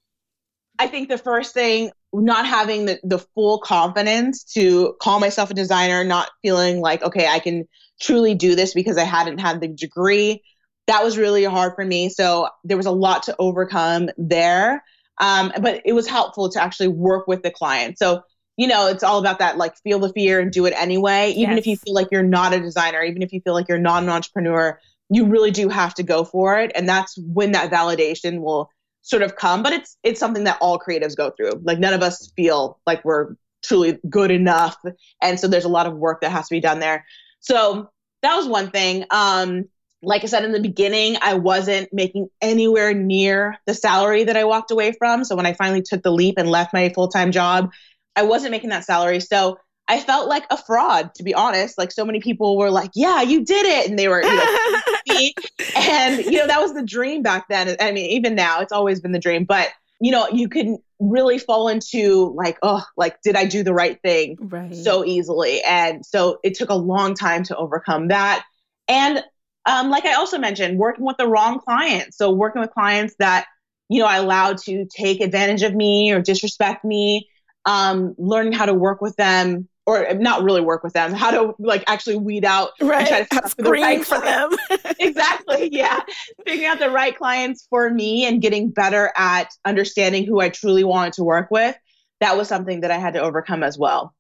I 0.79 0.87
think 0.87 1.09
the 1.09 1.19
first 1.19 1.55
thing, 1.55 1.91
not 2.13 2.47
having 2.47 2.87
the, 2.87 3.01
the 3.03 3.19
full 3.19 3.59
confidence 3.59 4.45
to 4.55 4.95
call 5.01 5.19
myself 5.19 5.51
a 5.51 5.55
designer, 5.55 6.05
not 6.05 6.31
feeling 6.43 6.81
like, 6.81 7.03
okay, 7.03 7.27
I 7.27 7.39
can 7.39 7.67
truly 8.01 8.35
do 8.35 8.55
this 8.55 8.75
because 8.75 8.99
I 8.99 9.05
hadn't 9.05 9.39
had 9.39 9.61
the 9.61 9.69
degree. 9.69 10.43
That 10.87 11.03
was 11.03 11.19
really 11.19 11.45
hard 11.45 11.75
for 11.75 11.85
me. 11.85 12.09
So 12.09 12.49
there 12.65 12.77
was 12.77 12.87
a 12.87 12.93
lot 12.93 13.25
to 13.25 13.37
overcome 13.39 14.11
there. 14.17 14.85
Um, 15.19 15.53
but 15.61 15.83
it 15.85 15.95
was 15.95 16.07
helpful 16.07 16.51
to 16.51 16.63
actually 16.63 16.89
work 16.89 17.27
with 17.27 17.43
the 17.43 17.51
client. 17.51 17.99
So, 17.99 18.23
you 18.57 18.67
know, 18.67 18.89
it's 18.89 19.03
all 19.03 19.19
about 19.19 19.39
that 19.39 19.57
like 19.57 19.77
feel 19.79 19.99
the 19.99 20.13
fear 20.13 20.41
and 20.41 20.53
do 20.53 20.67
it 20.67 20.75
anyway. 20.77 21.31
Even 21.31 21.53
yes. 21.53 21.61
if 21.61 21.67
you 21.67 21.77
feel 21.77 21.95
like 21.95 22.09
you're 22.13 22.23
not 22.23 22.53
a 22.53 22.61
designer, 22.61 23.03
even 23.03 23.23
if 23.23 23.33
you 23.33 23.41
feel 23.41 23.55
like 23.55 23.69
you're 23.69 23.79
not 23.79 24.03
an 24.03 24.11
entrepreneur, 24.11 24.79
you 25.09 25.27
really 25.27 25.51
do 25.51 25.69
have 25.69 25.95
to 25.95 26.03
go 26.03 26.25
for 26.25 26.59
it. 26.61 26.73
And 26.75 26.89
that's 26.89 27.17
when 27.19 27.53
that 27.53 27.71
validation 27.71 28.41
will 28.41 28.71
sort 29.03 29.23
of 29.23 29.37
come. 29.37 29.63
But 29.63 29.73
it's 29.73 29.97
it's 30.03 30.21
something 30.21 30.45
that 30.45 30.59
all 30.61 30.79
creatives 30.79 31.17
go 31.17 31.31
through. 31.31 31.61
Like 31.63 31.79
none 31.79 31.95
of 31.95 32.03
us 32.03 32.31
feel 32.37 32.79
like 32.87 33.05
we're 33.05 33.37
truly 33.65 33.99
good 34.09 34.31
enough. 34.31 34.77
And 35.23 35.41
so 35.41 35.49
there's 35.49 35.65
a 35.65 35.71
lot 35.71 35.87
of 35.87 35.95
work 35.95 36.21
that 36.21 36.31
has 36.31 36.49
to 36.49 36.55
be 36.55 36.61
done 36.61 36.81
there. 36.81 37.05
So 37.47 37.91
that 38.23 38.37
was 38.37 38.49
one 38.49 38.71
thing. 38.71 39.05
Um, 39.11 39.67
like 40.03 40.25
I 40.25 40.27
said 40.27 40.45
in 40.45 40.53
the 40.53 40.61
beginning, 40.61 41.17
I 41.23 41.35
wasn't 41.35 41.89
making 41.93 42.29
anywhere 42.41 42.93
near 42.93 43.57
the 43.67 43.75
salary 43.75 44.25
that 44.25 44.37
I 44.37 44.45
walked 44.45 44.71
away 44.71 44.93
from. 44.93 45.25
So 45.25 45.37
when 45.37 45.47
I 45.47 45.53
finally 45.53 45.83
took 45.83 46.03
the 46.03 46.13
leap 46.13 46.35
and 46.39 46.51
left 46.51 46.73
my 46.73 46.91
full 46.91 47.09
time 47.09 47.33
job, 47.33 47.71
I 48.15 48.25
wasn't 48.25 48.51
making 48.51 48.71
that 48.71 48.85
salary. 48.85 49.21
So 49.21 49.59
I 49.89 50.01
felt 50.01 50.29
like 50.29 50.45
a 50.51 50.57
fraud, 50.57 51.15
to 51.15 51.23
be 51.23 51.35
honest. 51.35 51.79
Like 51.79 51.93
so 51.93 52.05
many 52.05 52.21
people 52.21 52.57
were 52.57 52.71
like, 52.71 52.91
"Yeah, 52.95 53.23
you 53.23 53.45
did 53.45 53.65
it," 53.65 53.89
and 53.89 53.97
they 53.99 54.09
were, 54.09 54.23
you 54.23 54.35
know, 54.35 54.81
and 55.77 56.25
you 56.25 56.39
know 56.39 56.47
that 56.49 56.61
was 56.61 56.75
the 56.75 56.83
dream 56.83 57.23
back 57.23 57.47
then. 57.49 57.77
I 57.81 57.93
mean, 57.93 58.11
even 58.11 58.35
now, 58.35 58.61
it's 58.61 58.73
always 58.73 59.01
been 59.01 59.13
the 59.13 59.21
dream. 59.21 59.45
But 59.45 59.69
you 60.01 60.13
know, 60.13 60.29
you 60.29 60.49
can 60.49 60.79
really 60.99 61.39
fall 61.39 61.69
into 61.69 62.35
like, 62.37 62.59
oh, 62.63 62.85
like, 62.97 63.21
did 63.23 63.37
I 63.37 63.47
do 63.47 63.63
the 63.63 63.75
right 63.75 64.01
thing 64.03 64.37
right. 64.41 64.75
so 64.75 65.05
easily? 65.05 65.63
And 65.63 66.05
so 66.05 66.39
it 66.43 66.55
took 66.55 66.71
a 66.71 66.75
long 66.75 67.15
time 67.15 67.45
to 67.45 67.57
overcome 67.57 68.09
that. 68.09 68.45
And 68.89 69.23
um, 69.67 69.91
like 69.91 70.05
I 70.05 70.15
also 70.15 70.39
mentioned, 70.39 70.79
working 70.79 71.05
with 71.05 71.17
the 71.17 71.27
wrong 71.27 71.61
clients. 71.61 72.17
So 72.17 72.33
working 72.33 72.61
with 72.61 72.71
clients 72.71 73.15
that, 73.19 73.47
you 73.89 74.01
know, 74.01 74.07
I 74.07 74.19
allowed 74.19 74.59
to 74.59 74.87
take 74.87 75.21
advantage 75.21 75.63
of 75.63 75.75
me 75.75 76.13
or 76.13 76.21
disrespect 76.21 76.85
me, 76.85 77.29
um, 77.65 78.15
learning 78.19 78.53
how 78.53 78.67
to 78.67 78.75
work 78.75 79.01
with 79.01 79.17
them 79.17 79.69
or 79.87 80.13
not 80.15 80.43
really 80.43 80.61
work 80.61 80.83
with 80.83 80.93
them, 80.93 81.13
how 81.13 81.31
to 81.31 81.55
like 81.61 81.85
actually 81.87 82.17
weed 82.17 82.45
out 82.45 82.71
right. 82.81 83.09
and 83.09 83.29
try 83.29 83.41
to 83.41 83.49
screen 83.49 83.65
the 83.65 83.71
right 83.71 84.05
for 84.05 84.21
them. 84.21 84.51
exactly. 85.01 85.69
Yeah. 85.73 86.01
Figuring 86.45 86.67
out 86.67 86.81
the 86.81 86.91
right 86.91 87.17
clients 87.17 87.67
for 87.71 87.89
me 87.91 88.27
and 88.27 88.43
getting 88.43 88.71
better 88.71 89.13
at 89.17 89.49
understanding 89.65 90.27
who 90.27 90.41
I 90.41 90.49
truly 90.49 90.83
wanted 90.83 91.13
to 91.15 91.25
work 91.25 91.51
with. 91.51 91.77
That 92.21 92.37
was 92.37 92.49
something 92.49 92.81
that 92.81 92.91
I 92.91 92.99
had 92.99 93.15
to 93.15 93.21
overcome 93.21 93.63
as 93.63 93.79
well. 93.79 94.13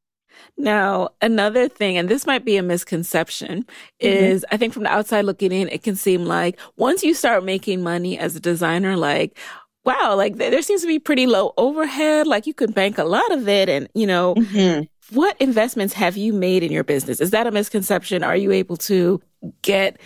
Now, 0.57 1.11
another 1.21 1.67
thing, 1.69 1.97
and 1.97 2.09
this 2.09 2.27
might 2.27 2.45
be 2.45 2.59
a 2.59 2.63
misconception, 2.63 3.63
mm-hmm. 3.63 4.07
is 4.07 4.47
I 4.53 4.59
think 4.59 4.73
from 4.73 4.85
the 4.85 4.93
outside 4.93 5.25
looking 5.25 5.51
in, 5.51 5.69
it 5.69 5.83
can 5.83 5.97
seem 5.97 6.27
like 6.27 6.61
once 6.77 7.03
you 7.03 7.15
start 7.15 7.43
making 7.43 7.83
money 7.83 8.19
as 8.19 8.37
a 8.37 8.41
designer, 8.41 8.97
like, 8.97 9.39
wow, 9.85 10.15
like 10.15 10.37
there 10.37 10.63
seems 10.63 10.83
to 10.83 10.87
be 10.87 10.99
pretty 10.99 11.27
low 11.27 11.55
overhead. 11.57 12.27
Like 12.27 12.47
you 12.47 12.55
could 12.55 12.75
bank 12.75 12.99
a 12.99 13.05
lot 13.05 13.33
of 13.33 13.49
it. 13.49 13.69
And, 13.69 13.89
you 13.95 14.07
know, 14.07 14.35
mm-hmm 14.35 14.85
what 15.11 15.41
investments 15.41 15.95
have 15.95 16.17
you 16.17 16.33
made 16.33 16.63
in 16.63 16.73
your 16.73 16.85
business? 16.85 17.21
Is 17.21 17.31
that 17.31 17.47
a 17.47 17.51
misconception? 17.51 18.23
Are 18.23 18.37
you 18.37 18.53
able 18.53 18.77
to 18.79 19.21
get 19.63 19.99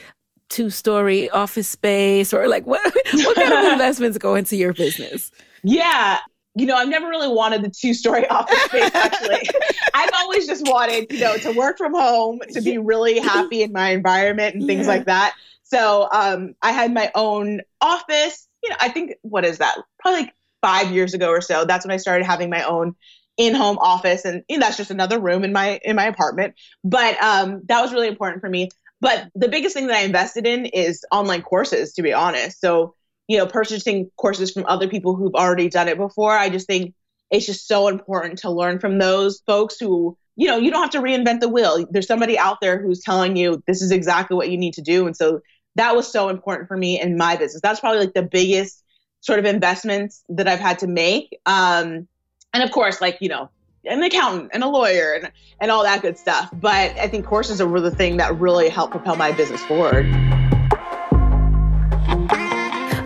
two 0.48 0.68
story 0.68 1.30
office 1.30 1.68
space 1.68 2.34
or 2.34 2.48
like 2.48 2.66
what 2.66 2.82
what 3.12 3.36
kind 3.36 3.52
of 3.52 3.72
investments 3.72 4.18
go 4.18 4.34
into 4.34 4.56
your 4.56 4.72
business? 4.72 5.30
Yeah. 5.62 6.18
You 6.56 6.66
know, 6.66 6.74
I've 6.74 6.88
never 6.88 7.08
really 7.08 7.32
wanted 7.32 7.62
the 7.62 7.70
two 7.70 7.94
story 7.94 8.26
office 8.30 8.60
space 8.62 8.94
actually. 8.94 9.48
I've 9.94 10.10
always 10.16 10.46
just 10.46 10.66
wanted, 10.66 11.06
you 11.10 11.20
know, 11.20 11.36
to 11.38 11.52
work 11.52 11.78
from 11.78 11.94
home, 11.94 12.40
to 12.52 12.60
be 12.60 12.76
really 12.76 13.18
happy 13.20 13.62
in 13.62 13.72
my 13.72 13.90
environment 13.90 14.56
and 14.56 14.66
things 14.66 14.86
yeah. 14.86 14.92
like 14.92 15.06
that. 15.06 15.34
So 15.62 16.08
um, 16.12 16.54
I 16.60 16.72
had 16.72 16.92
my 16.92 17.12
own 17.14 17.60
office. 17.80 18.48
You 18.62 18.70
know, 18.70 18.76
I 18.80 18.88
think 18.88 19.14
what 19.22 19.44
is 19.44 19.58
that? 19.58 19.76
Probably 20.00 20.22
like 20.22 20.34
five 20.60 20.90
years 20.90 21.14
ago 21.14 21.28
or 21.28 21.40
so. 21.40 21.64
That's 21.64 21.86
when 21.86 21.92
I 21.92 21.96
started 21.96 22.24
having 22.24 22.50
my 22.50 22.64
own 22.64 22.96
in-home 23.40 23.78
office 23.78 24.24
and 24.24 24.42
know, 24.48 24.58
that's 24.58 24.76
just 24.76 24.90
another 24.90 25.18
room 25.18 25.44
in 25.44 25.52
my 25.52 25.80
in 25.84 25.96
my 25.96 26.06
apartment. 26.06 26.54
But 26.84 27.20
um, 27.22 27.62
that 27.66 27.80
was 27.80 27.92
really 27.92 28.08
important 28.08 28.40
for 28.40 28.48
me. 28.48 28.68
But 29.00 29.28
the 29.34 29.48
biggest 29.48 29.74
thing 29.74 29.86
that 29.86 29.96
i 29.96 30.02
invested 30.02 30.46
in 30.46 30.66
is 30.66 31.04
online 31.10 31.42
courses 31.42 31.94
to 31.94 32.02
be 32.02 32.12
honest. 32.12 32.60
So 32.60 32.94
you 33.28 33.38
know 33.38 33.46
purchasing 33.46 34.10
courses 34.16 34.50
from 34.50 34.66
other 34.66 34.88
people 34.88 35.14
who've 35.14 35.34
already 35.36 35.68
done 35.68 35.86
it 35.86 35.96
before 35.96 36.36
i 36.36 36.48
just 36.48 36.66
think 36.66 36.94
it's 37.30 37.46
just 37.46 37.68
so 37.68 37.88
important 37.88 38.38
to 38.40 38.50
learn 38.50 38.78
from 38.78 38.98
those 38.98 39.40
folks 39.46 39.76
who 39.78 40.16
you 40.36 40.46
know 40.46 40.56
you 40.56 40.70
don't 40.70 40.82
have 40.82 40.90
to 40.90 41.00
reinvent 41.00 41.40
the 41.40 41.48
wheel. 41.48 41.86
There's 41.90 42.06
somebody 42.06 42.38
out 42.38 42.58
there 42.60 42.80
who's 42.80 43.02
telling 43.02 43.36
you 43.36 43.62
this 43.66 43.82
is 43.82 43.90
exactly 43.90 44.36
what 44.36 44.50
you 44.50 44.58
need 44.58 44.74
to 44.74 44.82
do. 44.82 45.06
And 45.06 45.16
so 45.16 45.40
that 45.76 45.94
was 45.94 46.10
so 46.10 46.28
important 46.28 46.68
for 46.68 46.76
me 46.76 47.00
in 47.00 47.16
my 47.16 47.36
business. 47.36 47.62
That's 47.62 47.80
probably 47.80 48.00
like 48.00 48.14
the 48.14 48.22
biggest 48.22 48.82
sort 49.20 49.38
of 49.38 49.44
investments 49.44 50.24
that 50.30 50.48
i've 50.48 50.60
had 50.60 50.78
to 50.80 50.86
make. 50.86 51.38
Um, 51.46 52.08
and 52.52 52.62
of 52.62 52.70
course, 52.70 53.00
like, 53.00 53.18
you 53.20 53.28
know, 53.28 53.48
an 53.84 54.02
accountant 54.02 54.50
and 54.52 54.62
a 54.62 54.68
lawyer 54.68 55.14
and, 55.14 55.32
and 55.60 55.70
all 55.70 55.82
that 55.82 56.02
good 56.02 56.18
stuff. 56.18 56.50
But 56.52 56.96
I 56.98 57.08
think 57.08 57.24
courses 57.24 57.60
are 57.60 57.80
the 57.80 57.90
thing 57.90 58.16
that 58.18 58.38
really 58.38 58.68
helped 58.68 58.92
propel 58.92 59.16
my 59.16 59.32
business 59.32 59.62
forward. 59.64 60.06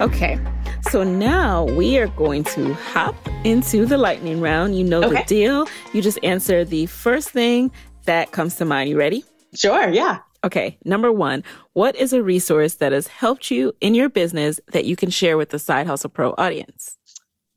Okay. 0.01 0.39
So 0.91 1.03
now 1.03 1.65
we 1.65 1.99
are 1.99 2.09
going 2.09 2.45
to 2.45 2.75
hop 2.75 3.15
into 3.45 3.87
the 3.87 3.99
lightning 3.99 4.41
round. 4.41 4.77
You 4.77 4.85
know 4.85 5.03
okay. 5.03 5.23
the 5.23 5.25
deal. 5.27 5.67
You 5.93 6.03
just 6.03 6.19
answer 6.23 6.65
the 6.65 6.87
first 6.87 7.31
thing 7.31 7.71
that 8.05 8.33
comes 8.33 8.57
to 8.57 8.65
mind. 8.65 8.91
You 8.91 8.99
ready? 8.99 9.25
Sure, 9.55 9.89
yeah. 9.89 10.19
Okay, 10.43 10.77
number 10.85 11.11
one, 11.11 11.43
what 11.73 11.97
is 11.97 12.13
a 12.13 12.23
resource 12.23 12.75
that 12.75 12.93
has 12.93 13.07
helped 13.07 13.51
you 13.51 13.73
in 13.81 13.95
your 13.95 14.11
business 14.11 14.61
that 14.73 14.85
you 14.85 14.95
can 14.95 15.09
share 15.09 15.39
with 15.39 15.49
the 15.49 15.59
Side 15.59 15.87
Hustle 15.87 16.11
Pro 16.11 16.35
audience? 16.37 16.99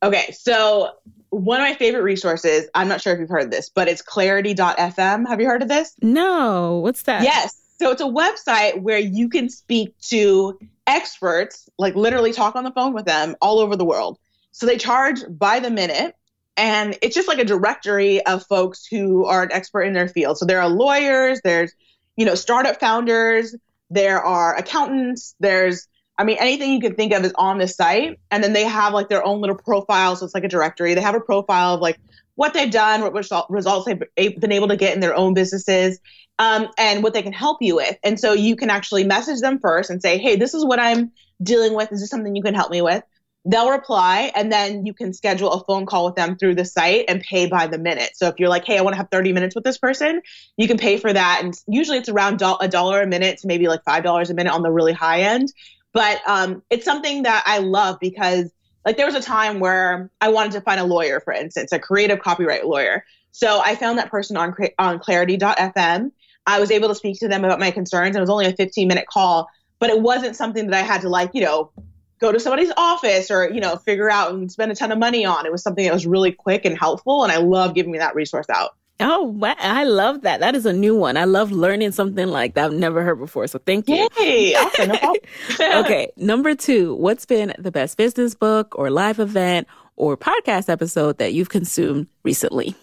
Okay, 0.02 0.32
so 0.32 0.92
one 1.30 1.60
of 1.60 1.66
my 1.66 1.74
favorite 1.74 2.02
resources, 2.02 2.68
I'm 2.74 2.88
not 2.88 3.00
sure 3.00 3.12
if 3.12 3.20
you've 3.20 3.28
heard 3.28 3.50
this, 3.50 3.68
but 3.68 3.88
it's 3.88 4.02
clarity.fm. 4.02 5.28
Have 5.28 5.40
you 5.40 5.46
heard 5.46 5.62
of 5.62 5.68
this? 5.68 5.94
No. 6.02 6.78
What's 6.78 7.02
that? 7.02 7.22
Yes. 7.22 7.54
So 7.78 7.90
it's 7.90 8.00
a 8.00 8.04
website 8.04 8.82
where 8.82 8.98
you 8.98 9.28
can 9.28 9.48
speak 9.48 9.98
to 10.08 10.58
experts, 10.86 11.68
like 11.78 11.94
literally 11.94 12.32
talk 12.32 12.56
on 12.56 12.64
the 12.64 12.72
phone 12.72 12.92
with 12.92 13.04
them 13.04 13.36
all 13.40 13.60
over 13.60 13.76
the 13.76 13.84
world. 13.84 14.18
So 14.52 14.66
they 14.66 14.78
charge 14.78 15.20
by 15.28 15.60
the 15.60 15.70
minute. 15.70 16.16
And 16.56 16.98
it's 17.02 17.14
just 17.14 17.28
like 17.28 17.38
a 17.38 17.44
directory 17.44 18.24
of 18.26 18.44
folks 18.46 18.84
who 18.84 19.24
are 19.26 19.44
an 19.44 19.52
expert 19.52 19.82
in 19.82 19.92
their 19.92 20.08
field. 20.08 20.38
So 20.38 20.44
there 20.44 20.60
are 20.60 20.68
lawyers, 20.68 21.40
there's, 21.44 21.72
you 22.16 22.24
know, 22.26 22.34
startup 22.34 22.80
founders, 22.80 23.54
there 23.90 24.20
are 24.20 24.56
accountants, 24.56 25.36
there's 25.38 25.86
I 26.18 26.24
mean, 26.24 26.36
anything 26.40 26.72
you 26.72 26.80
can 26.80 26.94
think 26.94 27.12
of 27.12 27.24
is 27.24 27.32
on 27.36 27.58
the 27.58 27.68
site. 27.68 28.18
And 28.30 28.42
then 28.42 28.52
they 28.52 28.64
have 28.64 28.92
like 28.92 29.08
their 29.08 29.24
own 29.24 29.40
little 29.40 29.56
profile. 29.56 30.16
So 30.16 30.24
it's 30.24 30.34
like 30.34 30.44
a 30.44 30.48
directory. 30.48 30.94
They 30.94 31.00
have 31.00 31.14
a 31.14 31.20
profile 31.20 31.74
of 31.74 31.80
like 31.80 31.98
what 32.34 32.54
they've 32.54 32.70
done, 32.70 33.00
what 33.00 33.12
results 33.48 33.86
they've 33.86 34.40
been 34.40 34.52
able 34.52 34.68
to 34.68 34.76
get 34.76 34.94
in 34.94 35.00
their 35.00 35.14
own 35.14 35.34
businesses, 35.34 35.98
um, 36.38 36.68
and 36.76 37.02
what 37.02 37.14
they 37.14 37.22
can 37.22 37.32
help 37.32 37.58
you 37.60 37.76
with. 37.76 37.96
And 38.04 38.18
so 38.18 38.32
you 38.32 38.56
can 38.56 38.70
actually 38.70 39.04
message 39.04 39.40
them 39.40 39.58
first 39.58 39.90
and 39.90 40.02
say, 40.02 40.18
hey, 40.18 40.36
this 40.36 40.54
is 40.54 40.64
what 40.64 40.78
I'm 40.78 41.12
dealing 41.42 41.74
with. 41.74 41.92
Is 41.92 42.00
this 42.00 42.10
something 42.10 42.34
you 42.36 42.42
can 42.42 42.54
help 42.54 42.70
me 42.70 42.82
with? 42.82 43.02
they'll 43.48 43.70
reply 43.70 44.30
and 44.34 44.52
then 44.52 44.84
you 44.84 44.92
can 44.92 45.12
schedule 45.14 45.50
a 45.52 45.64
phone 45.64 45.86
call 45.86 46.04
with 46.04 46.16
them 46.16 46.36
through 46.36 46.54
the 46.54 46.64
site 46.64 47.06
and 47.08 47.22
pay 47.22 47.46
by 47.46 47.66
the 47.66 47.78
minute. 47.78 48.10
So 48.14 48.28
if 48.28 48.34
you're 48.38 48.50
like, 48.50 48.64
hey, 48.66 48.76
I 48.76 48.82
want 48.82 48.92
to 48.92 48.98
have 48.98 49.08
30 49.10 49.32
minutes 49.32 49.54
with 49.54 49.64
this 49.64 49.78
person, 49.78 50.20
you 50.58 50.68
can 50.68 50.76
pay 50.76 50.98
for 50.98 51.10
that. 51.10 51.40
And 51.42 51.58
usually 51.66 51.96
it's 51.96 52.10
around 52.10 52.42
a 52.42 52.68
dollar 52.68 53.00
a 53.00 53.06
minute 53.06 53.38
to 53.38 53.46
maybe 53.46 53.66
like 53.66 53.82
$5 53.84 54.30
a 54.30 54.34
minute 54.34 54.52
on 54.52 54.62
the 54.62 54.70
really 54.70 54.92
high 54.92 55.22
end. 55.22 55.52
But 55.92 56.20
um, 56.26 56.62
it's 56.70 56.84
something 56.84 57.22
that 57.22 57.44
I 57.46 57.58
love 57.58 57.98
because 58.00 58.52
like 58.84 58.96
there 58.96 59.06
was 59.06 59.14
a 59.14 59.22
time 59.22 59.60
where 59.60 60.10
I 60.20 60.28
wanted 60.28 60.52
to 60.52 60.60
find 60.60 60.80
a 60.80 60.84
lawyer, 60.84 61.20
for 61.20 61.32
instance, 61.32 61.72
a 61.72 61.78
creative 61.78 62.20
copyright 62.20 62.66
lawyer. 62.66 63.04
So 63.32 63.60
I 63.60 63.74
found 63.74 63.98
that 63.98 64.10
person 64.10 64.36
on, 64.36 64.54
on 64.78 64.98
clarity.fm. 64.98 66.12
I 66.46 66.60
was 66.60 66.70
able 66.70 66.88
to 66.88 66.94
speak 66.94 67.18
to 67.20 67.28
them 67.28 67.44
about 67.44 67.60
my 67.60 67.70
concerns. 67.70 68.16
It 68.16 68.20
was 68.20 68.30
only 68.30 68.46
a 68.46 68.52
15 68.54 68.88
minute 68.88 69.06
call, 69.06 69.48
but 69.78 69.90
it 69.90 70.00
wasn't 70.00 70.36
something 70.36 70.66
that 70.68 70.76
I 70.76 70.82
had 70.82 71.02
to 71.02 71.08
like, 71.08 71.30
you 71.34 71.42
know, 71.42 71.70
go 72.18 72.32
to 72.32 72.40
somebody's 72.40 72.72
office 72.76 73.30
or 73.30 73.48
you 73.48 73.60
know 73.60 73.76
figure 73.76 74.10
out 74.10 74.32
and 74.32 74.50
spend 74.50 74.72
a 74.72 74.74
ton 74.74 74.92
of 74.92 74.98
money 74.98 75.24
on 75.24 75.46
it 75.46 75.52
was 75.52 75.62
something 75.62 75.84
that 75.84 75.92
was 75.92 76.06
really 76.06 76.32
quick 76.32 76.64
and 76.64 76.78
helpful 76.78 77.22
and 77.22 77.32
i 77.32 77.36
love 77.36 77.74
giving 77.74 77.92
that 77.92 78.14
resource 78.14 78.46
out 78.50 78.76
Oh, 79.00 79.38
I 79.42 79.84
love 79.84 80.22
that. 80.22 80.40
That 80.40 80.56
is 80.56 80.66
a 80.66 80.72
new 80.72 80.96
one. 80.96 81.16
I 81.16 81.24
love 81.24 81.52
learning 81.52 81.92
something 81.92 82.26
like 82.26 82.54
that 82.54 82.66
I've 82.66 82.72
never 82.72 83.04
heard 83.04 83.20
before. 83.20 83.46
So 83.46 83.60
thank 83.64 83.88
you. 83.88 84.08
Yay. 84.18 84.54
Awesome. 84.54 84.92
Okay. 85.78 86.10
Number 86.16 86.54
two, 86.54 86.94
what's 86.96 87.24
been 87.24 87.54
the 87.58 87.70
best 87.70 87.96
business 87.96 88.34
book 88.34 88.76
or 88.76 88.90
live 88.90 89.20
event 89.20 89.68
or 89.96 90.16
podcast 90.16 90.68
episode 90.68 91.18
that 91.18 91.32
you've 91.32 91.48
consumed 91.48 92.08
recently? 92.24 92.74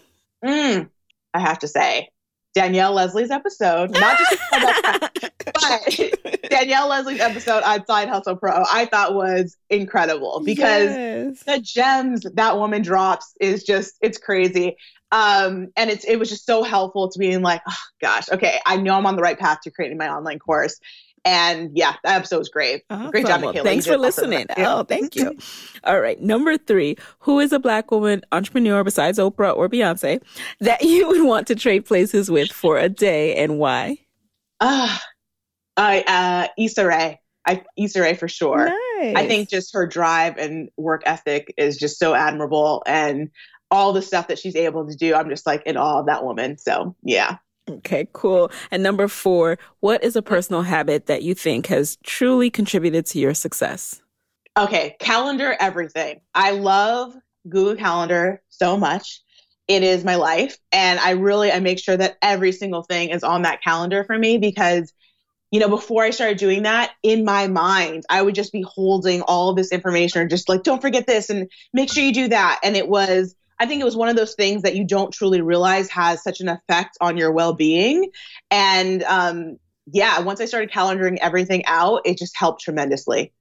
Mm, 0.44 0.88
I 1.34 1.40
have 1.40 1.58
to 1.60 1.68
say, 1.68 2.08
Danielle 2.54 2.94
Leslie's 2.94 3.30
episode, 3.30 3.90
not 3.90 4.18
just 4.18 4.40
but 5.44 6.40
Danielle 6.50 6.88
Leslie's 6.88 7.20
episode 7.20 7.62
on 7.64 7.84
Side 7.86 8.08
Hustle 8.08 8.36
Pro, 8.36 8.64
I 8.72 8.86
thought 8.86 9.14
was 9.14 9.56
incredible 9.68 10.42
because 10.44 10.90
yes. 10.90 11.42
the 11.42 11.60
gems 11.60 12.26
that 12.34 12.56
woman 12.56 12.80
drops 12.80 13.34
is 13.40 13.62
just 13.62 13.96
it's 14.00 14.16
crazy. 14.16 14.76
Um, 15.12 15.68
and 15.76 15.90
it's 15.90 16.04
it 16.04 16.18
was 16.18 16.28
just 16.28 16.46
so 16.46 16.62
helpful 16.62 17.08
to 17.10 17.18
being 17.18 17.42
like, 17.42 17.62
oh 17.68 17.76
gosh, 18.00 18.28
okay, 18.30 18.58
I 18.66 18.76
know 18.76 18.94
I'm 18.94 19.06
on 19.06 19.16
the 19.16 19.22
right 19.22 19.38
path 19.38 19.60
to 19.62 19.70
creating 19.70 19.98
my 19.98 20.08
online 20.08 20.38
course. 20.38 20.78
And 21.26 21.72
yeah, 21.74 21.96
that 22.04 22.18
episode 22.18 22.38
was 22.38 22.48
great. 22.48 22.84
Awesome. 22.88 23.10
Great 23.10 23.26
job, 23.26 23.40
Nicaila. 23.40 23.64
Thanks 23.64 23.84
for 23.84 23.98
listening. 23.98 24.46
Oh, 24.58 24.84
thank 24.84 25.16
you. 25.16 25.36
All 25.82 26.00
right. 26.00 26.20
Number 26.20 26.56
three, 26.56 26.96
who 27.20 27.40
is 27.40 27.52
a 27.52 27.58
black 27.58 27.90
woman 27.90 28.22
entrepreneur 28.30 28.84
besides 28.84 29.18
Oprah 29.18 29.56
or 29.56 29.68
Beyonce 29.68 30.22
that 30.60 30.82
you 30.84 31.08
would 31.08 31.24
want 31.24 31.48
to 31.48 31.56
trade 31.56 31.84
places 31.84 32.30
with 32.30 32.52
for 32.52 32.78
a 32.78 32.88
day 32.88 33.34
and 33.34 33.58
why? 33.58 33.98
Uh, 34.60 34.96
I, 35.76 36.00
uh, 36.06 36.62
Issa 36.62 36.86
Rae. 36.86 37.20
I, 37.44 37.64
Issa 37.76 38.00
Rae 38.00 38.14
for 38.14 38.28
sure. 38.28 38.66
Nice. 38.66 39.16
I 39.16 39.26
think 39.26 39.50
just 39.50 39.74
her 39.74 39.86
drive 39.86 40.36
and 40.36 40.68
work 40.76 41.02
ethic 41.06 41.52
is 41.58 41.76
just 41.76 41.98
so 41.98 42.14
admirable. 42.14 42.84
And 42.86 43.30
all 43.70 43.92
the 43.92 44.02
stuff 44.02 44.28
that 44.28 44.38
she's 44.38 44.56
able 44.56 44.86
to 44.88 44.94
do, 44.94 45.14
I'm 45.14 45.28
just 45.28 45.46
like 45.46 45.62
in 45.66 45.76
awe 45.76 46.00
of 46.00 46.06
that 46.06 46.24
woman. 46.24 46.58
So 46.58 46.94
yeah. 47.02 47.38
Okay, 47.68 48.08
cool. 48.12 48.50
And 48.70 48.82
number 48.82 49.08
four, 49.08 49.58
what 49.80 50.04
is 50.04 50.14
a 50.14 50.22
personal 50.22 50.62
habit 50.62 51.06
that 51.06 51.22
you 51.22 51.34
think 51.34 51.66
has 51.66 51.98
truly 52.04 52.48
contributed 52.48 53.06
to 53.06 53.18
your 53.18 53.34
success? 53.34 54.00
Okay, 54.56 54.96
calendar 55.00 55.56
everything. 55.58 56.20
I 56.34 56.52
love 56.52 57.14
Google 57.48 57.76
Calendar 57.76 58.42
so 58.48 58.76
much. 58.76 59.20
It 59.66 59.82
is 59.82 60.04
my 60.04 60.14
life. 60.14 60.56
And 60.70 61.00
I 61.00 61.10
really 61.10 61.50
I 61.50 61.58
make 61.58 61.80
sure 61.80 61.96
that 61.96 62.18
every 62.22 62.52
single 62.52 62.84
thing 62.84 63.10
is 63.10 63.24
on 63.24 63.42
that 63.42 63.62
calendar 63.62 64.04
for 64.04 64.16
me 64.16 64.38
because 64.38 64.92
you 65.52 65.60
know, 65.60 65.68
before 65.68 66.02
I 66.02 66.10
started 66.10 66.38
doing 66.38 66.64
that, 66.64 66.92
in 67.02 67.24
my 67.24 67.46
mind, 67.46 68.04
I 68.10 68.20
would 68.20 68.34
just 68.34 68.52
be 68.52 68.62
holding 68.62 69.22
all 69.22 69.54
this 69.54 69.70
information 69.70 70.20
or 70.20 70.26
just 70.26 70.48
like, 70.48 70.64
don't 70.64 70.82
forget 70.82 71.06
this 71.06 71.30
and 71.30 71.50
make 71.72 71.90
sure 71.90 72.02
you 72.02 72.12
do 72.12 72.28
that. 72.28 72.60
And 72.64 72.76
it 72.76 72.88
was 72.88 73.36
I 73.58 73.66
think 73.66 73.80
it 73.80 73.84
was 73.84 73.96
one 73.96 74.08
of 74.08 74.16
those 74.16 74.34
things 74.34 74.62
that 74.62 74.76
you 74.76 74.84
don't 74.84 75.12
truly 75.12 75.40
realize 75.40 75.88
has 75.90 76.22
such 76.22 76.40
an 76.40 76.48
effect 76.48 76.96
on 77.00 77.16
your 77.16 77.32
well 77.32 77.54
being. 77.54 78.10
And 78.50 79.02
um, 79.04 79.58
yeah, 79.86 80.20
once 80.20 80.40
I 80.40 80.44
started 80.44 80.70
calendaring 80.70 81.18
everything 81.20 81.64
out, 81.66 82.02
it 82.04 82.18
just 82.18 82.36
helped 82.36 82.62
tremendously. 82.62 83.32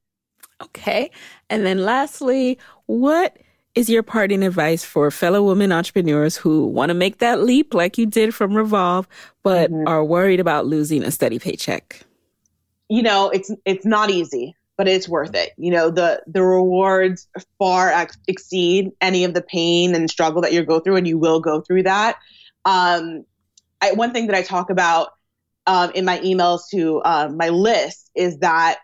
Okay. 0.61 1.11
And 1.49 1.65
then 1.65 1.79
lastly, 1.83 2.57
what 2.85 3.37
is 3.73 3.89
your 3.89 4.03
parting 4.03 4.41
advice 4.41 4.85
for 4.85 5.11
fellow 5.11 5.43
women 5.43 5.71
entrepreneurs 5.73 6.37
who 6.37 6.65
want 6.67 6.89
to 6.89 6.93
make 6.93 7.17
that 7.17 7.41
leap 7.41 7.73
like 7.73 7.97
you 7.97 8.05
did 8.05 8.33
from 8.33 8.53
Revolve, 8.53 9.07
but 9.43 9.69
mm-hmm. 9.69 9.87
are 9.87 10.03
worried 10.03 10.39
about 10.39 10.65
losing 10.65 11.03
a 11.03 11.11
steady 11.11 11.39
paycheck? 11.39 12.01
You 12.87 13.03
know, 13.03 13.29
it's 13.29 13.51
it's 13.65 13.85
not 13.85 14.09
easy 14.11 14.55
but 14.77 14.87
it's 14.87 15.07
worth 15.07 15.35
it. 15.35 15.51
You 15.57 15.71
know, 15.71 15.89
the 15.89 16.21
the 16.27 16.43
rewards 16.43 17.27
far 17.57 17.89
ex- 17.89 18.17
exceed 18.27 18.91
any 19.01 19.23
of 19.23 19.33
the 19.33 19.41
pain 19.41 19.95
and 19.95 20.09
struggle 20.09 20.41
that 20.41 20.53
you 20.53 20.63
go 20.63 20.79
through, 20.79 20.97
and 20.97 21.07
you 21.07 21.17
will 21.17 21.39
go 21.39 21.61
through 21.61 21.83
that. 21.83 22.17
Um, 22.65 23.25
I, 23.81 23.93
one 23.93 24.13
thing 24.13 24.27
that 24.27 24.35
I 24.35 24.41
talk 24.41 24.69
about 24.69 25.09
um, 25.67 25.91
in 25.95 26.05
my 26.05 26.19
emails 26.19 26.61
to 26.71 26.99
uh, 26.99 27.29
my 27.33 27.49
list 27.49 28.11
is 28.15 28.39
that 28.39 28.79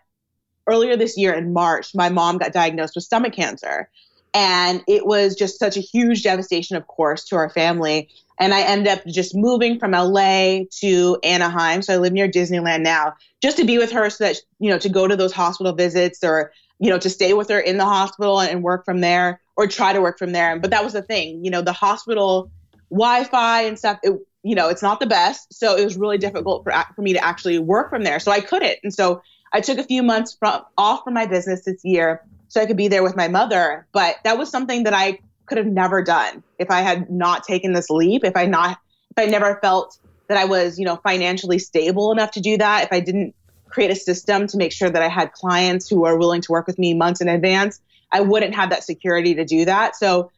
earlier 0.66 0.96
this 0.96 1.16
year 1.16 1.32
in 1.32 1.52
March, 1.52 1.94
my 1.94 2.08
mom 2.08 2.38
got 2.38 2.52
diagnosed 2.52 2.94
with 2.94 3.04
stomach 3.04 3.32
cancer. 3.32 3.88
And 4.34 4.82
it 4.88 5.04
was 5.04 5.34
just 5.34 5.58
such 5.58 5.76
a 5.76 5.80
huge 5.80 6.22
devastation, 6.22 6.76
of 6.76 6.86
course, 6.86 7.24
to 7.26 7.36
our 7.36 7.50
family. 7.50 8.08
And 8.38 8.54
I 8.54 8.62
ended 8.62 8.88
up 8.88 9.06
just 9.06 9.34
moving 9.34 9.78
from 9.78 9.92
LA 9.92 10.60
to 10.80 11.18
Anaheim. 11.22 11.82
So 11.82 11.94
I 11.94 11.96
live 11.98 12.12
near 12.12 12.28
Disneyland 12.28 12.82
now, 12.82 13.14
just 13.40 13.56
to 13.58 13.64
be 13.64 13.78
with 13.78 13.92
her 13.92 14.08
so 14.10 14.24
that, 14.24 14.36
you 14.58 14.70
know, 14.70 14.78
to 14.78 14.88
go 14.88 15.06
to 15.06 15.16
those 15.16 15.32
hospital 15.32 15.72
visits 15.72 16.24
or, 16.24 16.52
you 16.78 16.90
know, 16.90 16.98
to 16.98 17.10
stay 17.10 17.34
with 17.34 17.48
her 17.50 17.60
in 17.60 17.76
the 17.76 17.84
hospital 17.84 18.40
and 18.40 18.62
work 18.62 18.84
from 18.84 19.00
there 19.00 19.40
or 19.56 19.66
try 19.66 19.92
to 19.92 20.00
work 20.00 20.18
from 20.18 20.32
there. 20.32 20.58
But 20.58 20.70
that 20.70 20.82
was 20.82 20.92
the 20.94 21.02
thing, 21.02 21.44
you 21.44 21.50
know, 21.50 21.62
the 21.62 21.72
hospital 21.72 22.50
Wi 22.90 23.24
Fi 23.24 23.62
and 23.62 23.78
stuff, 23.78 23.98
it, 24.02 24.12
you 24.42 24.54
know, 24.54 24.68
it's 24.68 24.82
not 24.82 25.00
the 25.00 25.06
best. 25.06 25.52
So 25.52 25.76
it 25.76 25.84
was 25.84 25.96
really 25.96 26.18
difficult 26.18 26.64
for, 26.64 26.72
for 26.94 27.02
me 27.02 27.12
to 27.12 27.24
actually 27.24 27.58
work 27.58 27.90
from 27.90 28.02
there. 28.02 28.20
So 28.20 28.30
I 28.30 28.40
couldn't. 28.40 28.78
And 28.82 28.92
so 28.92 29.22
I 29.52 29.60
took 29.60 29.78
a 29.78 29.84
few 29.84 30.02
months 30.02 30.34
from, 30.38 30.62
off 30.76 31.04
from 31.04 31.14
my 31.14 31.26
business 31.26 31.64
this 31.64 31.84
year 31.84 32.22
so 32.48 32.60
I 32.60 32.66
could 32.66 32.76
be 32.76 32.88
there 32.88 33.02
with 33.02 33.16
my 33.16 33.28
mother. 33.28 33.86
But 33.92 34.16
that 34.24 34.36
was 34.36 34.50
something 34.50 34.84
that 34.84 34.92
I 34.92 35.20
could 35.46 35.58
have 35.58 35.66
never 35.66 36.02
done 36.02 36.42
if 36.58 36.70
I 36.70 36.80
had 36.80 37.10
not 37.10 37.44
taken 37.44 37.72
this 37.72 37.90
leap, 37.90 38.24
if 38.24 38.36
I 38.36 38.46
not 38.46 38.78
if 39.16 39.22
I 39.22 39.26
never 39.26 39.58
felt 39.60 39.98
that 40.28 40.38
I 40.38 40.46
was, 40.46 40.78
you 40.78 40.86
know, 40.86 40.96
financially 40.96 41.58
stable 41.58 42.12
enough 42.12 42.30
to 42.32 42.40
do 42.40 42.56
that, 42.58 42.84
if 42.84 42.92
I 42.92 43.00
didn't 43.00 43.34
create 43.68 43.90
a 43.90 43.96
system 43.96 44.46
to 44.46 44.56
make 44.56 44.72
sure 44.72 44.88
that 44.88 45.02
I 45.02 45.08
had 45.08 45.32
clients 45.32 45.88
who 45.88 46.04
are 46.04 46.16
willing 46.16 46.40
to 46.42 46.52
work 46.52 46.66
with 46.66 46.78
me 46.78 46.94
months 46.94 47.20
in 47.20 47.28
advance, 47.28 47.80
I 48.10 48.20
wouldn't 48.20 48.54
have 48.54 48.70
that 48.70 48.84
security 48.84 49.34
to 49.34 49.44
do 49.44 49.64
that. 49.64 49.96
So 49.96 50.30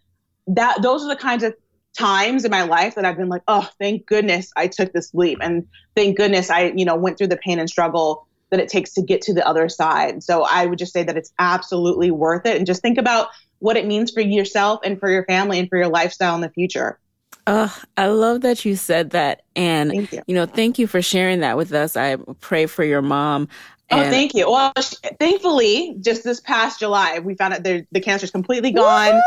that 0.48 0.82
those 0.82 1.02
are 1.04 1.08
the 1.08 1.16
kinds 1.16 1.42
of 1.42 1.54
times 1.96 2.44
in 2.44 2.50
my 2.50 2.62
life 2.62 2.96
that 2.96 3.04
I've 3.04 3.16
been 3.16 3.28
like, 3.28 3.42
oh, 3.46 3.68
thank 3.78 4.06
goodness 4.06 4.50
I 4.56 4.66
took 4.66 4.92
this 4.92 5.14
leap 5.14 5.38
and 5.40 5.66
thank 5.94 6.16
goodness 6.16 6.50
I, 6.50 6.72
you 6.74 6.84
know, 6.84 6.96
went 6.96 7.18
through 7.18 7.28
the 7.28 7.36
pain 7.36 7.58
and 7.58 7.70
struggle 7.70 8.26
that 8.50 8.60
it 8.60 8.68
takes 8.68 8.94
to 8.94 9.02
get 9.02 9.22
to 9.22 9.34
the 9.34 9.46
other 9.46 9.68
side. 9.68 10.22
So 10.22 10.44
I 10.44 10.66
would 10.66 10.78
just 10.78 10.92
say 10.92 11.02
that 11.02 11.16
it's 11.16 11.32
absolutely 11.38 12.10
worth 12.10 12.46
it. 12.46 12.56
And 12.56 12.66
just 12.66 12.82
think 12.82 12.98
about 12.98 13.28
what 13.64 13.78
it 13.78 13.86
means 13.86 14.10
for 14.10 14.20
yourself 14.20 14.80
and 14.84 15.00
for 15.00 15.10
your 15.10 15.24
family 15.24 15.58
and 15.58 15.70
for 15.70 15.78
your 15.78 15.88
lifestyle 15.88 16.34
in 16.34 16.42
the 16.42 16.50
future. 16.50 16.98
Oh, 17.46 17.74
I 17.96 18.08
love 18.08 18.42
that 18.42 18.66
you 18.66 18.76
said 18.76 19.10
that. 19.10 19.42
And, 19.56 19.94
you. 19.94 20.22
you. 20.26 20.34
know, 20.34 20.44
thank 20.44 20.78
you 20.78 20.86
for 20.86 21.00
sharing 21.00 21.40
that 21.40 21.56
with 21.56 21.72
us. 21.72 21.96
I 21.96 22.16
pray 22.40 22.66
for 22.66 22.84
your 22.84 23.00
mom. 23.00 23.48
Oh, 23.90 24.02
thank 24.02 24.34
you. 24.34 24.50
Well, 24.50 24.72
thankfully, 25.18 25.96
just 26.00 26.24
this 26.24 26.40
past 26.40 26.80
July, 26.80 27.20
we 27.20 27.36
found 27.36 27.54
out 27.54 27.64
the, 27.64 27.86
the 27.90 28.00
cancer 28.00 28.24
is 28.24 28.30
completely 28.30 28.70
gone. 28.70 29.14
Woo! 29.14 29.20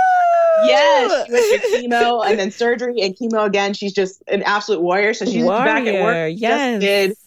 Yes, 0.66 1.26
she 1.26 1.32
went 1.32 1.64
through 1.64 1.82
chemo 1.82 2.26
and 2.26 2.40
then 2.40 2.52
surgery 2.52 3.02
and 3.02 3.16
chemo 3.16 3.46
again. 3.46 3.74
She's 3.74 3.94
just 3.94 4.24
an 4.28 4.44
absolute 4.44 4.82
warrior. 4.82 5.16
So 5.16 5.26
she's 5.26 5.44
warrior. 5.44 5.66
back 5.66 5.86
at 5.86 6.04
work. 6.04 6.34
Yes. 6.36 6.82
Just 6.82 6.82
did 6.82 7.18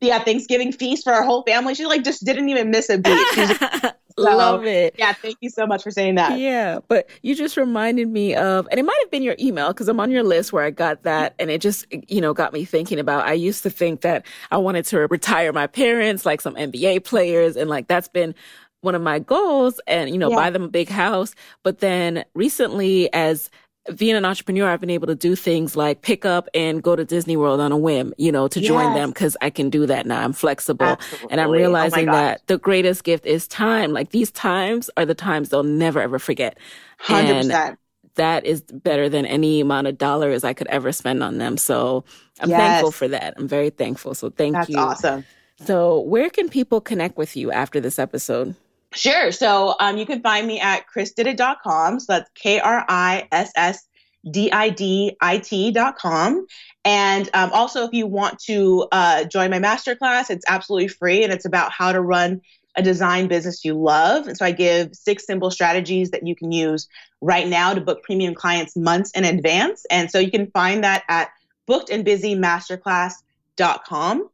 yeah, 0.00 0.22
Thanksgiving 0.22 0.72
feast 0.72 1.04
for 1.04 1.12
our 1.12 1.22
whole 1.22 1.42
family. 1.44 1.74
She 1.74 1.86
like 1.86 2.04
just 2.04 2.24
didn't 2.24 2.48
even 2.48 2.70
miss 2.70 2.90
a 2.90 2.98
beat. 2.98 3.92
so, 4.18 4.36
Love 4.36 4.64
it. 4.64 4.94
Yeah, 4.98 5.12
thank 5.12 5.36
you 5.40 5.50
so 5.50 5.66
much 5.66 5.82
for 5.82 5.90
saying 5.90 6.14
that. 6.14 6.38
Yeah, 6.38 6.78
but 6.88 7.08
you 7.22 7.34
just 7.34 7.56
reminded 7.56 8.08
me 8.08 8.34
of, 8.34 8.66
and 8.70 8.80
it 8.80 8.82
might 8.84 8.98
have 9.02 9.10
been 9.10 9.22
your 9.22 9.36
email 9.38 9.68
because 9.68 9.88
I'm 9.88 10.00
on 10.00 10.10
your 10.10 10.22
list 10.22 10.52
where 10.52 10.64
I 10.64 10.70
got 10.70 11.02
that, 11.02 11.34
and 11.38 11.50
it 11.50 11.60
just 11.60 11.86
you 12.08 12.20
know 12.20 12.32
got 12.32 12.52
me 12.52 12.64
thinking 12.64 12.98
about. 12.98 13.26
I 13.26 13.34
used 13.34 13.62
to 13.64 13.70
think 13.70 14.00
that 14.00 14.24
I 14.50 14.56
wanted 14.56 14.86
to 14.86 15.00
retire 15.08 15.52
my 15.52 15.66
parents 15.66 16.24
like 16.24 16.40
some 16.40 16.54
NBA 16.54 17.04
players, 17.04 17.56
and 17.56 17.68
like 17.68 17.88
that's 17.88 18.08
been 18.08 18.34
one 18.80 18.94
of 18.94 19.02
my 19.02 19.18
goals, 19.18 19.80
and 19.86 20.08
you 20.10 20.18
know 20.18 20.30
yeah. 20.30 20.36
buy 20.36 20.50
them 20.50 20.62
a 20.62 20.68
big 20.68 20.88
house. 20.88 21.34
But 21.62 21.80
then 21.80 22.24
recently, 22.34 23.12
as 23.12 23.50
being 23.94 24.16
an 24.16 24.24
entrepreneur, 24.24 24.68
I've 24.68 24.80
been 24.80 24.90
able 24.90 25.06
to 25.06 25.14
do 25.14 25.36
things 25.36 25.76
like 25.76 26.02
pick 26.02 26.24
up 26.24 26.48
and 26.54 26.82
go 26.82 26.96
to 26.96 27.04
Disney 27.04 27.36
World 27.36 27.60
on 27.60 27.72
a 27.72 27.76
whim, 27.76 28.12
you 28.18 28.32
know, 28.32 28.48
to 28.48 28.60
yes. 28.60 28.68
join 28.68 28.94
them 28.94 29.10
because 29.10 29.36
I 29.40 29.50
can 29.50 29.70
do 29.70 29.86
that 29.86 30.06
now. 30.06 30.22
I'm 30.22 30.32
flexible. 30.32 30.86
Absolutely. 30.86 31.30
And 31.30 31.40
I'm 31.40 31.48
oh 31.48 31.52
realizing 31.52 32.08
oh 32.08 32.12
that 32.12 32.46
the 32.46 32.58
greatest 32.58 33.04
gift 33.04 33.26
is 33.26 33.46
time. 33.46 33.92
Like 33.92 34.10
these 34.10 34.30
times 34.30 34.90
are 34.96 35.04
the 35.04 35.14
times 35.14 35.50
they'll 35.50 35.62
never 35.62 36.00
ever 36.00 36.18
forget. 36.18 36.58
100%. 37.04 37.52
And 37.52 37.78
that 38.16 38.44
is 38.44 38.62
better 38.62 39.08
than 39.08 39.26
any 39.26 39.60
amount 39.60 39.86
of 39.86 39.98
dollars 39.98 40.42
I 40.42 40.54
could 40.54 40.66
ever 40.68 40.90
spend 40.92 41.22
on 41.22 41.38
them. 41.38 41.56
So 41.56 42.04
I'm 42.40 42.50
yes. 42.50 42.58
thankful 42.58 42.92
for 42.92 43.08
that. 43.08 43.34
I'm 43.36 43.46
very 43.46 43.70
thankful. 43.70 44.14
So 44.14 44.30
thank 44.30 44.54
That's 44.54 44.68
you. 44.68 44.76
That's 44.76 45.04
awesome. 45.04 45.24
So 45.64 46.00
where 46.00 46.28
can 46.28 46.48
people 46.48 46.80
connect 46.80 47.16
with 47.16 47.36
you 47.36 47.50
after 47.50 47.80
this 47.80 47.98
episode? 47.98 48.54
Sure. 48.92 49.32
So 49.32 49.74
um, 49.78 49.96
you 49.96 50.06
can 50.06 50.22
find 50.22 50.46
me 50.46 50.60
at 50.60 50.84
krissdidit.com. 50.94 52.00
So 52.00 52.14
that's 52.14 52.30
K 52.34 52.60
R 52.60 52.84
I 52.88 53.28
S 53.32 53.52
S 53.56 53.86
D 54.30 54.52
I 54.52 54.70
D 54.70 55.16
I 55.20 55.38
T.com. 55.38 56.46
And 56.84 57.28
um, 57.34 57.50
also, 57.52 57.84
if 57.84 57.92
you 57.92 58.06
want 58.06 58.38
to 58.40 58.86
uh, 58.92 59.24
join 59.24 59.50
my 59.50 59.58
masterclass, 59.58 60.30
it's 60.30 60.44
absolutely 60.48 60.88
free 60.88 61.24
and 61.24 61.32
it's 61.32 61.44
about 61.44 61.72
how 61.72 61.92
to 61.92 62.00
run 62.00 62.40
a 62.76 62.82
design 62.82 63.26
business 63.26 63.64
you 63.64 63.74
love. 63.74 64.28
And 64.28 64.36
so 64.36 64.44
I 64.44 64.52
give 64.52 64.94
six 64.94 65.26
simple 65.26 65.50
strategies 65.50 66.10
that 66.10 66.26
you 66.26 66.36
can 66.36 66.52
use 66.52 66.86
right 67.20 67.48
now 67.48 67.72
to 67.72 67.80
book 67.80 68.02
premium 68.02 68.34
clients 68.34 68.76
months 68.76 69.10
in 69.12 69.24
advance. 69.24 69.86
And 69.90 70.10
so 70.10 70.18
you 70.18 70.30
can 70.30 70.50
find 70.50 70.84
that 70.84 71.04
at 71.08 71.30
bookedandbusymasterclass.com. 71.68 74.28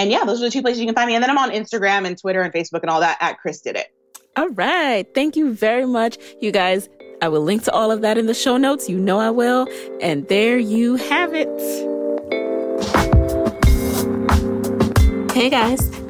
And 0.00 0.10
yeah, 0.10 0.24
those 0.24 0.40
are 0.40 0.46
the 0.46 0.50
two 0.50 0.62
places 0.62 0.80
you 0.80 0.86
can 0.86 0.94
find 0.94 1.08
me. 1.08 1.14
And 1.14 1.22
then 1.22 1.28
I'm 1.28 1.36
on 1.36 1.50
Instagram 1.50 2.06
and 2.06 2.16
Twitter 2.16 2.40
and 2.40 2.50
Facebook 2.54 2.80
and 2.80 2.88
all 2.88 3.00
that 3.00 3.18
at 3.20 3.36
Kriss 3.44 3.62
Did 3.62 3.76
It. 3.76 3.88
All 4.34 4.48
right. 4.48 5.06
Thank 5.14 5.36
you 5.36 5.52
very 5.52 5.84
much. 5.84 6.16
You 6.40 6.52
guys, 6.52 6.88
I 7.20 7.28
will 7.28 7.42
link 7.42 7.64
to 7.64 7.72
all 7.72 7.90
of 7.90 8.00
that 8.00 8.16
in 8.16 8.24
the 8.24 8.32
show 8.32 8.56
notes. 8.56 8.88
You 8.88 8.98
know 8.98 9.20
I 9.20 9.28
will. 9.28 9.68
And 10.00 10.26
there 10.28 10.56
you 10.56 10.96
have 10.96 11.34
it. 11.34 11.50
Hey 15.32 15.50
guys. 15.50 16.09